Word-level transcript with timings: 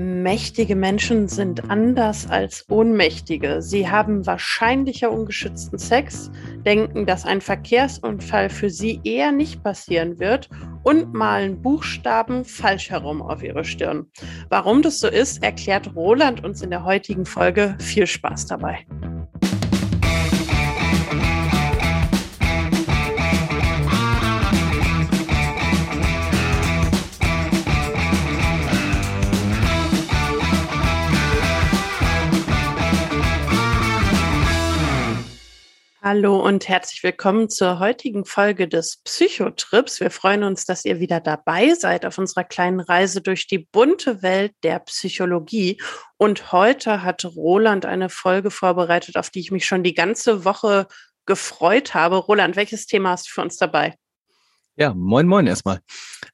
Mächtige 0.00 0.76
Menschen 0.76 1.28
sind 1.28 1.68
anders 1.68 2.26
als 2.30 2.64
Ohnmächtige. 2.70 3.60
Sie 3.60 3.86
haben 3.86 4.26
wahrscheinlicher 4.26 5.12
ungeschützten 5.12 5.78
Sex, 5.78 6.30
denken, 6.64 7.04
dass 7.04 7.26
ein 7.26 7.42
Verkehrsunfall 7.42 8.48
für 8.48 8.70
sie 8.70 9.02
eher 9.04 9.30
nicht 9.30 9.62
passieren 9.62 10.18
wird 10.18 10.48
und 10.84 11.12
malen 11.12 11.60
Buchstaben 11.60 12.46
falsch 12.46 12.88
herum 12.88 13.20
auf 13.20 13.42
ihre 13.42 13.62
Stirn. 13.62 14.06
Warum 14.48 14.80
das 14.80 15.00
so 15.00 15.08
ist, 15.08 15.42
erklärt 15.42 15.94
Roland 15.94 16.42
uns 16.44 16.62
in 16.62 16.70
der 16.70 16.84
heutigen 16.84 17.26
Folge. 17.26 17.76
Viel 17.78 18.06
Spaß 18.06 18.46
dabei. 18.46 18.86
Hallo 36.12 36.44
und 36.44 36.66
herzlich 36.66 37.04
willkommen 37.04 37.48
zur 37.48 37.78
heutigen 37.78 38.24
Folge 38.24 38.66
des 38.66 38.96
Psychotrips. 39.04 40.00
Wir 40.00 40.10
freuen 40.10 40.42
uns, 40.42 40.66
dass 40.66 40.84
ihr 40.84 40.98
wieder 40.98 41.20
dabei 41.20 41.72
seid 41.74 42.04
auf 42.04 42.18
unserer 42.18 42.42
kleinen 42.42 42.80
Reise 42.80 43.20
durch 43.20 43.46
die 43.46 43.58
bunte 43.58 44.20
Welt 44.20 44.52
der 44.64 44.80
Psychologie. 44.80 45.80
Und 46.16 46.50
heute 46.50 47.04
hat 47.04 47.24
Roland 47.24 47.86
eine 47.86 48.08
Folge 48.08 48.50
vorbereitet, 48.50 49.16
auf 49.16 49.30
die 49.30 49.38
ich 49.38 49.52
mich 49.52 49.66
schon 49.66 49.84
die 49.84 49.94
ganze 49.94 50.44
Woche 50.44 50.88
gefreut 51.26 51.94
habe. 51.94 52.16
Roland, 52.16 52.56
welches 52.56 52.86
Thema 52.86 53.10
hast 53.10 53.28
du 53.28 53.30
für 53.30 53.42
uns 53.42 53.56
dabei? 53.56 53.94
Ja, 54.74 54.92
moin, 54.92 55.28
moin 55.28 55.46
erstmal. 55.46 55.78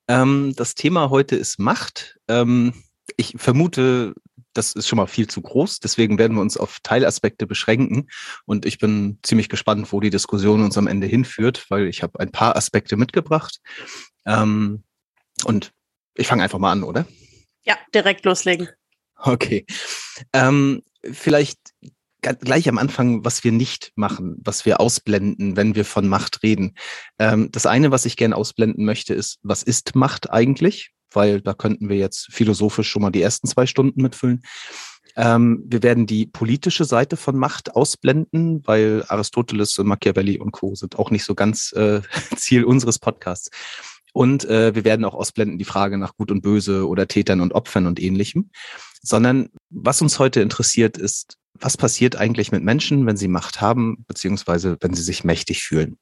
Ähm, 0.08 0.54
das 0.56 0.74
Thema 0.74 1.10
heute 1.10 1.36
ist 1.36 1.58
Macht. 1.58 2.18
Ähm, 2.28 2.72
ich 3.18 3.34
vermute, 3.36 4.14
das 4.56 4.72
ist 4.72 4.88
schon 4.88 4.96
mal 4.96 5.06
viel 5.06 5.26
zu 5.26 5.42
groß. 5.42 5.80
Deswegen 5.80 6.18
werden 6.18 6.36
wir 6.36 6.40
uns 6.40 6.56
auf 6.56 6.80
Teilaspekte 6.82 7.46
beschränken. 7.46 8.08
Und 8.44 8.64
ich 8.64 8.78
bin 8.78 9.18
ziemlich 9.22 9.48
gespannt, 9.48 9.92
wo 9.92 10.00
die 10.00 10.10
Diskussion 10.10 10.62
uns 10.62 10.78
am 10.78 10.86
Ende 10.86 11.06
hinführt, 11.06 11.66
weil 11.68 11.86
ich 11.86 12.02
habe 12.02 12.18
ein 12.20 12.32
paar 12.32 12.56
Aspekte 12.56 12.96
mitgebracht. 12.96 13.60
Ähm, 14.24 14.84
und 15.44 15.72
ich 16.14 16.26
fange 16.26 16.42
einfach 16.42 16.58
mal 16.58 16.72
an, 16.72 16.82
oder? 16.82 17.06
Ja, 17.64 17.76
direkt 17.94 18.24
loslegen. 18.24 18.68
Okay. 19.16 19.66
Ähm, 20.32 20.82
vielleicht 21.02 21.58
gleich 22.20 22.68
am 22.68 22.78
Anfang, 22.78 23.24
was 23.24 23.44
wir 23.44 23.52
nicht 23.52 23.92
machen, 23.94 24.36
was 24.42 24.64
wir 24.66 24.80
ausblenden, 24.80 25.56
wenn 25.56 25.74
wir 25.74 25.84
von 25.84 26.08
Macht 26.08 26.42
reden. 26.42 26.74
Ähm, 27.18 27.50
das 27.52 27.66
eine, 27.66 27.90
was 27.90 28.04
ich 28.04 28.16
gerne 28.16 28.36
ausblenden 28.36 28.84
möchte, 28.84 29.14
ist, 29.14 29.38
was 29.42 29.62
ist 29.62 29.94
Macht 29.94 30.30
eigentlich? 30.30 30.92
Weil 31.12 31.40
da 31.40 31.54
könnten 31.54 31.88
wir 31.88 31.96
jetzt 31.96 32.32
philosophisch 32.32 32.88
schon 32.88 33.02
mal 33.02 33.10
die 33.10 33.22
ersten 33.22 33.46
zwei 33.46 33.66
Stunden 33.66 34.02
mitfüllen. 34.02 34.42
Ähm, 35.16 35.64
wir 35.66 35.82
werden 35.82 36.06
die 36.06 36.26
politische 36.26 36.84
Seite 36.84 37.16
von 37.16 37.36
Macht 37.36 37.74
ausblenden, 37.74 38.62
weil 38.66 39.04
Aristoteles 39.08 39.78
und 39.78 39.86
Machiavelli 39.86 40.38
und 40.38 40.52
Co. 40.52 40.74
sind 40.74 40.98
auch 40.98 41.10
nicht 41.10 41.24
so 41.24 41.34
ganz 41.34 41.72
äh, 41.72 42.02
Ziel 42.36 42.64
unseres 42.64 42.98
Podcasts. 42.98 43.50
Und 44.12 44.44
äh, 44.46 44.74
wir 44.74 44.84
werden 44.84 45.04
auch 45.04 45.14
ausblenden 45.14 45.58
die 45.58 45.64
Frage 45.64 45.98
nach 45.98 46.16
Gut 46.16 46.30
und 46.30 46.42
Böse 46.42 46.86
oder 46.86 47.06
Tätern 47.06 47.40
und 47.40 47.52
Opfern 47.52 47.86
und 47.86 48.00
ähnlichem, 48.00 48.50
sondern 49.02 49.48
was 49.70 50.00
uns 50.00 50.18
heute 50.18 50.40
interessiert 50.40 50.96
ist, 50.96 51.36
was 51.54 51.76
passiert 51.76 52.16
eigentlich 52.16 52.52
mit 52.52 52.62
Menschen, 52.62 53.06
wenn 53.06 53.16
sie 53.16 53.28
Macht 53.28 53.60
haben, 53.60 54.04
beziehungsweise 54.06 54.76
wenn 54.80 54.94
sie 54.94 55.02
sich 55.02 55.24
mächtig 55.24 55.62
fühlen. 55.62 55.98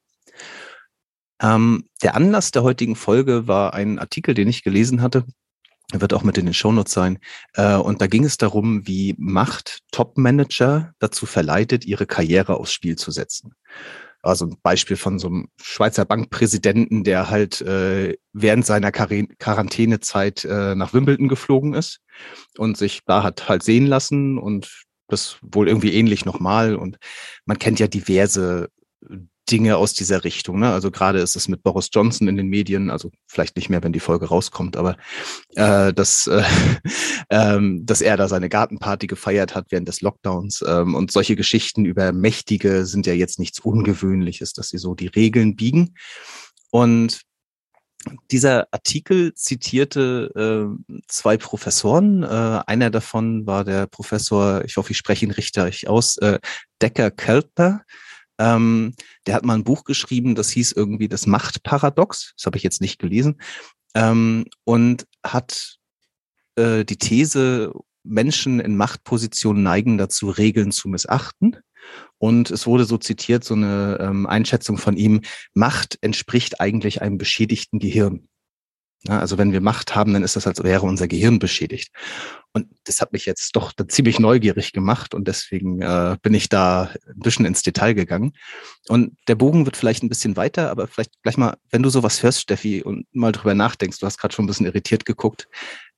Ähm, 1.45 1.85
der 2.03 2.15
Anlass 2.17 2.53
der 2.53 2.63
heutigen 2.63 2.97
Folge 2.97 3.47
war 3.47 3.75
ein 3.75 3.99
Artikel, 3.99 4.35
den 4.35 4.49
ich 4.49 4.65
gelesen 4.65 5.03
hatte. 5.03 5.25
Er 5.93 6.01
wird 6.01 6.15
auch 6.15 6.23
mit 6.23 6.39
in 6.39 6.47
den 6.47 6.55
Shownotes 6.55 6.95
sein. 6.95 7.19
Äh, 7.53 7.77
und 7.77 8.01
da 8.01 8.07
ging 8.07 8.25
es 8.25 8.39
darum, 8.39 8.87
wie 8.87 9.15
Macht 9.19 9.81
Top-Manager 9.93 10.95
dazu 10.99 11.27
verleitet, 11.27 11.85
ihre 11.85 12.07
Karriere 12.07 12.57
aufs 12.57 12.73
Spiel 12.73 12.97
zu 12.97 13.11
setzen. 13.11 13.53
Also 14.23 14.47
ein 14.47 14.57
Beispiel 14.63 14.97
von 14.97 15.19
so 15.19 15.29
einem 15.29 15.49
Schweizer 15.61 16.07
Bankpräsidenten, 16.07 17.05
der 17.05 17.29
halt 17.29 17.61
äh, 17.61 18.17
während 18.33 18.65
seiner 18.65 18.91
Quar 18.91 19.09
Quarantänezeit 19.39 20.47
äh, 20.47 20.75
nach 20.75 20.95
Wimbledon 20.95 21.29
geflogen 21.29 21.75
ist 21.75 22.01
und 22.57 22.79
sich 22.79 23.03
da 23.05 23.23
hat 23.23 23.51
halt 23.51 23.63
sehen 23.63 23.85
lassen 23.85 24.39
und 24.39 24.85
das 25.09 25.37
wohl 25.43 25.69
irgendwie 25.69 25.93
ähnlich 25.93 26.25
nochmal. 26.25 26.75
Und 26.75 26.97
man 27.45 27.59
kennt 27.59 27.81
ja 27.81 27.87
diverse 27.87 28.71
Dinge 29.51 29.77
aus 29.77 29.93
dieser 29.93 30.25
Richtung. 30.25 30.59
Ne? 30.61 30.73
Also 30.73 30.91
gerade 30.91 31.21
ist 31.21 31.37
es 31.37 31.49
mit 31.49 31.63
Boris 31.63 31.91
Johnson 31.93 32.29
in 32.29 32.37
den 32.37 32.49
Medien, 32.49 32.91
also 32.91 33.11
vielleicht 33.27 33.57
nicht 33.57 33.69
mehr, 33.69 33.83
wenn 33.83 33.93
die 33.93 34.01
Folge 34.01 34.27
rauskommt, 34.27 34.77
aber 34.77 34.97
äh, 35.55 35.93
dass, 35.93 36.27
äh, 36.27 36.43
ähm, 37.31 37.85
dass 37.85 38.01
er 38.01 38.17
da 38.17 38.29
seine 38.29 38.49
Gartenparty 38.49 39.07
gefeiert 39.07 39.55
hat 39.55 39.67
während 39.71 39.89
des 39.89 40.01
Lockdowns. 40.01 40.65
Ähm, 40.67 40.95
und 40.95 41.13
solche 41.13 41.37
Geschichten 41.37 41.85
über 41.85 42.13
Mächtige 42.13 42.87
sind 42.87 43.07
ja 43.07 43.13
jetzt 43.13 43.39
nichts 43.39 43.61
Ungewöhnliches, 43.61 44.53
dass 44.53 44.69
sie 44.69 44.79
so 44.79 44.95
die 44.95 45.09
Regeln 45.09 45.57
biegen. 45.57 45.95
Und 46.71 47.21
dieser 48.31 48.69
Artikel 48.71 49.35
zitierte 49.35 50.31
äh, 50.35 50.99
zwei 51.09 51.37
Professoren. 51.37 52.23
Äh, 52.23 52.27
einer 52.67 52.91
davon 52.91 53.47
war 53.47 53.65
der 53.65 53.87
Professor, 53.87 54.65
ich 54.65 54.77
hoffe, 54.77 54.93
ich 54.93 54.99
spreche 54.99 55.25
ihn 55.25 55.31
richtig 55.31 55.89
aus, 55.89 56.17
äh, 56.19 56.39
Decker 56.83 57.11
Kelper. 57.11 57.83
Ähm, 58.39 58.95
der 59.27 59.35
hat 59.35 59.45
mal 59.45 59.55
ein 59.55 59.65
Buch 59.65 59.85
geschrieben, 59.85 60.35
das 60.35 60.51
hieß 60.51 60.73
irgendwie 60.73 61.09
das 61.09 61.27
Machtparadox. 61.27 62.35
Das 62.37 62.47
habe 62.47 62.57
ich 62.57 62.63
jetzt 62.63 62.81
nicht 62.81 62.99
gelesen. 62.99 63.41
Ähm, 63.95 64.47
und 64.65 65.07
hat 65.25 65.77
äh, 66.57 66.85
die 66.85 66.99
These, 66.99 67.73
Menschen 68.05 68.61
in 68.61 68.77
Machtpositionen 68.77 69.63
neigen 69.63 69.99
dazu, 69.99 70.29
Regeln 70.29 70.73
zu 70.73 70.89
missachten. 70.89 71.57
Und 72.19 72.51
es 72.51 72.67
wurde 72.67 72.85
so 72.85 72.99
zitiert, 72.99 73.45
so 73.45 73.55
eine 73.55 73.99
ähm, 74.01 74.27
Einschätzung 74.27 74.79
von 74.79 74.97
ihm, 74.97 75.23
Macht 75.55 75.99
entspricht 76.01 76.61
eigentlich 76.61 77.03
einem 77.03 77.19
beschädigten 77.19 77.79
Gehirn. 77.79 78.29
Ja, 79.07 79.19
also 79.19 79.37
wenn 79.37 79.53
wir 79.53 79.61
Macht 79.61 79.95
haben, 79.95 80.15
dann 80.15 80.23
ist 80.23 80.35
das, 80.37 80.47
als 80.47 80.63
wäre 80.63 80.87
unser 80.87 81.09
Gehirn 81.09 81.39
beschädigt. 81.39 81.93
Und 82.53 82.69
das 82.85 83.01
hat 83.01 83.13
mich 83.13 83.27
jetzt 83.27 83.55
doch 83.55 83.73
ziemlich 83.89 84.19
neugierig 84.19 84.73
gemacht 84.73 85.15
und 85.15 85.29
deswegen 85.29 85.83
äh, 85.83 86.17
bin 86.23 86.33
ich 86.33 86.49
da 86.49 86.91
ein 87.07 87.19
bisschen 87.19 87.45
ins 87.45 87.63
Detail 87.63 87.93
gegangen. 87.93 88.33
Und 88.89 89.17
der 89.29 89.35
Bogen 89.35 89.67
wird 89.67 89.77
vielleicht 89.77 90.03
ein 90.03 90.09
bisschen 90.09 90.37
weiter, 90.37 90.71
aber 90.71 90.87
vielleicht 90.87 91.23
gleich 91.23 91.37
mal, 91.37 91.57
wenn 91.71 91.83
du 91.83 91.91
sowas 91.91 92.23
hörst, 92.23 92.41
Steffi, 92.41 92.83
und 92.83 93.07
mal 93.13 93.33
drüber 93.33 93.55
nachdenkst, 93.55 93.99
du 93.99 94.07
hast 94.07 94.19
gerade 94.19 94.35
schon 94.35 94.45
ein 94.45 94.49
bisschen 94.49 94.67
irritiert 94.67 95.05
geguckt, 95.05 95.49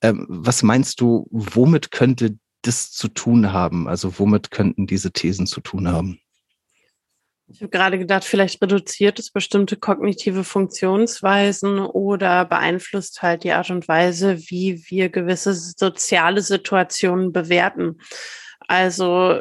ähm, 0.03 0.27
was 0.29 0.65
meinst 0.65 1.01
du, 1.01 1.29
womit 1.31 1.93
könnte 1.93 2.39
das 2.63 2.91
zu 2.91 3.07
tun 3.09 3.53
haben? 3.53 3.87
Also 3.87 4.19
womit 4.19 4.51
könnten 4.51 4.87
diese 4.89 5.13
Thesen 5.13 5.47
zu 5.47 5.61
tun 5.61 5.89
haben? 5.89 6.19
Ich 7.49 7.61
habe 7.61 7.71
gerade 7.71 7.99
gedacht, 7.99 8.25
vielleicht 8.25 8.61
reduziert 8.61 9.21
es 9.21 9.31
bestimmte 9.31 9.77
kognitive 9.77 10.43
Funktionsweisen 10.43 11.79
oder 11.79 12.45
beeinflusst 12.45 13.23
halt 13.23 13.45
die 13.45 13.53
Art 13.53 13.71
und 13.71 13.87
Weise, 13.87 14.39
wie 14.51 14.83
wir 14.89 15.11
gewisse 15.11 15.55
soziale 15.55 16.43
Situationen 16.43 17.33
bewerten. 17.33 18.01
Also 18.67 19.41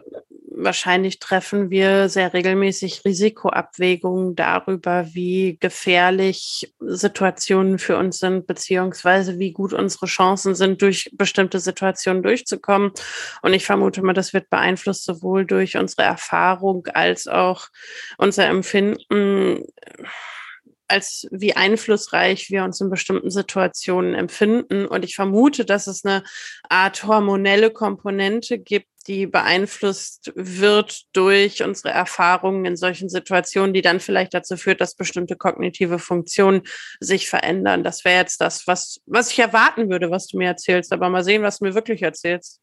wahrscheinlich 0.57 1.19
treffen 1.19 1.69
wir 1.69 2.09
sehr 2.09 2.33
regelmäßig 2.33 3.03
Risikoabwägungen 3.05 4.35
darüber, 4.35 5.07
wie 5.13 5.57
gefährlich 5.59 6.73
Situationen 6.79 7.79
für 7.79 7.97
uns 7.97 8.19
sind, 8.19 8.47
beziehungsweise 8.47 9.37
wie 9.39 9.51
gut 9.51 9.73
unsere 9.73 10.05
Chancen 10.05 10.55
sind, 10.55 10.81
durch 10.81 11.11
bestimmte 11.13 11.59
Situationen 11.59 12.23
durchzukommen. 12.23 12.91
Und 13.41 13.53
ich 13.53 13.65
vermute 13.65 14.01
mal, 14.01 14.13
das 14.13 14.33
wird 14.33 14.49
beeinflusst 14.49 15.03
sowohl 15.03 15.45
durch 15.45 15.77
unsere 15.77 16.03
Erfahrung 16.03 16.87
als 16.87 17.27
auch 17.27 17.67
unser 18.17 18.47
Empfinden 18.47 19.63
als 20.87 21.27
wie 21.31 21.55
einflussreich 21.55 22.49
wir 22.51 22.63
uns 22.63 22.79
in 22.79 22.89
bestimmten 22.89 23.31
Situationen 23.31 24.13
empfinden. 24.13 24.85
Und 24.85 25.03
ich 25.03 25.15
vermute, 25.15 25.65
dass 25.65 25.87
es 25.87 26.05
eine 26.05 26.23
Art 26.69 27.05
hormonelle 27.05 27.71
Komponente 27.71 28.59
gibt, 28.59 28.87
die 29.07 29.27
beeinflusst 29.27 30.31
wird 30.35 31.03
durch 31.13 31.61
unsere 31.63 31.89
Erfahrungen 31.89 32.65
in 32.65 32.75
solchen 32.75 33.09
Situationen, 33.09 33.73
die 33.73 33.81
dann 33.81 33.99
vielleicht 33.99 34.33
dazu 34.33 34.57
führt, 34.57 34.81
dass 34.81 34.95
bestimmte 34.95 35.35
kognitive 35.35 35.99
Funktionen 35.99 36.63
sich 36.99 37.29
verändern. 37.29 37.83
Das 37.83 38.03
wäre 38.03 38.19
jetzt 38.19 38.41
das, 38.41 38.65
was, 38.67 39.01
was 39.05 39.31
ich 39.31 39.39
erwarten 39.39 39.89
würde, 39.89 40.09
was 40.09 40.27
du 40.27 40.37
mir 40.37 40.47
erzählst. 40.47 40.91
Aber 40.91 41.09
mal 41.09 41.23
sehen, 41.23 41.43
was 41.43 41.59
du 41.59 41.65
mir 41.65 41.75
wirklich 41.75 42.01
erzählst. 42.01 42.61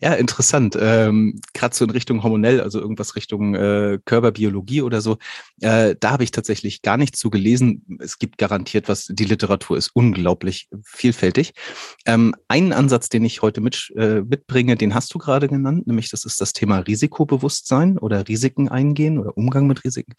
Ja, 0.00 0.14
interessant. 0.14 0.76
Ähm, 0.80 1.40
Gerade 1.52 1.74
so 1.74 1.84
in 1.84 1.90
Richtung 1.90 2.22
hormonell, 2.22 2.60
also 2.60 2.80
irgendwas 2.80 3.16
Richtung 3.16 3.56
äh, 3.56 3.98
Körperbiologie 4.04 4.82
oder 4.82 5.00
so. 5.00 5.18
Äh, 5.60 5.96
da 5.98 6.10
habe 6.12 6.22
ich 6.22 6.30
tatsächlich 6.30 6.82
gar 6.82 6.96
nichts 6.96 7.18
zu 7.18 7.28
gelesen. 7.28 7.98
Es 7.98 8.18
gibt 8.20 8.38
garantiert 8.38 8.88
was. 8.88 9.06
Die 9.06 9.24
Literatur 9.24 9.76
ist 9.76 9.90
unglaublich 9.92 10.68
vielfältig. 10.84 11.54
Ähm, 12.06 12.36
einen 12.46 12.72
Ansatz, 12.72 13.08
den 13.08 13.24
ich 13.24 13.42
heute 13.42 13.60
mit, 13.60 13.92
äh, 13.96 14.20
mitbringe, 14.20 14.76
den 14.76 14.94
hast 14.94 15.12
du 15.12 15.18
gerade 15.18 15.48
genannt, 15.48 15.88
nämlich 15.88 16.08
das 16.10 16.24
ist 16.24 16.40
das 16.40 16.52
Thema 16.52 16.78
Risikobewusstsein 16.78 17.98
oder 17.98 18.28
Risiken 18.28 18.68
eingehen 18.68 19.18
oder 19.18 19.36
Umgang 19.36 19.66
mit 19.66 19.82
Risiken. 19.82 20.14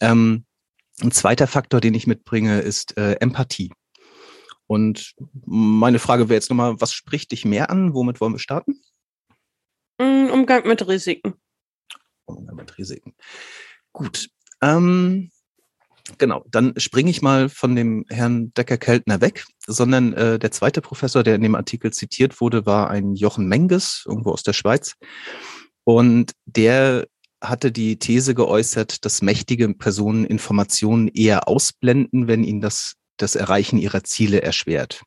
Ähm, 0.00 0.46
ein 1.02 1.10
zweiter 1.10 1.46
Faktor, 1.46 1.80
den 1.80 1.92
ich 1.92 2.06
mitbringe, 2.06 2.60
ist 2.60 2.96
äh, 2.96 3.14
Empathie. 3.20 3.70
Und 4.66 5.14
meine 5.44 5.98
Frage 5.98 6.30
wäre 6.30 6.36
jetzt 6.36 6.48
nochmal, 6.48 6.80
was 6.80 6.94
spricht 6.94 7.32
dich 7.32 7.44
mehr 7.44 7.68
an? 7.68 7.92
Womit 7.92 8.20
wollen 8.22 8.32
wir 8.32 8.38
starten? 8.38 8.80
Mm, 9.98 10.30
Umgang 10.32 10.66
mit 10.66 10.86
Risiken. 10.86 11.34
Umgang 12.26 12.56
mit 12.56 12.76
Risiken. 12.78 13.14
Gut. 13.92 14.28
Ähm, 14.60 15.30
genau, 16.18 16.44
dann 16.50 16.74
springe 16.78 17.10
ich 17.10 17.22
mal 17.22 17.48
von 17.48 17.76
dem 17.76 18.04
Herrn 18.08 18.52
Decker-Keltner 18.54 19.20
weg, 19.20 19.44
sondern 19.66 20.12
äh, 20.14 20.38
der 20.38 20.50
zweite 20.50 20.80
Professor, 20.80 21.22
der 21.22 21.36
in 21.36 21.42
dem 21.42 21.54
Artikel 21.54 21.92
zitiert 21.92 22.40
wurde, 22.40 22.66
war 22.66 22.90
ein 22.90 23.14
Jochen 23.14 23.46
Menges, 23.46 24.04
irgendwo 24.06 24.30
aus 24.30 24.42
der 24.42 24.52
Schweiz. 24.52 24.94
Und 25.84 26.32
der 26.46 27.06
hatte 27.40 27.70
die 27.70 27.98
These 27.98 28.34
geäußert, 28.34 29.04
dass 29.04 29.22
mächtige 29.22 29.72
Personen 29.74 30.24
Informationen 30.24 31.08
eher 31.08 31.46
ausblenden, 31.46 32.26
wenn 32.26 32.42
ihnen 32.42 32.60
das, 32.60 32.94
das 33.18 33.36
Erreichen 33.36 33.78
ihrer 33.78 34.02
Ziele 34.02 34.42
erschwert. 34.42 35.02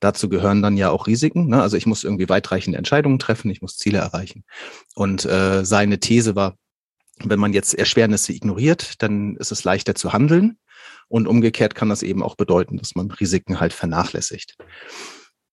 Dazu 0.00 0.28
gehören 0.28 0.62
dann 0.62 0.76
ja 0.76 0.90
auch 0.90 1.06
Risiken. 1.06 1.48
Ne? 1.48 1.60
Also 1.60 1.76
ich 1.76 1.86
muss 1.86 2.04
irgendwie 2.04 2.28
weitreichende 2.28 2.78
Entscheidungen 2.78 3.18
treffen, 3.18 3.50
ich 3.50 3.62
muss 3.62 3.76
Ziele 3.76 3.98
erreichen. 3.98 4.44
Und 4.94 5.24
äh, 5.24 5.64
seine 5.64 5.98
These 5.98 6.36
war, 6.36 6.56
wenn 7.24 7.40
man 7.40 7.52
jetzt 7.52 7.74
Erschwernisse 7.74 8.32
ignoriert, 8.32 9.02
dann 9.02 9.36
ist 9.36 9.50
es 9.50 9.64
leichter 9.64 9.94
zu 9.94 10.12
handeln. 10.12 10.58
Und 11.08 11.26
umgekehrt 11.26 11.74
kann 11.74 11.88
das 11.88 12.02
eben 12.02 12.22
auch 12.22 12.36
bedeuten, 12.36 12.76
dass 12.76 12.94
man 12.94 13.10
Risiken 13.10 13.60
halt 13.60 13.72
vernachlässigt. 13.72 14.56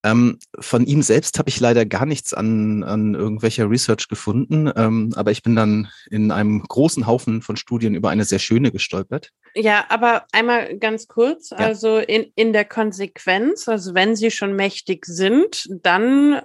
Ähm, 0.05 0.37
von 0.59 0.85
ihm 0.85 1.01
selbst 1.01 1.39
habe 1.39 1.49
ich 1.49 1.59
leider 1.59 1.83
gar 1.83 2.05
nichts 2.05 2.31
an, 2.31 2.83
an 2.83 3.15
irgendwelcher 3.15 3.67
Research 3.67 4.07
gefunden, 4.07 4.71
ähm, 4.75 5.11
aber 5.15 5.31
ich 5.31 5.41
bin 5.41 5.55
dann 5.55 5.89
in 6.11 6.31
einem 6.31 6.61
großen 6.61 7.07
Haufen 7.07 7.41
von 7.41 7.57
Studien 7.57 7.95
über 7.95 8.11
eine 8.11 8.23
sehr 8.23 8.37
schöne 8.37 8.71
gestolpert. 8.71 9.31
Ja, 9.55 9.85
aber 9.89 10.27
einmal 10.31 10.77
ganz 10.77 11.07
kurz, 11.07 11.49
ja. 11.49 11.57
also 11.57 11.97
in, 11.97 12.31
in 12.35 12.53
der 12.53 12.65
Konsequenz, 12.65 13.67
also 13.67 13.95
wenn 13.95 14.15
Sie 14.15 14.29
schon 14.29 14.55
mächtig 14.55 15.07
sind, 15.07 15.67
dann 15.81 16.41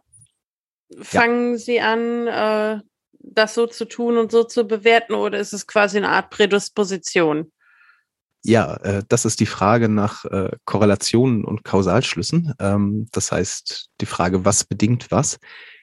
fangen 0.98 1.52
ja. 1.52 1.58
Sie 1.58 1.80
an, 1.82 2.26
äh, 2.28 2.80
das 3.18 3.54
so 3.54 3.66
zu 3.66 3.84
tun 3.84 4.16
und 4.16 4.32
so 4.32 4.42
zu 4.42 4.64
bewerten 4.64 5.12
oder 5.12 5.38
ist 5.38 5.52
es 5.52 5.66
quasi 5.66 5.98
eine 5.98 6.08
Art 6.08 6.30
Prädisposition? 6.30 7.52
Ja, 8.42 8.76
äh, 8.76 9.02
das 9.08 9.24
ist 9.24 9.40
die 9.40 9.46
Frage 9.46 9.88
nach 9.88 10.24
äh, 10.24 10.50
Korrelationen 10.64 11.44
und 11.44 11.62
Kausalschlüssen. 11.64 12.54
Ähm, 12.58 13.06
das 13.12 13.32
heißt, 13.32 13.90
die 14.00 14.06
Frage, 14.06 14.44
was 14.44 14.64
bedingt 14.64 15.10
was. 15.10 15.38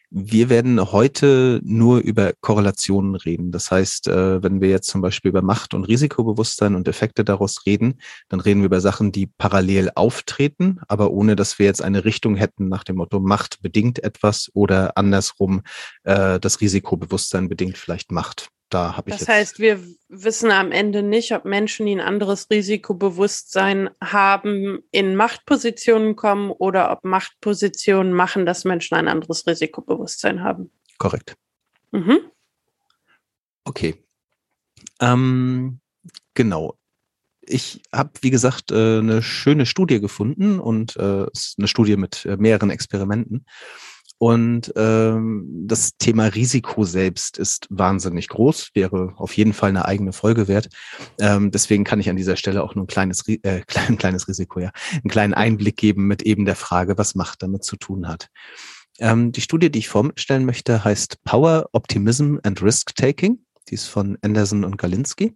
Wir 0.09 0.49
werden 0.49 0.93
heute 0.93 1.59
nur 1.63 1.99
über 1.99 2.31
Korrelationen 2.39 3.15
reden. 3.15 3.51
Das 3.51 3.71
heißt, 3.71 4.07
äh, 4.07 4.41
wenn 4.41 4.61
wir 4.61 4.69
jetzt 4.69 4.87
zum 4.87 5.01
Beispiel 5.01 5.29
über 5.29 5.41
Macht 5.41 5.73
und 5.73 5.83
Risikobewusstsein 5.83 6.75
und 6.75 6.87
Effekte 6.87 7.25
daraus 7.25 7.65
reden, 7.65 7.99
dann 8.29 8.39
reden 8.39 8.61
wir 8.61 8.67
über 8.67 8.79
Sachen, 8.79 9.11
die 9.11 9.27
parallel 9.27 9.91
auftreten, 9.95 10.79
aber 10.87 11.11
ohne 11.11 11.35
dass 11.35 11.59
wir 11.59 11.65
jetzt 11.65 11.81
eine 11.81 12.05
Richtung 12.05 12.37
hätten 12.37 12.69
nach 12.69 12.85
dem 12.85 12.95
Motto, 12.95 13.19
Macht 13.19 13.61
bedingt 13.61 14.01
etwas 14.01 14.49
oder 14.53 14.97
andersrum, 14.97 15.61
äh, 16.03 16.39
das 16.39 16.61
Risikobewusstsein 16.61 17.49
bedingt 17.49 17.77
vielleicht 17.77 18.11
Macht 18.11 18.49
da 18.69 18.97
habe 18.97 19.09
ich. 19.09 19.17
Das 19.17 19.27
heißt, 19.27 19.59
wir 19.59 19.79
wissen 20.09 20.51
am 20.51 20.71
Ende 20.71 21.03
nicht, 21.03 21.31
ob 21.33 21.45
Menschen, 21.45 21.85
die 21.85 21.93
ein 21.93 22.01
anderes 22.01 22.49
Risikobewusstsein 22.49 23.89
haben, 24.03 24.79
in 24.91 25.15
Machtpositionen 25.15 26.15
kommen 26.15 26.51
oder 26.51 26.91
ob 26.91 27.03
Machtpositionen 27.03 28.13
machen, 28.13 28.45
dass 28.45 28.65
Menschen 28.65 28.95
ein 28.95 29.07
anderes 29.07 29.47
Risikobewusstsein 29.47 30.43
haben. 30.43 30.71
Korrekt. 30.97 31.35
Mhm. 31.91 32.19
Okay. 33.63 33.95
Ähm, 34.99 35.79
genau. 36.33 36.77
Ich 37.41 37.81
habe, 37.93 38.11
wie 38.21 38.29
gesagt, 38.29 38.71
äh, 38.71 38.99
eine 38.99 39.21
schöne 39.21 39.65
Studie 39.65 40.01
gefunden 40.01 40.59
und 40.59 40.97
äh, 40.97 41.25
eine 41.57 41.67
Studie 41.67 41.95
mit 41.95 42.25
äh, 42.25 42.35
mehreren 42.35 42.69
Experimenten. 42.69 43.45
Und 44.19 44.73
ähm, 44.75 45.45
das 45.67 45.97
Thema 45.97 46.25
Risiko 46.25 46.85
selbst 46.85 47.37
ist 47.37 47.67
wahnsinnig 47.69 48.29
groß, 48.29 48.71
wäre 48.73 49.13
auf 49.17 49.37
jeden 49.37 49.53
Fall 49.53 49.69
eine 49.69 49.85
eigene 49.85 50.11
Folge 50.11 50.47
wert. 50.47 50.69
Ähm, 51.19 51.51
deswegen 51.51 51.83
kann 51.83 51.99
ich 51.99 52.09
an 52.09 52.15
dieser 52.15 52.35
Stelle 52.35 52.63
auch 52.63 52.73
nur 52.73 52.85
ein 52.85 52.87
kleines, 52.87 53.27
äh, 53.27 53.61
klein, 53.67 53.97
kleines 53.97 54.27
Risiko, 54.27 54.59
ja, 54.59 54.71
einen 54.91 55.09
kleinen 55.09 55.33
Einblick 55.35 55.77
geben 55.77 56.07
mit 56.07 56.23
eben 56.23 56.45
der 56.45 56.55
Frage, 56.55 56.97
was 56.97 57.13
Macht 57.13 57.43
damit 57.43 57.63
zu 57.63 57.75
tun 57.75 58.07
hat. 58.07 58.29
Ähm, 58.99 59.31
die 59.31 59.41
Studie, 59.41 59.69
die 59.69 59.79
ich 59.79 59.89
vorstellen 59.89 60.45
möchte, 60.45 60.83
heißt 60.83 61.23
Power, 61.23 61.69
Optimism 61.73 62.37
and 62.41 62.61
Risk 62.63 62.95
Taking. 62.95 63.39
Die 63.69 63.75
ist 63.75 63.87
von 63.87 64.17
Anderson 64.21 64.63
und 64.63 64.77
Galinski. 64.77 65.35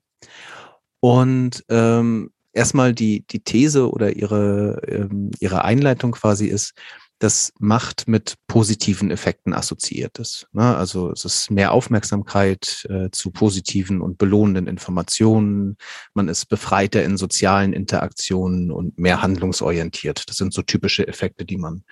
Und 0.99 1.63
ähm, 1.69 2.31
erstmal 2.53 2.93
die, 2.93 3.25
die 3.27 3.43
These 3.43 3.91
oder 3.91 4.15
ihre, 4.15 4.81
ähm, 4.87 5.31
ihre 5.39 5.63
Einleitung 5.63 6.13
quasi 6.13 6.47
ist, 6.47 6.73
dass 7.21 7.53
Macht 7.59 8.07
mit 8.07 8.33
positiven 8.47 9.11
Effekten 9.11 9.53
assoziiert 9.53 10.17
ist. 10.17 10.47
Ne? 10.53 10.75
Also 10.75 11.11
es 11.11 11.23
ist 11.23 11.51
mehr 11.51 11.71
Aufmerksamkeit 11.71 12.83
äh, 12.89 13.11
zu 13.11 13.29
positiven 13.29 14.01
und 14.01 14.17
belohnenden 14.17 14.65
Informationen. 14.65 15.77
Man 16.15 16.29
ist 16.29 16.47
befreiter 16.47 17.03
in 17.03 17.17
sozialen 17.17 17.73
Interaktionen 17.73 18.71
und 18.71 18.97
mehr 18.97 19.21
handlungsorientiert. 19.21 20.27
Das 20.29 20.37
sind 20.37 20.51
so 20.51 20.63
typische 20.63 21.07
Effekte, 21.07 21.45
die 21.45 21.57
man 21.57 21.83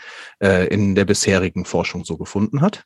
äh, 0.41 0.67
in 0.67 0.95
der 0.95 1.05
bisherigen 1.05 1.63
Forschung 1.63 2.05
so 2.05 2.17
gefunden 2.17 2.61
hat. 2.61 2.85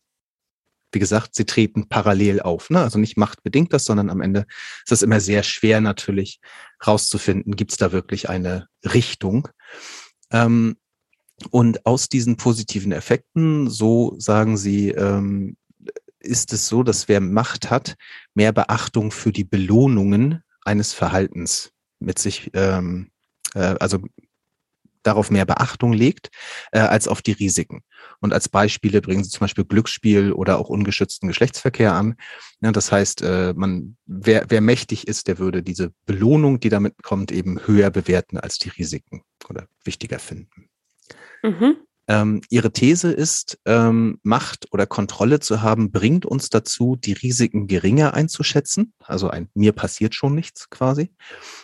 Wie 0.91 0.99
gesagt, 0.99 1.35
sie 1.35 1.45
treten 1.45 1.87
parallel 1.87 2.41
auf. 2.41 2.69
Ne? 2.69 2.81
Also 2.81 2.99
nicht 2.99 3.15
machtbedingt 3.15 3.71
das, 3.71 3.85
sondern 3.85 4.09
am 4.09 4.19
Ende 4.19 4.47
ist 4.83 4.91
es 4.91 5.01
immer 5.01 5.21
sehr 5.21 5.43
schwer 5.43 5.79
natürlich 5.79 6.41
rauszufinden, 6.85 7.55
gibt 7.55 7.71
es 7.71 7.77
da 7.77 7.93
wirklich 7.93 8.27
eine 8.27 8.67
Richtung. 8.83 9.47
Ähm, 10.29 10.75
und 11.47 11.85
aus 11.85 12.09
diesen 12.09 12.37
positiven 12.37 12.91
Effekten, 12.91 13.69
so 13.69 14.15
sagen 14.17 14.57
sie, 14.57 14.89
ähm, 14.89 15.57
ist 16.19 16.53
es 16.53 16.67
so, 16.67 16.83
dass 16.83 17.07
wer 17.07 17.19
Macht 17.19 17.69
hat, 17.69 17.95
mehr 18.33 18.51
Beachtung 18.51 19.11
für 19.11 19.31
die 19.31 19.43
Belohnungen 19.43 20.43
eines 20.63 20.93
Verhaltens 20.93 21.71
mit 21.99 22.19
sich, 22.19 22.51
ähm, 22.53 23.11
äh, 23.53 23.75
also 23.79 23.99
darauf 25.03 25.29
mehr 25.29 25.45
Beachtung 25.45 25.91
legt, 25.91 26.29
äh, 26.71 26.79
als 26.79 27.09
auf 27.09 27.21
die 27.21 27.33
Risiken. 27.33 27.83
Und 28.21 28.33
als 28.33 28.47
Beispiele 28.47 29.01
bringen 29.01 29.23
sie 29.23 29.29
zum 29.29 29.41
Beispiel 29.41 29.65
Glücksspiel 29.65 30.31
oder 30.31 30.57
auch 30.57 30.69
ungeschützten 30.69 31.27
Geschlechtsverkehr 31.27 31.93
an. 31.93 32.15
Ja, 32.61 32.71
das 32.71 32.91
heißt, 32.91 33.21
äh, 33.21 33.53
man, 33.53 33.97
wer, 34.05 34.45
wer 34.47 34.61
mächtig 34.61 35.07
ist, 35.09 35.27
der 35.27 35.39
würde 35.39 35.61
diese 35.61 35.91
Belohnung, 36.05 36.61
die 36.61 36.69
damit 36.69 37.03
kommt, 37.03 37.33
eben 37.33 37.67
höher 37.67 37.89
bewerten 37.89 38.37
als 38.37 38.57
die 38.57 38.69
Risiken 38.69 39.23
oder 39.49 39.67
wichtiger 39.83 40.19
finden. 40.19 40.69
Mhm. 41.43 41.77
Ähm, 42.07 42.41
ihre 42.49 42.73
These 42.73 43.11
ist, 43.11 43.59
ähm, 43.65 44.19
Macht 44.23 44.67
oder 44.73 44.85
Kontrolle 44.85 45.39
zu 45.39 45.61
haben, 45.61 45.91
bringt 45.91 46.25
uns 46.25 46.49
dazu, 46.49 46.97
die 46.97 47.13
Risiken 47.13 47.67
geringer 47.67 48.13
einzuschätzen, 48.13 48.93
also 48.99 49.29
ein 49.29 49.49
mir 49.53 49.71
passiert 49.71 50.13
schon 50.13 50.35
nichts 50.35 50.69
quasi, 50.69 51.13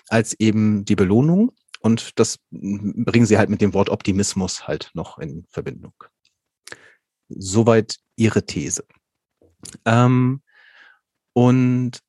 als 0.07 0.33
eben 0.39 0.85
die 0.85 0.95
Belohnung. 0.95 1.51
Und 1.81 2.19
das 2.19 2.39
bringen 2.51 3.25
sie 3.25 3.37
halt 3.37 3.49
mit 3.49 3.61
dem 3.61 3.73
Wort 3.73 3.89
Optimismus 3.89 4.67
halt 4.67 4.91
noch 4.93 5.17
in 5.17 5.45
Verbindung. 5.49 5.93
Soweit 7.29 7.97
ihre 8.17 8.45
These. 8.45 8.83
Ähm, 9.85 10.41
und 11.33 11.99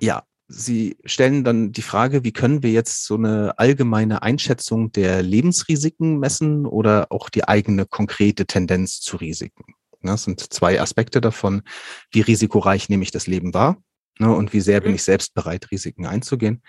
ja, 0.00 0.24
Sie 0.52 0.96
stellen 1.04 1.44
dann 1.44 1.70
die 1.70 1.80
Frage, 1.80 2.24
wie 2.24 2.32
können 2.32 2.64
wir 2.64 2.72
jetzt 2.72 3.04
so 3.04 3.14
eine 3.14 3.56
allgemeine 3.56 4.22
Einschätzung 4.22 4.90
der 4.90 5.22
Lebensrisiken 5.22 6.18
messen 6.18 6.66
oder 6.66 7.06
auch 7.10 7.30
die 7.30 7.46
eigene 7.46 7.86
konkrete 7.86 8.46
Tendenz 8.46 9.00
zu 9.00 9.16
Risiken? 9.16 9.74
Das 10.02 10.24
sind 10.24 10.52
zwei 10.52 10.80
Aspekte 10.80 11.20
davon. 11.20 11.62
Wie 12.10 12.20
risikoreich 12.20 12.88
nehme 12.88 13.04
ich 13.04 13.12
das 13.12 13.28
Leben 13.28 13.54
wahr? 13.54 13.80
Ne, 14.18 14.34
und 14.34 14.52
wie 14.52 14.60
sehr 14.60 14.80
bin 14.80 14.90
mhm. 14.90 14.96
ich 14.96 15.04
selbst 15.04 15.34
bereit, 15.34 15.70
Risiken 15.70 16.04
einzugehen? 16.04 16.62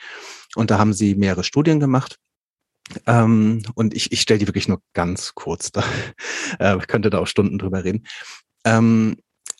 Und 0.55 0.69
da 0.69 0.77
haben 0.77 0.93
Sie 0.93 1.15
mehrere 1.15 1.43
Studien 1.43 1.79
gemacht. 1.79 2.17
Ähm, 3.07 3.63
und 3.73 3.95
ich, 3.95 4.11
ich 4.11 4.21
stelle 4.21 4.37
die 4.37 4.47
wirklich 4.47 4.67
nur 4.67 4.81
ganz 4.93 5.33
kurz 5.33 5.71
da. 5.71 5.83
Äh, 6.59 6.77
könnte 6.79 7.09
da 7.09 7.19
auch 7.19 7.27
Stunden 7.27 7.57
drüber 7.57 7.85
reden. 7.85 8.05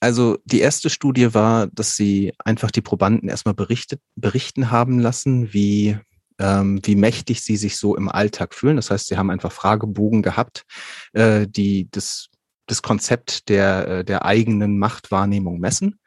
Also 0.02 0.40
die 0.46 0.60
erste 0.60 0.90
Studie 0.90 1.34
war, 1.36 1.68
dass 1.68 1.96
sie 1.96 2.34
einfach 2.44 2.72
die 2.72 2.82
Probanden 2.82 3.30
erstmal 3.30 3.54
berichtet, 3.54 4.02
berichten 4.16 4.72
haben 4.72 4.98
lassen, 4.98 5.54
wie, 5.54 5.96
ähm, 6.40 6.82
wie 6.84 6.96
mächtig 6.96 7.44
sie 7.44 7.56
sich 7.56 7.78
so 7.78 7.96
im 7.96 8.10
Alltag 8.10 8.56
fühlen. 8.56 8.78
Das 8.78 8.90
heißt, 8.90 9.08
sie 9.08 9.18
haben 9.18 9.30
einfach 9.30 9.52
Fragebogen 9.52 10.24
gehabt, 10.24 10.64
äh, 11.14 11.46
die 11.48 11.88
das, 11.92 12.30
das 12.66 12.82
Konzept 12.82 13.48
der, 13.48 13.88
äh, 13.88 14.04
der 14.04 14.26
eigenen 14.26 14.80
Machtwahrnehmung 14.80 15.60
messen. 15.60 16.00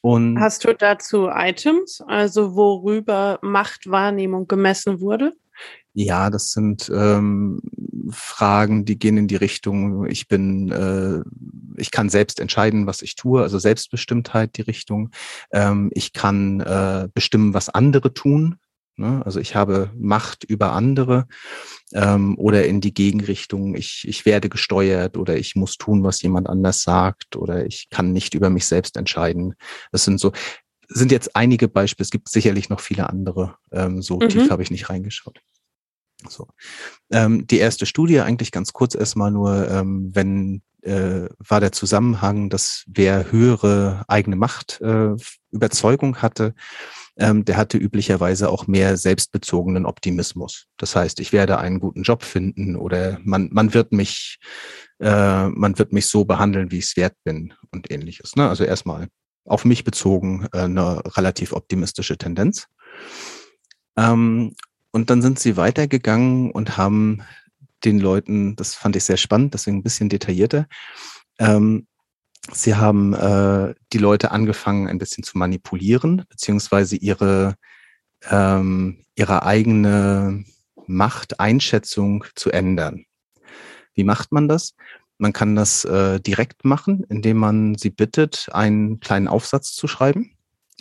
Und 0.00 0.38
Hast 0.40 0.64
du 0.64 0.74
dazu 0.74 1.28
Items, 1.32 2.02
also 2.08 2.56
worüber 2.56 3.38
Machtwahrnehmung 3.42 4.48
gemessen 4.48 5.00
wurde? 5.00 5.32
Ja, 5.94 6.28
das 6.28 6.50
sind 6.50 6.90
ähm, 6.92 7.60
Fragen, 8.10 8.84
die 8.84 8.98
gehen 8.98 9.16
in 9.16 9.28
die 9.28 9.36
Richtung, 9.36 10.06
ich 10.06 10.26
bin, 10.26 10.70
äh, 10.72 11.22
ich 11.80 11.92
kann 11.92 12.08
selbst 12.08 12.40
entscheiden, 12.40 12.86
was 12.88 13.00
ich 13.00 13.14
tue, 13.14 13.42
also 13.42 13.60
Selbstbestimmtheit 13.60 14.56
die 14.56 14.62
Richtung. 14.62 15.10
Ähm, 15.52 15.90
ich 15.94 16.12
kann 16.12 16.60
äh, 16.60 17.08
bestimmen, 17.14 17.54
was 17.54 17.68
andere 17.68 18.12
tun. 18.12 18.56
Ne? 18.96 19.22
Also 19.24 19.38
ich 19.38 19.54
habe 19.54 19.90
Macht 19.96 20.42
über 20.42 20.72
andere 20.72 21.26
ähm, 21.92 22.36
oder 22.38 22.64
in 22.66 22.80
die 22.80 22.94
Gegenrichtung, 22.94 23.76
ich, 23.76 24.04
ich 24.06 24.26
werde 24.26 24.48
gesteuert 24.48 25.16
oder 25.16 25.36
ich 25.36 25.54
muss 25.54 25.76
tun, 25.78 26.02
was 26.02 26.22
jemand 26.22 26.48
anders 26.48 26.82
sagt 26.82 27.36
oder 27.36 27.66
ich 27.66 27.88
kann 27.90 28.12
nicht 28.12 28.34
über 28.34 28.50
mich 28.50 28.66
selbst 28.66 28.96
entscheiden. 28.96 29.54
Das 29.92 30.04
sind 30.04 30.18
so, 30.18 30.32
sind 30.88 31.12
jetzt 31.12 31.34
einige 31.34 31.68
Beispiele, 31.68 32.04
es 32.04 32.10
gibt 32.10 32.28
sicherlich 32.28 32.68
noch 32.68 32.80
viele 32.80 33.08
andere. 33.08 33.56
Ähm, 33.72 34.02
so 34.02 34.18
mhm. 34.18 34.28
tief 34.28 34.50
habe 34.50 34.62
ich 34.62 34.70
nicht 34.70 34.88
reingeschaut. 34.90 35.40
So. 36.28 36.48
Ähm, 37.10 37.46
die 37.46 37.58
erste 37.58 37.86
Studie, 37.86 38.20
eigentlich 38.20 38.52
ganz 38.52 38.72
kurz 38.72 38.94
erstmal 38.94 39.30
nur, 39.30 39.68
ähm, 39.68 40.10
wenn 40.14 40.62
äh, 40.82 41.28
war 41.38 41.60
der 41.60 41.72
Zusammenhang, 41.72 42.50
dass 42.50 42.84
wer 42.86 43.32
höhere 43.32 44.04
eigene 44.06 44.36
Macht 44.36 44.80
äh, 44.80 45.14
Überzeugung 45.50 46.16
hatte, 46.20 46.54
ähm, 47.16 47.44
der 47.44 47.56
hatte 47.56 47.78
üblicherweise 47.78 48.50
auch 48.50 48.66
mehr 48.66 48.96
selbstbezogenen 48.96 49.86
Optimismus. 49.86 50.66
Das 50.76 50.96
heißt, 50.96 51.20
ich 51.20 51.32
werde 51.32 51.58
einen 51.58 51.80
guten 51.80 52.02
Job 52.02 52.22
finden 52.22 52.76
oder 52.76 53.18
man, 53.22 53.48
man 53.52 53.72
wird 53.72 53.92
mich, 53.92 54.38
äh, 55.00 55.48
man 55.48 55.78
wird 55.78 55.92
mich 55.92 56.06
so 56.06 56.24
behandeln, 56.24 56.70
wie 56.70 56.78
ich 56.78 56.86
es 56.86 56.96
wert 56.96 57.14
bin 57.24 57.54
und 57.70 57.90
ähnliches. 57.90 58.36
Ne? 58.36 58.48
Also 58.48 58.64
erstmal 58.64 59.08
auf 59.46 59.64
mich 59.64 59.84
bezogen 59.84 60.48
äh, 60.52 60.60
eine 60.60 61.02
relativ 61.16 61.52
optimistische 61.52 62.18
Tendenz. 62.18 62.66
Ähm, 63.96 64.54
und 64.94 65.10
dann 65.10 65.22
sind 65.22 65.40
sie 65.40 65.56
weitergegangen 65.56 66.52
und 66.52 66.76
haben 66.76 67.22
den 67.84 67.98
Leuten, 67.98 68.54
das 68.54 68.76
fand 68.76 68.94
ich 68.94 69.02
sehr 69.02 69.16
spannend, 69.16 69.52
deswegen 69.52 69.78
ein 69.78 69.82
bisschen 69.82 70.08
detaillierter, 70.08 70.68
ähm, 71.38 71.88
Sie 72.52 72.74
haben 72.74 73.14
äh, 73.14 73.74
die 73.94 73.98
Leute 73.98 74.30
angefangen, 74.30 74.86
ein 74.86 74.98
bisschen 74.98 75.24
zu 75.24 75.38
manipulieren, 75.38 76.26
beziehungsweise 76.28 76.94
ihre, 76.94 77.54
ähm, 78.30 79.06
ihre 79.14 79.44
eigene 79.44 80.44
Machteinschätzung 80.86 82.26
zu 82.34 82.50
ändern. 82.50 83.06
Wie 83.94 84.04
macht 84.04 84.30
man 84.30 84.46
das? 84.46 84.74
Man 85.16 85.32
kann 85.32 85.56
das 85.56 85.86
äh, 85.86 86.20
direkt 86.20 86.66
machen, 86.66 87.06
indem 87.08 87.38
man 87.38 87.76
sie 87.76 87.88
bittet, 87.88 88.50
einen 88.52 89.00
kleinen 89.00 89.26
Aufsatz 89.26 89.72
zu 89.72 89.88
schreiben 89.88 90.33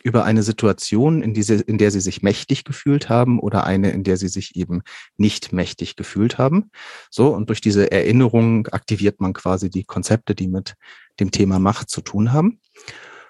über 0.04 0.26
eine 0.26 0.44
Situation, 0.44 1.22
in, 1.22 1.34
diese, 1.34 1.56
in 1.56 1.78
der 1.78 1.92
sie 1.92 2.02
sich 2.02 2.22
mächtig 2.22 2.66
gefühlt 2.66 3.10
haben 3.10 3.40
oder 3.40 3.66
eine, 3.66 3.92
in 3.92 4.04
der 4.04 4.18
sie 4.18 4.28
sich 4.28 4.56
eben 4.56 4.84
nicht 5.18 5.54
mächtig 5.54 5.96
gefühlt 5.96 6.38
haben. 6.38 6.72
So, 7.10 7.34
und 7.34 7.50
durch 7.50 7.62
diese 7.62 7.92
Erinnerung 7.92 8.68
aktiviert 8.68 9.22
man 9.22 9.34
quasi 9.34 9.70
die 9.70 9.86
Konzepte, 9.86 10.36
die 10.36 10.48
mit 10.48 10.76
dem 11.20 11.32
Thema 11.32 11.60
Macht 11.60 11.90
zu 11.90 12.02
tun 12.02 12.34
haben. 12.34 12.60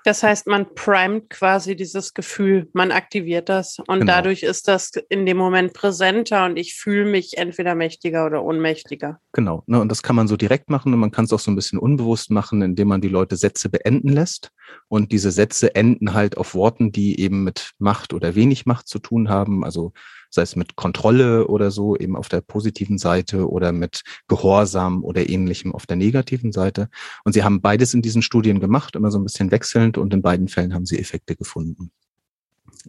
Das 0.03 0.21
heißt, 0.21 0.47
man 0.47 0.75
primet 0.75 1.29
quasi 1.29 1.77
dieses 1.77 2.13
Gefühl, 2.13 2.69
man 2.73 2.91
aktiviert 2.91 3.47
das 3.47 3.79
und 3.79 4.01
genau. 4.01 4.11
dadurch 4.11 4.43
ist 4.43 4.67
das 4.67 4.91
in 5.07 5.25
dem 5.25 5.37
Moment 5.37 5.73
präsenter 5.73 6.43
und 6.45 6.57
ich 6.57 6.75
fühle 6.75 7.05
mich 7.05 7.37
entweder 7.37 7.73
mächtiger 7.73 8.25
oder 8.25 8.43
ohnmächtiger. 8.43 9.21
Genau, 9.31 9.63
ne, 9.65 9.79
und 9.79 9.89
das 9.89 10.03
kann 10.03 10.17
man 10.17 10.27
so 10.27 10.35
direkt 10.35 10.69
machen 10.69 10.93
und 10.93 10.99
man 10.99 11.11
kann 11.11 11.23
es 11.23 11.31
auch 11.31 11.39
so 11.39 11.49
ein 11.51 11.55
bisschen 11.55 11.79
unbewusst 11.79 12.31
machen, 12.31 12.61
indem 12.61 12.89
man 12.89 12.99
die 12.99 13.07
Leute 13.07 13.37
Sätze 13.37 13.69
beenden 13.69 14.09
lässt 14.09 14.51
und 14.88 15.12
diese 15.12 15.32
Sätze 15.32 15.75
enden 15.75 16.13
halt 16.13 16.38
auf 16.38 16.55
Worten, 16.55 16.91
die 16.91 17.20
eben 17.20 17.43
mit 17.43 17.72
Macht 17.79 18.13
oder 18.13 18.36
wenig 18.36 18.65
Macht 18.65 18.88
zu 18.88 19.00
tun 19.00 19.29
haben. 19.29 19.63
Also 19.63 19.93
sei 20.29 20.41
es 20.41 20.55
mit 20.55 20.75
Kontrolle 20.75 21.48
oder 21.48 21.72
so, 21.72 21.96
eben 21.96 22.15
auf 22.15 22.27
der 22.27 22.41
positiven 22.41 22.98
Seite 22.98 23.50
oder 23.50 23.72
mit 23.72 24.03
Gehorsam 24.27 25.03
oder 25.03 25.29
ähnlichem 25.29 25.74
auf 25.74 25.86
der 25.86 25.98
negativen 25.98 26.51
Seite. 26.51 26.89
Und 27.24 27.34
sie 27.34 27.43
haben 27.43 27.62
beides 27.62 27.93
in 27.93 28.01
diesen 28.01 28.22
Studien 28.22 28.60
gemacht, 28.60 28.96
immer 28.96 29.12
so 29.12 29.20
ein 29.20 29.24
bisschen 29.24 29.51
wechselnd 29.51 29.98
und 29.98 30.13
in 30.13 30.22
beiden 30.22 30.48
Fällen 30.48 30.74
haben 30.74 30.86
sie 30.86 31.00
Effekte 31.00 31.36
gefunden. 31.36 31.91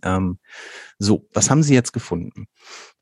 Ähm, 0.02 0.38
so, 0.98 1.28
was 1.32 1.50
haben 1.50 1.62
Sie 1.62 1.74
jetzt 1.74 1.92
gefunden? 1.92 2.46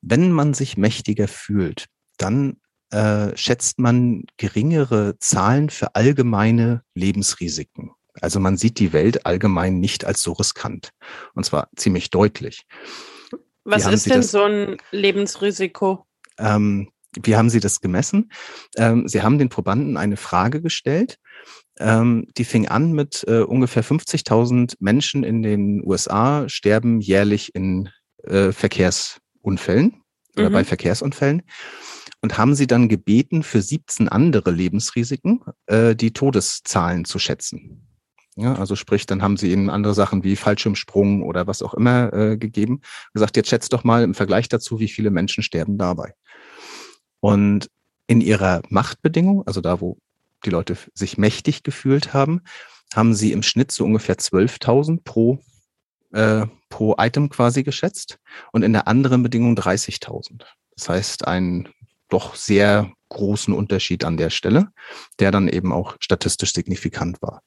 Wenn 0.01 0.33
man 0.33 0.55
sich 0.55 0.77
mächtiger 0.77 1.29
fühlt, 1.29 1.87
dann 2.19 2.57
äh, 2.91 3.37
schätzt 3.37 3.79
man 3.79 4.25
geringere 4.37 5.17
Zahlen 5.19 5.71
für 5.71 5.95
allgemeine 5.95 6.83
Lebensrisiken. 6.95 7.93
Also 8.21 8.41
man 8.41 8.57
sieht 8.57 8.79
die 8.79 8.93
Welt 8.93 9.27
allgemein 9.27 9.81
nicht 9.81 10.05
als 10.05 10.23
so 10.23 10.33
riskant. 10.33 10.91
Und 11.35 11.45
zwar 11.45 11.69
ziemlich 11.77 12.11
deutlich. 12.11 12.67
Was 13.65 13.87
ist 13.87 14.07
denn 14.07 14.21
das, 14.21 14.31
so 14.31 14.43
ein 14.43 14.77
Lebensrisiko? 14.91 16.07
Ähm, 16.39 16.91
wie 17.23 17.37
haben 17.37 17.51
Sie 17.51 17.61
das 17.61 17.81
gemessen? 17.81 18.33
Ähm, 18.77 19.07
Sie 19.07 19.23
haben 19.23 19.39
den 19.39 19.49
Probanden 19.49 19.97
eine 19.97 20.17
Frage 20.17 20.61
gestellt. 20.61 21.19
Ähm, 21.79 22.27
die 22.37 22.45
fing 22.45 22.69
an 22.69 22.93
mit 22.93 23.25
äh, 23.27 23.41
ungefähr 23.41 23.85
50.000 23.85 24.77
Menschen 24.81 25.25
in 25.25 25.43
den 25.43 25.83
USA 25.85 26.49
sterben 26.49 27.01
jährlich 27.01 27.55
in 27.55 27.89
äh, 28.25 28.53
Verkehrsunfällen 28.53 30.03
oder 30.37 30.51
mhm. 30.51 30.53
bei 30.53 30.65
Verkehrsunfällen 30.65 31.43
und 32.21 32.39
haben 32.39 32.55
sie 32.55 32.67
dann 32.67 32.89
gebeten, 32.89 33.43
für 33.43 33.61
17 33.61 34.09
andere 34.09 34.51
Lebensrisiken 34.51 35.43
äh, 35.67 35.95
die 35.97 36.13
Todeszahlen 36.13 37.05
zu 37.05 37.19
schätzen. 37.19 37.87
Ja, 38.37 38.55
also 38.55 38.77
sprich, 38.77 39.05
dann 39.05 39.23
haben 39.23 39.37
sie 39.37 39.53
ihnen 39.53 39.69
andere 39.69 39.93
Sachen 39.93 40.25
wie 40.25 40.37
Fallschirmsprung 40.37 41.23
oder 41.23 41.47
was 41.47 41.61
auch 41.61 41.75
immer 41.75 42.13
äh, 42.15 42.37
gegeben. 42.39 42.81
Gesagt, 43.13 43.37
jetzt 43.37 43.51
schätzt 43.51 43.73
doch 43.73 43.85
mal 43.85 44.03
im 44.03 44.15
Vergleich 44.15 44.49
dazu, 44.49 44.79
wie 44.79 44.89
viele 44.89 45.11
Menschen 45.11 45.43
sterben 45.43 45.77
dabei. 45.77 46.15
Und 47.21 47.69
in 48.07 48.21
ihrer 48.21 48.63
Machtbedingung, 48.69 49.47
also 49.47 49.61
da, 49.61 49.81
wo 49.81 49.99
die 50.45 50.51
Leute 50.51 50.77
sich 50.95 51.19
mächtig 51.19 51.63
gefühlt 51.63 52.15
haben, 52.15 52.41
haben 52.95 53.15
sie 53.15 53.33
im 53.33 53.43
Schnitt 53.43 53.71
so 53.71 53.85
ungefähr 53.85 54.17
12.000 54.17 55.01
pro, 55.05 55.39
äh, 56.13 56.47
pro 56.69 56.97
Item 56.99 57.29
quasi 57.29 57.63
geschätzt 57.63 58.19
und 58.53 58.63
in 58.63 58.73
der 58.73 58.89
anderen 58.89 59.23
Bedingung 59.23 59.55
30.000. 59.57 60.45
Das 60.75 60.89
heißt, 60.89 61.27
ein 61.27 61.69
doch 62.09 62.35
sehr 62.35 62.93
großen 63.09 63.55
Unterschied 63.55 64.05
an 64.05 64.17
der 64.17 64.31
Stelle, 64.31 64.69
der 65.19 65.31
dann 65.31 65.49
eben 65.49 65.73
auch 65.73 65.97
statistisch 66.01 66.53
signifikant 66.53 67.21
war. 67.23 67.43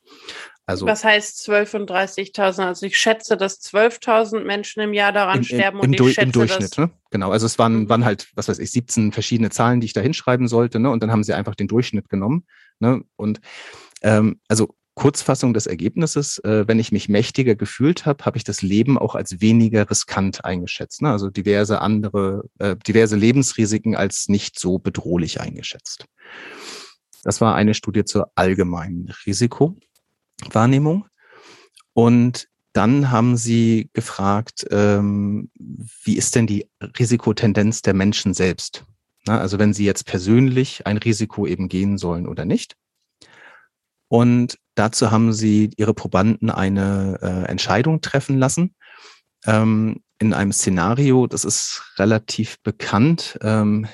Also, 0.68 0.88
Was 0.88 1.04
heißt 1.04 1.44
12 1.44 1.74
und 1.76 1.92
30.000? 1.92 2.66
Also 2.66 2.86
ich 2.88 2.98
schätze, 2.98 3.38
dass 3.38 3.62
12.000 3.62 4.44
Menschen 4.46 4.82
im 4.82 4.94
Jahr 4.94 5.12
daran 5.12 5.40
in, 5.40 5.44
sterben 5.44 5.78
im, 5.78 5.86
und 5.86 5.94
ich 5.94 6.14
schätze, 6.14 6.22
im 6.22 6.32
Durchschnitt. 6.32 6.78
Ne? 6.78 6.90
Genau, 7.12 7.32
also 7.32 7.46
es 7.46 7.60
waren, 7.60 7.82
mhm. 7.82 7.90
waren 7.90 8.04
halt, 8.04 8.30
was 8.36 8.48
weiß 8.48 8.58
ich, 8.58 8.72
17 8.72 9.12
verschiedene 9.12 9.52
Zahlen, 9.52 9.80
die 9.80 9.86
ich 9.86 9.94
da 9.94 10.02
hinschreiben 10.02 10.48
sollte. 10.48 10.80
Ne? 10.80 10.90
Und 10.90 11.04
dann 11.04 11.12
haben 11.12 11.24
sie 11.24 11.34
einfach 11.34 11.54
den 11.54 11.68
Durchschnitt 11.68 12.10
genommen. 12.10 12.46
Ne? 12.80 13.04
Und 13.16 13.42
ähm, 14.02 14.40
also 14.48 14.74
Kurzfassung 14.96 15.54
des 15.54 15.68
Ergebnisses, 15.68 16.40
äh, 16.40 16.68
wenn 16.68 16.80
ich 16.80 16.92
mich 16.92 17.10
mächtiger 17.10 17.56
gefühlt 17.56 18.06
habe, 18.06 18.26
habe 18.26 18.38
ich 18.38 18.44
das 18.44 18.62
Leben 18.62 18.98
auch 18.98 19.14
als 19.14 19.42
weniger 19.42 19.90
riskant 19.90 20.46
eingeschätzt. 20.46 21.02
Ne? 21.02 21.12
Also 21.12 21.30
diverse 21.30 21.82
andere, 21.82 22.50
äh, 22.60 22.76
diverse 22.76 23.18
Lebensrisiken 23.18 23.96
als 23.96 24.30
nicht 24.30 24.58
so 24.58 24.80
bedrohlich 24.80 25.42
eingeschätzt. 25.42 26.06
Das 27.24 27.42
war 27.42 27.56
eine 27.56 27.74
Studie 27.74 28.06
zur 28.06 28.32
allgemeinen 28.36 29.14
Risiko. 29.26 29.78
Wahrnehmung. 30.52 31.08
Und 31.94 32.48
dann 32.74 33.10
haben 33.10 33.38
sie 33.38 33.90
gefragt, 33.94 34.66
ähm, 34.70 35.50
wie 36.04 36.18
ist 36.18 36.36
denn 36.36 36.46
die 36.46 36.70
Risikotendenz 37.00 37.82
der 37.82 37.94
Menschen 37.94 38.34
selbst? 38.34 38.86
Na, 39.26 39.40
also 39.40 39.60
wenn 39.60 39.74
sie 39.74 39.86
jetzt 39.86 40.06
persönlich 40.06 40.86
ein 40.86 40.98
Risiko 40.98 41.48
eben 41.48 41.70
gehen 41.70 41.98
sollen 41.98 42.28
oder 42.28 42.46
nicht. 42.46 42.76
Und 44.08 44.60
dazu 44.76 45.10
haben 45.10 45.34
sie 45.34 45.72
ihre 45.78 45.94
Probanden 45.94 46.50
eine 46.50 47.18
äh, 47.22 47.50
Entscheidung 47.50 48.02
treffen 48.02 48.38
lassen 48.38 48.76
ähm, 49.46 50.02
in 50.20 50.34
einem 50.34 50.52
Szenario, 50.52 51.28
das 51.28 51.46
ist 51.46 51.82
relativ 51.98 52.62
bekannt. 52.64 53.38
Ähm, 53.42 53.88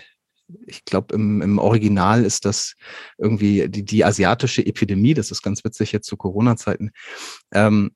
ich 0.66 0.86
glaube, 0.86 1.14
im, 1.16 1.42
im 1.42 1.60
Original 1.60 2.24
ist 2.24 2.46
das 2.46 2.76
irgendwie 3.18 3.68
die, 3.70 3.84
die 3.84 4.06
asiatische 4.06 4.66
Epidemie, 4.66 5.14
das 5.14 5.32
ist 5.32 5.42
ganz 5.42 5.64
witzig 5.64 5.92
jetzt 5.92 6.08
zu 6.08 6.18
Corona-Zeiten. 6.18 6.92
Ähm, 7.52 7.92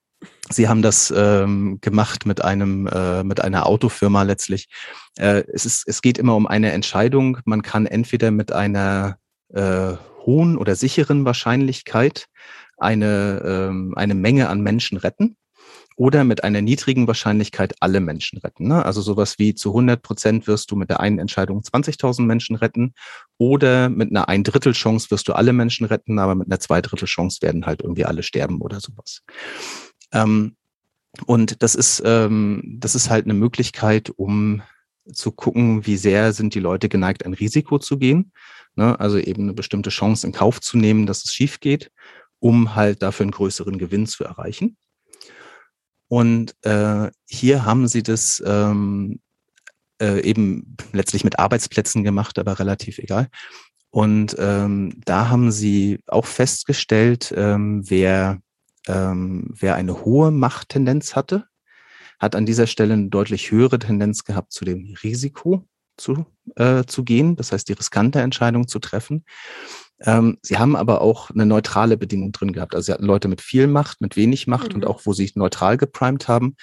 Sie 0.49 0.67
haben 0.67 0.81
das 0.81 1.13
ähm, 1.15 1.79
gemacht 1.81 2.25
mit 2.25 2.43
einem 2.43 2.87
äh, 2.87 3.23
mit 3.23 3.41
einer 3.41 3.65
Autofirma 3.67 4.23
letztlich. 4.23 4.67
Äh, 5.17 5.43
es 5.53 5.65
ist 5.65 5.87
es 5.87 6.01
geht 6.01 6.17
immer 6.17 6.35
um 6.35 6.47
eine 6.47 6.71
Entscheidung. 6.71 7.39
Man 7.45 7.61
kann 7.61 7.85
entweder 7.85 8.31
mit 8.31 8.51
einer 8.51 9.17
äh, 9.49 9.93
hohen 10.25 10.57
oder 10.57 10.75
sicheren 10.75 11.25
Wahrscheinlichkeit 11.25 12.27
eine 12.77 13.41
ähm, 13.45 13.93
eine 13.95 14.15
Menge 14.15 14.49
an 14.49 14.61
Menschen 14.61 14.97
retten 14.97 15.35
oder 15.95 16.23
mit 16.23 16.43
einer 16.43 16.61
niedrigen 16.61 17.07
Wahrscheinlichkeit 17.07 17.75
alle 17.79 17.99
Menschen 17.99 18.39
retten. 18.39 18.67
Ne? 18.67 18.85
Also 18.85 19.01
sowas 19.01 19.39
wie 19.39 19.55
zu 19.55 19.69
100 19.69 20.01
Prozent 20.01 20.47
wirst 20.47 20.69
du 20.71 20.75
mit 20.75 20.89
der 20.89 20.99
einen 20.99 21.19
Entscheidung 21.19 21.61
20.000 21.61 22.23
Menschen 22.23 22.55
retten 22.55 22.93
oder 23.37 23.89
mit 23.89 24.09
einer 24.11 24.27
ein 24.27 24.43
Drittel 24.43 24.73
Chance 24.73 25.09
wirst 25.11 25.27
du 25.27 25.33
alle 25.33 25.53
Menschen 25.53 25.85
retten, 25.85 26.19
aber 26.19 26.35
mit 26.35 26.47
einer 26.47 26.59
zwei 26.59 26.81
Drittel 26.81 27.07
Chance 27.07 27.41
werden 27.41 27.65
halt 27.65 27.81
irgendwie 27.81 28.05
alle 28.05 28.23
sterben 28.23 28.61
oder 28.61 28.79
sowas. 28.81 29.23
Ähm, 30.11 30.55
und 31.25 31.63
das 31.63 31.75
ist, 31.75 32.01
ähm, 32.05 32.61
das 32.77 32.95
ist 32.95 33.09
halt 33.09 33.25
eine 33.25 33.33
Möglichkeit, 33.33 34.09
um 34.09 34.61
zu 35.13 35.31
gucken, 35.31 35.85
wie 35.85 35.97
sehr 35.97 36.33
sind 36.33 36.55
die 36.55 36.59
Leute 36.59 36.89
geneigt, 36.89 37.25
ein 37.25 37.33
Risiko 37.33 37.79
zu 37.79 37.97
gehen. 37.97 38.31
Ne? 38.75 38.99
Also 38.99 39.17
eben 39.17 39.43
eine 39.43 39.53
bestimmte 39.53 39.91
Chance 39.91 40.27
in 40.27 40.33
Kauf 40.33 40.59
zu 40.59 40.77
nehmen, 40.77 41.05
dass 41.05 41.23
es 41.23 41.33
schief 41.33 41.59
geht, 41.61 41.91
um 42.39 42.75
halt 42.75 43.01
dafür 43.01 43.23
einen 43.23 43.31
größeren 43.31 43.77
Gewinn 43.77 44.07
zu 44.07 44.25
erreichen. 44.25 44.75
Und 46.07 46.55
äh, 46.63 47.09
hier 47.25 47.65
haben 47.65 47.87
sie 47.87 48.03
das 48.03 48.43
ähm, 48.45 49.19
äh, 50.01 50.21
eben 50.21 50.75
letztlich 50.91 51.23
mit 51.23 51.39
Arbeitsplätzen 51.39 52.03
gemacht, 52.03 52.37
aber 52.37 52.59
relativ 52.59 52.99
egal. 52.99 53.29
Und 53.89 54.35
ähm, 54.39 55.01
da 55.05 55.29
haben 55.29 55.51
sie 55.51 55.99
auch 56.07 56.25
festgestellt, 56.25 57.33
ähm, 57.35 57.89
wer, 57.89 58.41
ähm, 58.87 59.53
wer 59.57 59.75
eine 59.75 60.03
hohe 60.03 60.31
Machttendenz 60.31 61.15
hatte, 61.15 61.45
hat 62.19 62.35
an 62.35 62.45
dieser 62.45 62.67
Stelle 62.67 62.93
eine 62.93 63.09
deutlich 63.09 63.51
höhere 63.51 63.79
Tendenz 63.79 64.23
gehabt 64.25 64.51
zu 64.51 64.65
dem 64.65 64.95
Risiko 65.01 65.65
zu, 65.97 66.25
äh, 66.55 66.83
zu 66.85 67.03
gehen, 67.03 67.35
das 67.35 67.51
heißt 67.51 67.69
die 67.69 67.73
riskante 67.73 68.19
Entscheidung 68.19 68.67
zu 68.67 68.79
treffen. 68.79 69.23
Ähm, 70.01 70.37
sie 70.41 70.57
haben 70.57 70.75
aber 70.75 71.01
auch 71.01 71.29
eine 71.29 71.45
neutrale 71.45 71.97
Bedingung 71.97 72.31
drin 72.31 72.51
gehabt. 72.51 72.75
Also 72.75 72.87
sie 72.87 72.93
hatten 72.93 73.05
Leute 73.05 73.27
mit 73.27 73.41
viel 73.41 73.67
Macht, 73.67 74.01
mit 74.01 74.15
wenig 74.15 74.47
Macht 74.47 74.69
mhm. 74.69 74.75
und 74.75 74.85
auch 74.85 75.01
wo 75.05 75.13
sie 75.13 75.31
neutral 75.35 75.77
geprimed 75.77 76.27
haben. 76.27 76.55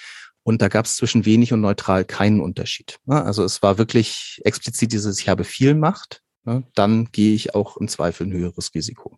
Und 0.43 0.61
da 0.61 0.67
gab 0.67 0.85
es 0.85 0.97
zwischen 0.97 1.25
wenig 1.25 1.53
und 1.53 1.61
neutral 1.61 2.03
keinen 2.03 2.41
Unterschied. 2.41 2.97
Also 3.07 3.43
es 3.43 3.63
war 3.63 3.77
wirklich 3.77 4.41
explizit 4.43 4.91
dieses, 4.91 5.19
ich 5.19 5.29
habe 5.29 5.45
viel 5.45 5.73
Macht, 5.73 6.21
dann 6.75 7.09
gehe 7.13 7.33
ich 7.33 7.55
auch 7.55 7.77
im 7.77 7.87
Zweifel 7.87 8.27
ein 8.27 8.33
höheres 8.33 8.75
Risiko. 8.75 9.17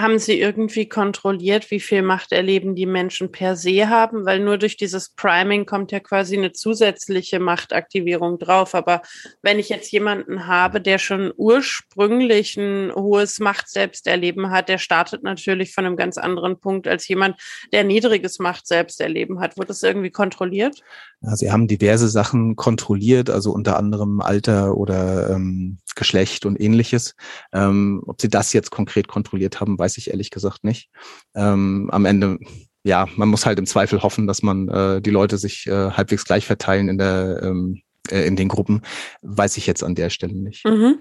Haben 0.00 0.18
Sie 0.18 0.40
irgendwie 0.40 0.88
kontrolliert, 0.88 1.70
wie 1.70 1.78
viel 1.78 2.00
Macht 2.00 2.32
erleben 2.32 2.74
die 2.74 2.86
Menschen 2.86 3.30
per 3.30 3.56
se 3.56 3.90
haben? 3.90 4.24
Weil 4.24 4.40
nur 4.40 4.56
durch 4.56 4.78
dieses 4.78 5.10
Priming 5.10 5.66
kommt 5.66 5.92
ja 5.92 6.00
quasi 6.00 6.36
eine 6.36 6.52
zusätzliche 6.52 7.38
Machtaktivierung 7.38 8.38
drauf. 8.38 8.74
Aber 8.74 9.02
wenn 9.42 9.58
ich 9.58 9.68
jetzt 9.68 9.92
jemanden 9.92 10.46
habe, 10.46 10.80
der 10.80 10.98
schon 10.98 11.30
ursprünglich 11.36 12.56
ein 12.56 12.90
hohes 12.94 13.38
Macht-Selbsterleben 13.38 14.50
hat, 14.50 14.70
der 14.70 14.78
startet 14.78 15.24
natürlich 15.24 15.74
von 15.74 15.84
einem 15.84 15.96
ganz 15.96 16.16
anderen 16.16 16.58
Punkt 16.58 16.88
als 16.88 17.06
jemand, 17.06 17.36
der 17.72 17.84
niedriges 17.84 18.38
Macht-Selbsterleben 18.38 19.40
hat. 19.40 19.58
Wurde 19.58 19.68
das 19.68 19.82
irgendwie 19.82 20.10
kontrolliert? 20.10 20.80
Ja, 21.20 21.36
Sie 21.36 21.52
haben 21.52 21.68
diverse 21.68 22.08
Sachen 22.08 22.56
kontrolliert, 22.56 23.28
also 23.28 23.52
unter 23.52 23.76
anderem 23.76 24.22
Alter 24.22 24.74
oder 24.74 25.30
ähm, 25.30 25.78
Geschlecht 25.94 26.46
und 26.46 26.60
ähnliches. 26.60 27.14
Ähm, 27.52 28.02
ob 28.06 28.20
Sie 28.20 28.28
das 28.28 28.52
jetzt 28.52 28.70
konkret 28.70 29.06
kontrolliert 29.06 29.60
haben, 29.60 29.78
weiß 29.82 29.98
ich 29.98 30.10
ehrlich 30.10 30.30
gesagt 30.30 30.62
nicht. 30.62 30.90
Ähm, 31.34 31.90
am 31.92 32.04
Ende, 32.04 32.38
ja, 32.84 33.08
man 33.16 33.28
muss 33.28 33.44
halt 33.44 33.58
im 33.58 33.66
Zweifel 33.66 34.02
hoffen, 34.02 34.28
dass 34.28 34.42
man 34.42 34.68
äh, 34.68 35.02
die 35.02 35.10
Leute 35.10 35.38
sich 35.38 35.66
äh, 35.66 35.90
halbwegs 35.90 36.24
gleich 36.24 36.46
verteilen 36.46 36.88
in 36.88 36.98
der 36.98 37.40
ähm, 37.42 37.82
äh, 38.10 38.24
in 38.26 38.36
den 38.36 38.48
Gruppen. 38.48 38.82
Weiß 39.22 39.56
ich 39.56 39.66
jetzt 39.66 39.82
an 39.82 39.96
der 39.96 40.10
Stelle 40.10 40.34
nicht. 40.34 40.64
Mhm. 40.64 40.98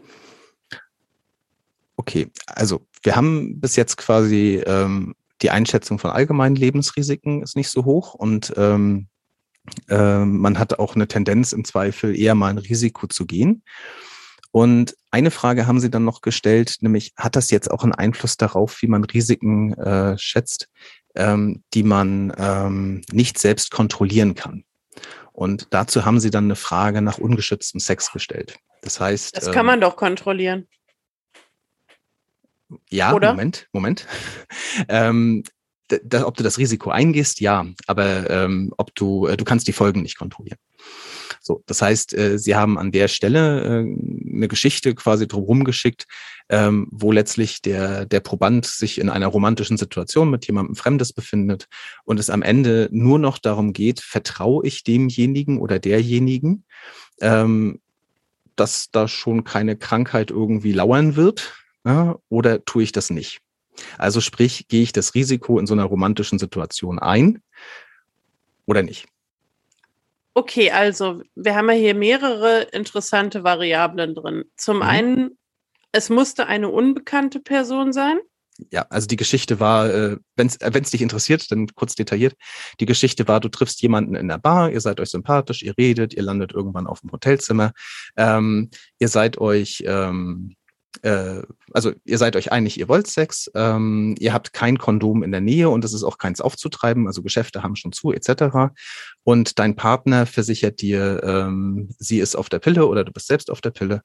Okay, 1.96 2.32
also 2.48 2.82
wir 3.04 3.16
haben 3.16 3.60
bis 3.60 3.76
jetzt 3.76 3.98
quasi 3.98 4.64
ähm, 4.66 5.14
die 5.44 5.52
Einschätzung 5.52 6.00
von 6.00 6.10
allgemeinen 6.10 6.56
Lebensrisiken 6.56 7.44
ist 7.44 7.56
nicht 7.56 7.70
so 7.70 7.86
hoch 7.86 8.16
und 8.16 8.54
ähm, 8.58 9.08
äh, 9.90 10.26
man 10.26 10.58
hat 10.58 10.80
auch 10.80 10.96
eine 10.96 11.08
Tendenz 11.08 11.54
im 11.54 11.64
Zweifel 11.64 12.18
eher 12.18 12.34
mal 12.34 12.50
ein 12.50 12.58
Risiko 12.58 13.06
zu 13.06 13.28
gehen. 13.28 13.64
Und 14.52 14.96
eine 15.12 15.32
Frage 15.32 15.66
haben 15.66 15.80
Sie 15.80 15.90
dann 15.90 16.04
noch 16.04 16.22
gestellt, 16.22 16.78
nämlich 16.82 17.14
hat 17.16 17.36
das 17.36 17.52
jetzt 17.52 17.72
auch 17.72 17.84
einen 17.84 17.94
Einfluss 17.94 18.38
darauf, 18.38 18.82
wie 18.82 18.88
man 18.88 19.04
Risiken 19.04 19.74
äh, 19.74 20.18
schätzt, 20.18 20.68
ähm, 21.16 21.64
die 21.74 21.84
man 21.84 22.34
ähm, 22.38 23.02
nicht 23.12 23.40
selbst 23.40 23.72
kontrollieren 23.72 24.36
kann? 24.36 24.66
Und 25.32 25.68
dazu 25.72 26.06
haben 26.06 26.20
Sie 26.20 26.30
dann 26.30 26.46
eine 26.46 26.56
Frage 26.56 27.02
nach 27.02 27.18
ungeschütztem 27.18 27.80
Sex 27.80 28.12
gestellt. 28.12 28.58
Das 28.82 29.00
heißt. 29.00 29.38
Das 29.38 29.52
kann 29.52 29.66
man 29.66 29.76
ähm, 29.76 29.82
doch 29.82 29.96
kontrollieren. 29.96 30.68
Ja, 32.90 33.14
Oder? 33.14 33.32
Moment, 33.32 33.68
Moment. 33.72 34.08
ähm, 34.90 35.44
da, 35.88 36.26
ob 36.26 36.38
du 36.38 36.44
das 36.44 36.58
Risiko 36.58 36.90
eingehst, 36.90 37.42
ja, 37.42 37.66
aber 37.88 38.30
ähm, 38.30 38.74
ob 38.78 38.96
du, 38.96 39.28
äh, 39.28 39.36
du 39.36 39.44
kannst 39.44 39.68
die 39.68 39.74
Folgen 39.74 40.02
nicht 40.02 40.18
kontrollieren. 40.18 40.60
So, 41.44 41.64
das 41.66 41.82
heißt, 41.82 42.14
äh, 42.14 42.38
sie 42.38 42.56
haben 42.56 42.78
an 42.78 42.92
der 42.92 43.08
Stelle 43.08 43.64
äh, 43.64 44.36
eine 44.36 44.48
Geschichte 44.48 44.94
quasi 44.94 45.28
drumherum 45.28 45.64
geschickt, 45.64 46.06
ähm, 46.50 46.88
wo 46.92 47.12
letztlich 47.12 47.64
der, 47.64 48.06
der 48.06 48.20
Proband 48.20 48.68
sich 48.68 49.00
in 49.00 49.10
einer 49.10 49.26
romantischen 49.26 49.78
Situation 49.78 50.30
mit 50.30 50.46
jemandem 50.46 50.76
Fremdes 50.76 51.14
befindet 51.14 51.68
und 52.04 52.20
es 52.20 52.30
am 52.30 52.44
Ende 52.44 52.90
nur 52.92 53.18
noch 53.18 53.40
darum 53.40 53.74
geht, 53.74 54.02
vertraue 54.02 54.68
ich 54.68 54.84
demjenigen 54.84 55.60
oder 55.60 55.80
derjenigen, 55.80 56.64
ähm, 57.22 57.80
dass 58.56 58.92
da 58.92 59.08
schon 59.08 59.44
keine 59.44 59.76
Krankheit 59.76 60.30
irgendwie 60.30 60.74
lauern 60.74 61.16
wird, 61.16 61.56
ja, 61.84 62.18
oder 62.30 62.64
tue 62.66 62.84
ich 62.84 62.92
das 62.92 63.10
nicht? 63.10 63.40
Also 63.98 64.22
sprich, 64.22 64.68
gehe 64.68 64.84
ich 64.84 64.94
das 64.94 65.16
Risiko 65.16 65.58
in 65.58 65.66
so 65.66 65.74
einer 65.74 65.86
romantischen 65.86 66.38
Situation 66.38 67.00
ein 67.00 67.42
oder 68.68 68.84
nicht? 68.84 69.08
Okay, 70.34 70.72
also 70.72 71.22
wir 71.36 71.56
haben 71.56 71.70
ja 71.70 71.76
hier 71.76 71.96
mehrere 71.96 72.62
interessante 72.72 73.44
Variablen 73.44 74.16
drin. 74.16 74.46
Zum 74.56 74.78
mhm. 74.78 74.84
einen, 74.84 75.38
es 75.92 76.10
musste 76.10 76.48
eine 76.48 76.70
unbekannte 76.70 77.40
Person 77.40 77.92
sein. 77.92 78.20
Ja, 78.70 78.86
also 78.90 79.08
die 79.08 79.16
Geschichte 79.16 79.60
war, 79.60 79.90
äh, 79.90 80.18
wenn 80.36 80.48
es 80.48 80.58
äh, 80.58 80.82
dich 80.82 81.02
interessiert, 81.02 81.52
dann 81.52 81.68
kurz 81.68 81.96
detailliert. 81.96 82.36
Die 82.80 82.86
Geschichte 82.86 83.28
war, 83.28 83.40
du 83.40 83.50
triffst 83.50 83.82
jemanden 83.82 84.16
in 84.16 84.28
der 84.28 84.38
Bar, 84.38 84.72
ihr 84.72 84.82
seid 84.82 85.00
euch 85.00 85.10
sympathisch, 85.10 85.64
ihr 85.64 85.74
redet, 85.78 86.14
ihr 86.14 86.24
landet 86.24 86.52
irgendwann 86.52 86.88
auf 86.88 87.02
dem 87.02 87.12
Hotelzimmer, 87.12 87.72
ähm, 88.18 88.70
ihr 89.00 89.08
seid 89.08 89.40
euch 89.40 89.84
ähm, 89.86 90.56
äh, 91.04 91.42
also 91.72 91.94
ihr 92.06 92.18
seid 92.18 92.36
euch 92.36 92.52
einig, 92.52 92.80
ihr 92.80 92.88
wollt 92.88 93.08
Sex, 93.08 93.50
ähm, 93.56 94.16
ihr 94.20 94.34
habt 94.34 94.54
kein 94.54 94.78
Kondom 94.78 95.24
in 95.24 95.32
der 95.32 95.42
Nähe 95.42 95.70
und 95.70 95.84
es 95.86 95.94
ist 95.94 96.04
auch 96.04 96.18
keins 96.18 96.42
aufzutreiben, 96.42 97.08
also 97.08 97.22
Geschäfte 97.22 97.64
haben 97.64 97.76
schon 97.76 97.92
zu, 97.92 98.12
etc. 98.12 98.74
Und 99.24 99.60
dein 99.60 99.76
Partner 99.76 100.26
versichert 100.26 100.82
dir, 100.82 101.22
ähm, 101.24 101.90
sie 101.98 102.20
ist 102.20 102.36
auf 102.36 102.50
der 102.50 102.60
Pille 102.60 102.88
oder 102.88 103.04
du 103.04 103.12
bist 103.12 103.28
selbst 103.28 103.50
auf 103.50 103.62
der 103.62 103.72
Pille 103.72 104.02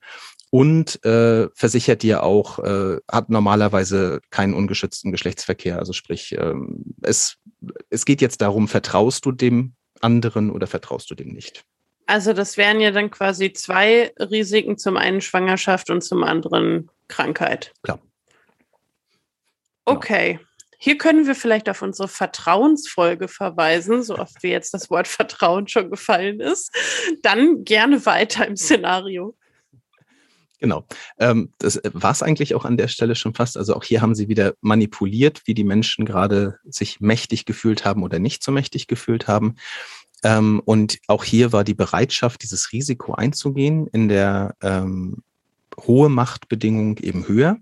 und 0.51 1.05
äh, 1.05 1.49
versichert 1.55 2.03
dir 2.03 2.23
auch, 2.23 2.59
äh, 2.61 2.99
hat 3.11 3.31
normalerweise 3.31 4.21
keinen 4.31 4.55
ungeschützten 4.55 5.13
Geschlechtsverkehr. 5.13 5.79
Also 5.79 5.93
sprich, 5.93 6.37
ähm, 6.39 6.95
es, 7.03 7.37
es 7.91 8.05
geht 8.05 8.21
jetzt 8.21 8.41
darum, 8.41 8.69
vertraust 8.69 9.27
du 9.27 9.33
dem 9.33 9.75
anderen 10.01 10.51
oder 10.51 10.67
vertraust 10.67 11.11
du 11.11 11.15
dem 11.15 11.33
nicht? 11.33 11.65
Also 12.07 12.33
das 12.33 12.57
wären 12.57 12.81
ja 12.81 12.93
dann 12.93 13.11
quasi 13.11 13.53
zwei 13.53 14.13
Risiken, 14.19 14.79
zum 14.79 14.97
einen 14.97 15.21
Schwangerschaft 15.21 15.91
und 15.91 16.03
zum 16.03 16.23
anderen 16.23 16.89
Krankheit. 17.09 17.73
Klar. 17.83 18.01
Okay. 19.85 20.39
Hier 20.79 20.99
können 20.99 21.27
wir 21.27 21.35
vielleicht 21.35 21.69
auf 21.69 21.83
unsere 21.83 22.07
Vertrauensfolge 22.07 23.29
verweisen, 23.29 24.03
so 24.03 24.19
oft 24.19 24.43
wie 24.43 24.51
jetzt 24.51 24.75
das 24.75 24.91
Wort 24.91 25.09
Vertrauen 25.09 25.69
schon 25.69 25.91
gefallen 25.91 26.41
ist. 26.41 26.71
Dann 27.23 27.65
gerne 27.65 28.05
weiter 28.07 28.47
im 28.47 28.57
Szenario. 28.57 29.35
Genau. 30.59 30.87
Ähm, 31.19 31.53
das 31.59 31.81
war 31.93 32.13
es 32.13 32.23
eigentlich 32.23 32.55
auch 32.55 32.65
an 32.65 32.77
der 32.77 32.89
Stelle 32.89 33.15
schon 33.15 33.35
fast. 33.35 33.57
Also 33.57 33.75
auch 33.75 33.85
hier 33.85 34.01
haben 34.01 34.15
sie 34.15 34.29
wieder 34.29 34.55
manipuliert, 34.61 35.43
wie 35.45 35.55
die 35.55 35.65
Menschen 35.65 36.07
gerade 36.07 36.59
sich 36.65 37.01
mächtig 37.01 37.45
gefühlt 37.45 37.85
haben 37.85 38.03
oder 38.03 38.19
nicht 38.19 38.43
so 38.43 38.53
mächtig 38.53 38.87
gefühlt 38.87 39.29
haben. 39.29 39.57
Ähm, 40.27 40.61
und 40.65 40.99
auch 41.07 41.23
hier 41.23 41.53
war 41.53 41.63
die 41.63 41.75
Bereitschaft, 41.75 42.43
dieses 42.43 42.73
Risiko 42.73 43.15
einzugehen, 43.15 43.87
in 43.87 44.09
der 44.09 44.57
ähm, 44.61 45.23
hohe 45.79 46.09
Machtbedingung 46.09 46.99
eben 46.99 47.29
höher. 47.29 47.59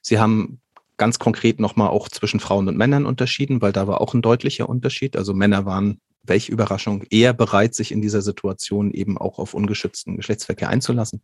Sie 0.00 0.20
haben 0.20 0.60
ganz 0.96 1.18
konkret 1.18 1.58
nochmal 1.58 1.88
auch 1.88 2.08
zwischen 2.08 2.38
Frauen 2.38 2.68
und 2.68 2.76
Männern 2.76 3.04
unterschieden, 3.04 3.60
weil 3.62 3.72
da 3.72 3.88
war 3.88 4.00
auch 4.00 4.14
ein 4.14 4.22
deutlicher 4.22 4.68
Unterschied. 4.68 5.16
Also 5.16 5.34
Männer 5.34 5.64
waren, 5.64 6.00
welche 6.22 6.52
Überraschung, 6.52 7.04
eher 7.10 7.32
bereit, 7.32 7.74
sich 7.74 7.90
in 7.90 8.00
dieser 8.00 8.22
Situation 8.22 8.92
eben 8.92 9.18
auch 9.18 9.40
auf 9.40 9.52
ungeschützten 9.52 10.16
Geschlechtsverkehr 10.16 10.68
einzulassen. 10.68 11.22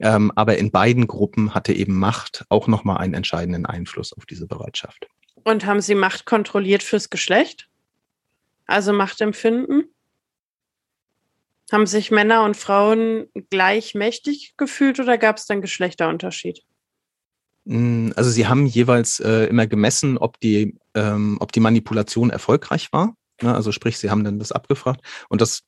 Ähm, 0.00 0.32
aber 0.34 0.58
in 0.58 0.72
beiden 0.72 1.06
Gruppen 1.06 1.54
hatte 1.54 1.72
eben 1.72 1.96
Macht 1.96 2.44
auch 2.48 2.66
nochmal 2.66 2.98
einen 2.98 3.14
entscheidenden 3.14 3.66
Einfluss 3.66 4.12
auf 4.12 4.26
diese 4.26 4.48
Bereitschaft. 4.48 5.06
Und 5.44 5.64
haben 5.64 5.80
Sie 5.80 5.94
Macht 5.94 6.24
kontrolliert 6.24 6.82
fürs 6.82 7.08
Geschlecht? 7.08 7.68
Also 8.66 8.92
Machtempfinden? 8.92 9.84
Haben 11.70 11.86
sich 11.86 12.10
Männer 12.10 12.44
und 12.44 12.56
Frauen 12.56 13.28
gleich 13.50 13.94
mächtig 13.94 14.54
gefühlt 14.56 15.00
oder 15.00 15.18
gab 15.18 15.36
es 15.36 15.46
dann 15.46 15.60
Geschlechterunterschied? 15.60 16.62
Mm, 17.64 18.10
also 18.16 18.30
sie 18.30 18.46
haben 18.46 18.66
jeweils 18.66 19.20
äh, 19.20 19.44
immer 19.44 19.66
gemessen, 19.66 20.16
ob 20.16 20.40
die, 20.40 20.78
ähm, 20.94 21.36
ob 21.40 21.52
die 21.52 21.60
Manipulation 21.60 22.30
erfolgreich 22.30 22.92
war. 22.92 23.14
Ne? 23.42 23.54
Also 23.54 23.72
sprich, 23.72 23.98
sie 23.98 24.10
haben 24.10 24.24
dann 24.24 24.38
das 24.38 24.52
abgefragt 24.52 25.02
und 25.28 25.40
das 25.40 25.62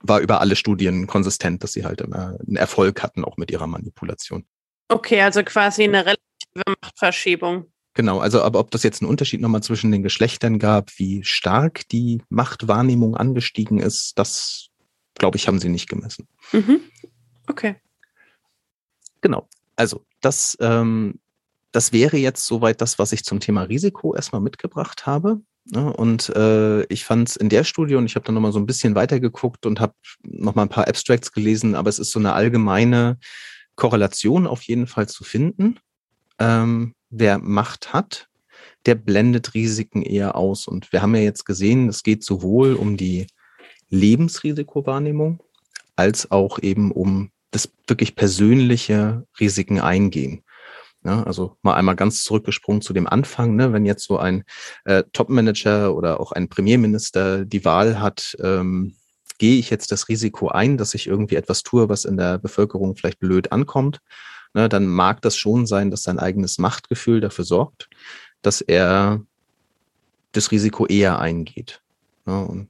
war 0.00 0.20
über 0.20 0.40
alle 0.40 0.56
Studien 0.56 1.06
konsistent, 1.06 1.64
dass 1.64 1.72
sie 1.72 1.84
halt 1.84 2.02
immer 2.02 2.36
einen 2.46 2.56
Erfolg 2.56 3.02
hatten, 3.02 3.24
auch 3.24 3.38
mit 3.38 3.50
ihrer 3.50 3.66
Manipulation. 3.66 4.44
Okay, 4.88 5.22
also 5.22 5.42
quasi 5.42 5.84
eine 5.84 6.00
relative 6.04 6.76
Machtverschiebung. 6.82 7.72
Genau, 7.94 8.18
also 8.18 8.42
aber 8.42 8.58
ob 8.58 8.70
das 8.70 8.82
jetzt 8.82 9.00
einen 9.00 9.10
Unterschied 9.10 9.40
nochmal 9.40 9.62
zwischen 9.62 9.90
den 9.90 10.02
Geschlechtern 10.02 10.58
gab, 10.58 10.90
wie 10.98 11.24
stark 11.24 11.88
die 11.88 12.22
Machtwahrnehmung 12.28 13.16
angestiegen 13.16 13.78
ist, 13.78 14.18
das 14.18 14.68
glaube 15.18 15.36
ich, 15.36 15.48
haben 15.48 15.58
sie 15.58 15.68
nicht 15.68 15.88
gemessen. 15.88 16.28
Mhm. 16.52 16.80
Okay. 17.46 17.76
Genau. 19.20 19.48
Also 19.76 20.04
das, 20.20 20.56
ähm, 20.60 21.18
das 21.72 21.92
wäre 21.92 22.16
jetzt 22.16 22.46
soweit 22.46 22.80
das, 22.80 22.98
was 22.98 23.12
ich 23.12 23.24
zum 23.24 23.40
Thema 23.40 23.62
Risiko 23.62 24.14
erstmal 24.14 24.40
mitgebracht 24.40 25.06
habe. 25.06 25.40
Ne? 25.66 25.92
Und 25.92 26.30
äh, 26.30 26.84
ich 26.84 27.04
fand 27.04 27.28
es 27.28 27.36
in 27.36 27.48
der 27.48 27.64
Studie, 27.64 27.96
und 27.96 28.06
ich 28.06 28.14
habe 28.14 28.24
dann 28.24 28.34
nochmal 28.34 28.52
so 28.52 28.58
ein 28.58 28.66
bisschen 28.66 28.94
weitergeguckt 28.94 29.66
und 29.66 29.80
habe 29.80 29.94
nochmal 30.22 30.66
ein 30.66 30.70
paar 30.70 30.88
Abstracts 30.88 31.32
gelesen, 31.32 31.74
aber 31.74 31.90
es 31.90 31.98
ist 31.98 32.12
so 32.12 32.18
eine 32.18 32.34
allgemeine 32.34 33.18
Korrelation 33.74 34.46
auf 34.46 34.62
jeden 34.62 34.86
Fall 34.86 35.08
zu 35.08 35.24
finden. 35.24 35.78
Ähm, 36.38 36.94
wer 37.10 37.38
Macht 37.38 37.92
hat, 37.92 38.28
der 38.86 38.94
blendet 38.94 39.54
Risiken 39.54 40.02
eher 40.02 40.36
aus. 40.36 40.68
Und 40.68 40.92
wir 40.92 41.02
haben 41.02 41.14
ja 41.14 41.22
jetzt 41.22 41.44
gesehen, 41.44 41.88
es 41.88 42.02
geht 42.02 42.24
sowohl 42.24 42.74
um 42.74 42.96
die 42.96 43.26
Lebensrisikowahrnehmung 43.90 45.40
als 45.96 46.30
auch 46.30 46.58
eben 46.58 46.92
um 46.92 47.30
das 47.50 47.70
wirklich 47.86 48.16
persönliche 48.16 49.26
Risiken 49.40 49.80
eingehen. 49.80 50.42
Ja, 51.04 51.22
also 51.22 51.56
mal 51.62 51.74
einmal 51.74 51.94
ganz 51.94 52.24
zurückgesprungen 52.24 52.82
zu 52.82 52.92
dem 52.92 53.06
Anfang, 53.06 53.54
ne, 53.54 53.72
wenn 53.72 53.86
jetzt 53.86 54.04
so 54.04 54.18
ein 54.18 54.42
äh, 54.84 55.04
Top-Manager 55.12 55.94
oder 55.94 56.18
auch 56.18 56.32
ein 56.32 56.48
Premierminister 56.48 57.44
die 57.44 57.64
Wahl 57.64 58.00
hat, 58.00 58.36
ähm, 58.40 58.96
gehe 59.38 59.58
ich 59.58 59.70
jetzt 59.70 59.92
das 59.92 60.08
Risiko 60.08 60.48
ein, 60.48 60.76
dass 60.76 60.94
ich 60.94 61.06
irgendwie 61.06 61.36
etwas 61.36 61.62
tue, 61.62 61.88
was 61.88 62.04
in 62.04 62.16
der 62.16 62.38
Bevölkerung 62.38 62.96
vielleicht 62.96 63.20
blöd 63.20 63.52
ankommt, 63.52 64.00
ne, 64.52 64.68
dann 64.68 64.86
mag 64.86 65.22
das 65.22 65.36
schon 65.36 65.66
sein, 65.66 65.92
dass 65.92 66.02
sein 66.02 66.18
eigenes 66.18 66.58
Machtgefühl 66.58 67.20
dafür 67.20 67.44
sorgt, 67.44 67.88
dass 68.42 68.60
er 68.60 69.22
das 70.32 70.50
Risiko 70.50 70.86
eher 70.86 71.20
eingeht. 71.20 71.82
Ne, 72.24 72.44
und 72.44 72.68